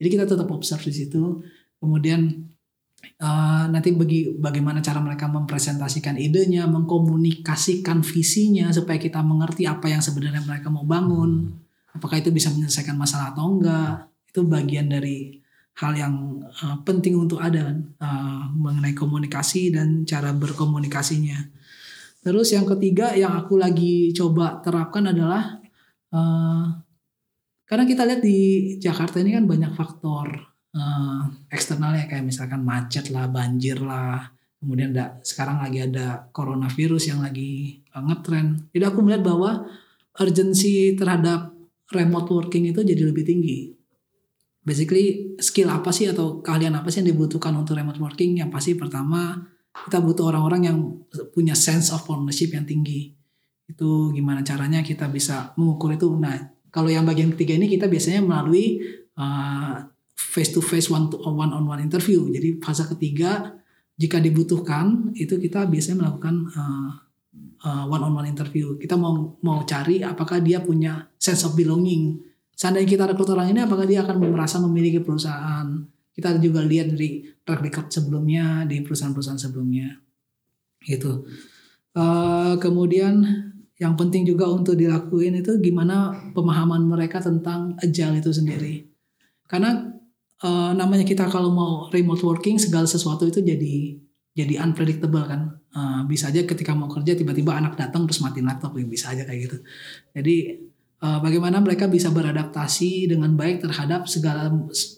[0.03, 1.39] Jadi kita tetap observe di situ.
[1.79, 2.43] Kemudian
[3.03, 10.03] eh, nanti bagi bagaimana cara mereka mempresentasikan idenya, mengkomunikasikan visinya supaya kita mengerti apa yang
[10.03, 11.51] sebenarnya mereka mau bangun.
[11.95, 14.07] Apakah itu bisa menyelesaikan masalah atau enggak?
[14.29, 15.39] Itu bagian dari
[15.79, 16.13] hal yang
[16.43, 21.59] eh, penting untuk ada eh, mengenai komunikasi dan cara berkomunikasinya.
[22.19, 25.59] Terus yang ketiga yang aku lagi coba terapkan adalah
[26.11, 26.65] eh,
[27.69, 28.39] karena kita lihat di
[28.81, 34.29] Jakarta ini kan banyak faktor eh, eksternal ya kayak misalkan macet lah, banjir lah,
[34.59, 38.69] kemudian ada, sekarang lagi ada coronavirus yang lagi eh, ngetren.
[38.75, 39.65] Jadi aku melihat bahwa
[40.19, 41.55] urgensi terhadap
[41.95, 43.59] remote working itu jadi lebih tinggi.
[44.59, 48.37] Basically skill apa sih atau keahlian apa sih yang dibutuhkan untuk remote working?
[48.37, 49.41] Yang pasti pertama
[49.87, 50.77] kita butuh orang-orang yang
[51.31, 53.15] punya sense of ownership yang tinggi.
[53.65, 56.11] Itu gimana caranya kita bisa mengukur itu.
[56.13, 56.35] Nah,
[56.69, 58.81] kalau yang bagian ketiga ini kita biasanya melalui
[60.19, 62.27] face to face one to one on one interview.
[62.27, 63.55] Jadi fase ketiga
[63.95, 66.35] jika dibutuhkan itu kita biasanya melakukan
[67.63, 68.75] one on one interview.
[68.75, 72.19] Kita mau mau cari apakah dia punya sense of belonging.
[72.55, 75.67] Seandainya kita rekrut orang ini apakah dia akan merasa memiliki perusahaan?
[76.11, 79.95] Kita juga lihat dari track record sebelumnya di perusahaan-perusahaan sebelumnya.
[80.83, 81.23] Gitu.
[81.95, 83.23] Uh, kemudian
[83.79, 88.83] yang penting juga untuk dilakuin itu gimana pemahaman mereka tentang agile itu sendiri.
[89.47, 89.88] Karena
[90.43, 93.99] uh, namanya kita kalau mau remote working segala sesuatu itu jadi
[94.35, 95.41] jadi unpredictable kan.
[95.69, 99.21] Uh, bisa aja ketika mau kerja tiba-tiba anak datang terus matiin laptop ya bisa aja
[99.27, 99.57] kayak gitu.
[100.17, 100.35] Jadi
[101.03, 104.49] uh, bagaimana mereka bisa beradaptasi dengan baik terhadap segala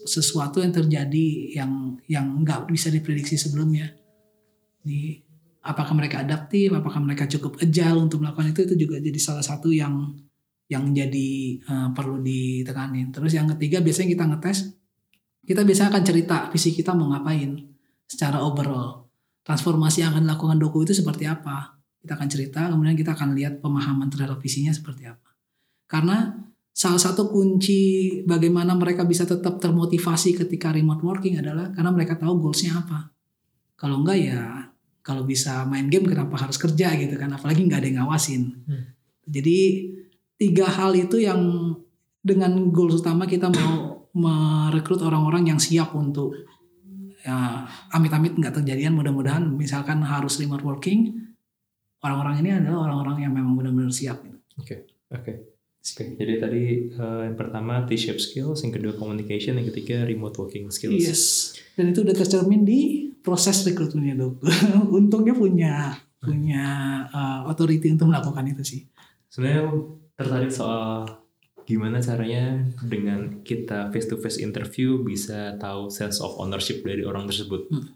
[0.08, 3.92] sesuatu yang terjadi yang yang nggak bisa diprediksi sebelumnya.
[4.80, 5.20] Di
[5.62, 9.70] apakah mereka adaptif apakah mereka cukup agile untuk melakukan itu itu juga jadi salah satu
[9.70, 10.10] yang
[10.72, 13.12] yang jadi uh, perlu ditekanin.
[13.12, 14.58] Terus yang ketiga biasanya kita ngetes
[15.42, 17.58] kita biasanya akan cerita visi kita mau ngapain
[18.06, 19.02] secara overall
[19.42, 21.76] transformasi yang akan dilakukan Doku itu seperti apa.
[22.02, 25.30] Kita akan cerita, kemudian kita akan lihat pemahaman terhadap visinya seperti apa.
[25.86, 26.34] Karena
[26.72, 32.42] salah satu kunci bagaimana mereka bisa tetap termotivasi ketika remote working adalah karena mereka tahu
[32.42, 33.12] goalsnya apa.
[33.78, 34.40] Kalau enggak ya
[35.02, 38.42] kalau bisa main game kenapa harus kerja gitu kan apalagi nggak ada yang ngawasin.
[38.66, 38.84] Hmm.
[39.26, 39.58] Jadi
[40.38, 41.38] tiga hal itu yang
[42.22, 46.36] dengan goals utama kita mau merekrut orang-orang yang siap untuk
[47.22, 47.64] ya
[47.94, 51.22] amit-amit nggak terjadian mudah-mudahan misalkan harus remote working
[52.02, 54.20] orang-orang ini adalah orang-orang yang memang benar-benar siap.
[54.22, 54.78] Oke okay.
[55.14, 55.22] oke.
[55.22, 55.36] Okay.
[55.82, 56.14] Okay.
[56.14, 56.62] Jadi tadi
[56.94, 60.94] uh, yang pertama T-shape skills, yang kedua communication, yang ketiga remote working skills.
[60.94, 61.22] Yes.
[61.74, 64.46] Dan itu udah tercermin di proses rekrutmennya dok.
[64.98, 66.66] Untungnya punya punya
[67.10, 68.80] uh, authority untuk melakukan itu sih.
[69.26, 69.74] Sebenarnya
[70.14, 71.21] tertarik soal
[71.62, 77.30] gimana caranya dengan kita face to face interview bisa tahu sense of ownership dari orang
[77.30, 77.86] tersebut hmm.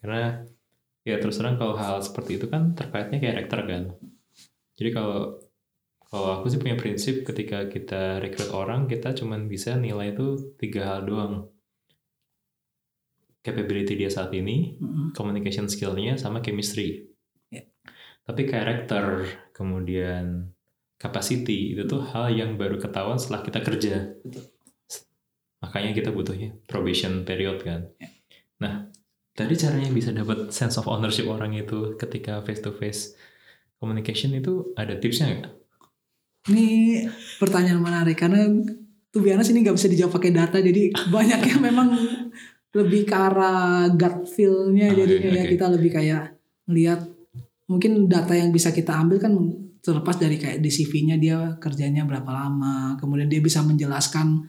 [0.00, 0.44] karena
[1.02, 3.82] ya terus terang kalau hal seperti itu kan terkaitnya karakter kan
[4.78, 5.42] jadi kalau
[6.12, 10.96] kalau aku sih punya prinsip ketika kita rekrut orang kita cuma bisa nilai itu tiga
[10.96, 11.48] hal doang
[13.42, 15.12] capability dia saat ini hmm.
[15.12, 17.10] communication skillnya sama chemistry
[17.50, 17.66] yeah.
[18.22, 20.54] tapi karakter kemudian
[21.02, 24.14] capacity itu tuh hal yang baru ketahuan setelah kita kerja.
[25.58, 27.90] Makanya kita butuhnya probation period kan.
[27.98, 28.08] Ya.
[28.62, 28.72] Nah,
[29.34, 33.18] tadi caranya bisa dapat sense of ownership orang itu ketika face to face
[33.82, 35.52] communication itu ada tipsnya nggak?
[36.54, 36.66] Ini
[37.42, 38.46] pertanyaan menarik karena
[39.10, 41.88] tuh biasa ini nggak bisa dijawab pakai data jadi banyak yang memang
[42.72, 46.22] lebih ke arah gut feel-nya oh, jadinya okay, ya kita lebih kayak
[46.64, 47.04] melihat
[47.68, 49.36] mungkin data yang bisa kita ambil kan
[49.82, 54.46] terlepas dari kayak di CV-nya dia kerjanya berapa lama, kemudian dia bisa menjelaskan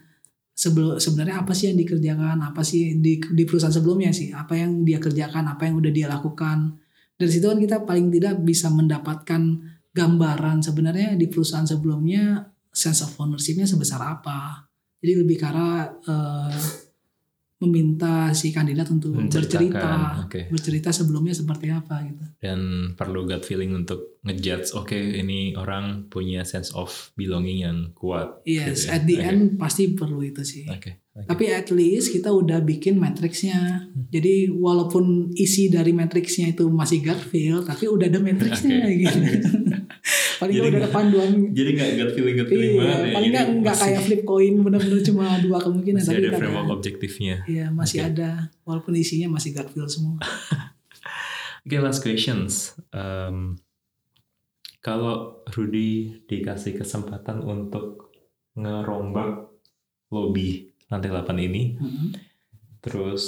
[0.54, 4.86] sebelum sebenarnya apa sih yang dikerjakan, apa sih di, di perusahaan sebelumnya sih, apa yang
[4.86, 6.78] dia kerjakan, apa yang udah dia lakukan.
[7.18, 9.42] Dari situ kan kita paling tidak bisa mendapatkan
[9.90, 14.70] gambaran sebenarnya di perusahaan sebelumnya sense of ownership-nya sebesar apa.
[15.02, 16.54] Jadi lebih karena uh,
[17.62, 20.50] meminta si kandidat untuk bercerita, okay.
[20.50, 22.24] bercerita sebelumnya seperti apa gitu.
[22.42, 27.78] Dan perlu gut feeling untuk ngejudge, oke okay, ini orang punya sense of belonging yang
[27.94, 28.42] kuat.
[28.42, 28.90] Yes, gitu ya.
[28.98, 29.28] at the okay.
[29.30, 30.66] end pasti perlu itu sih.
[30.66, 31.03] Okay.
[31.14, 31.30] Okay.
[31.30, 33.86] Tapi at least kita udah bikin matriksnya.
[33.86, 34.10] Hmm.
[34.10, 39.06] Jadi walaupun isi dari matriksnya itu masih gut feel, tapi udah ada matriksnya okay.
[39.06, 39.18] gitu.
[40.38, 43.46] paling jadi, udah ada panduan jadi nggak feeling gut feeling iya, banget ya paling nggak
[43.64, 47.66] nggak kayak flip coin benar-benar cuma dua kemungkinan masih tapi ada framework ada, objektifnya iya
[47.70, 48.10] masih okay.
[48.12, 48.30] ada
[48.68, 50.18] walaupun isinya masih gut feel semua
[51.64, 53.56] Oke okay, last questions um,
[54.84, 58.12] kalau Rudy dikasih kesempatan untuk
[58.52, 59.48] ngerombak
[60.12, 62.08] lobby lantai 8 ini mm -hmm.
[62.84, 63.24] terus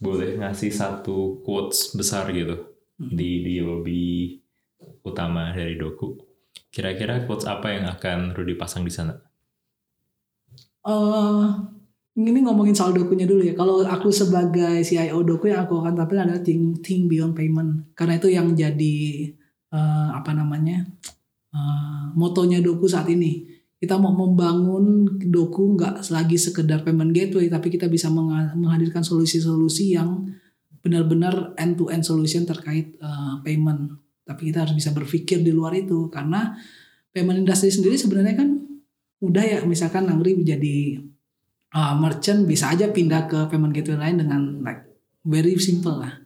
[0.00, 2.56] boleh ngasih satu quotes besar gitu
[3.00, 3.16] mm -hmm.
[3.16, 4.04] di di lobby
[5.04, 6.34] utama dari doku
[6.74, 9.14] Kira-kira quotes apa yang akan Rudy pasang di sana?
[10.82, 11.54] Uh,
[12.18, 13.54] ini ngomongin soal dokunya dulu ya.
[13.54, 17.94] Kalau aku sebagai CIO doku yang aku akan tampil adalah think, think beyond payment.
[17.94, 19.30] Karena itu yang jadi
[19.70, 20.82] uh, apa namanya
[21.54, 23.46] uh, motonya doku saat ini.
[23.84, 30.24] Kita mau membangun doku nggak lagi sekedar payment gateway, tapi kita bisa menghadirkan solusi-solusi yang
[30.80, 36.56] benar-benar end-to-end solution terkait uh, payment tapi kita harus bisa berpikir di luar itu karena
[37.12, 38.48] payment industry sendiri sebenarnya kan
[39.24, 41.00] udah ya misalkan Nangri menjadi
[41.72, 44.84] uh, merchant bisa aja pindah ke payment gateway lain dengan like
[45.24, 46.20] very simple lah.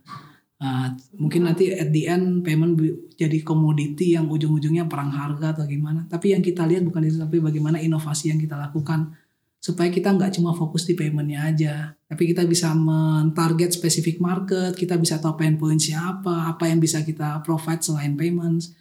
[0.59, 2.75] Uh, mungkin nanti at the end payment
[3.15, 6.07] jadi komoditi yang ujung-ujungnya perang harga atau gimana.
[6.11, 9.15] Tapi yang kita lihat bukan itu tapi bagaimana inovasi yang kita lakukan.
[9.59, 14.97] Supaya kita nggak cuma fokus di paymentnya aja tapi kita bisa mentarget spesifik market kita
[14.97, 18.73] bisa tahu pain pointsnya apa apa yang bisa kita provide selain payments.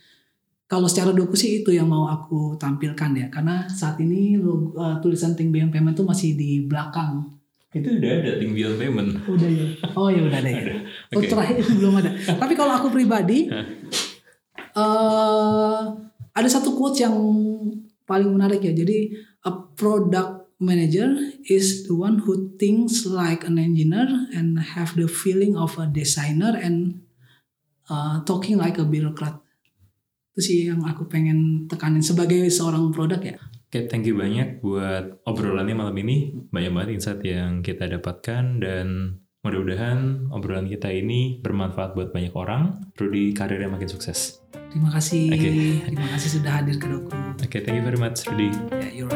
[0.67, 5.35] Kalau secara doku sih itu yang mau aku tampilkan ya karena saat ini uh, tulisan
[5.35, 7.36] Think Beyond Payment tuh masih di belakang
[7.79, 9.09] Itu udah ada Think Beyond Payment.
[9.27, 10.73] udah ya oh ya udah ada ya Ada.
[11.15, 12.09] oh terakhir belum ada.
[12.13, 13.47] Tapi kalau aku pribadi
[14.81, 15.81] eh
[16.37, 17.15] ada satu quote yang
[18.05, 18.73] paling menarik ya.
[18.73, 19.09] Jadi
[19.43, 21.13] a product manager
[21.45, 26.53] is the one who thinks like an engineer and have the feeling of a designer
[26.57, 27.01] and
[27.89, 29.37] uh, talking like a bureaucrat.
[30.33, 33.37] Itu sih yang aku pengen tekanin sebagai seorang produk ya
[33.67, 36.31] Oke, thank you banyak buat obrolannya malam ini.
[36.47, 42.79] Banyak banget insight yang kita dapatkan dan mudah-mudahan obrolan kita ini bermanfaat buat banyak orang.
[42.95, 44.39] Rudy karirnya makin sukses.
[44.67, 45.49] terima kasih Oke.
[45.87, 48.51] terima kasih sudah hadir ke doku Oke, thank you very much Rudy.
[48.83, 49.07] ya you're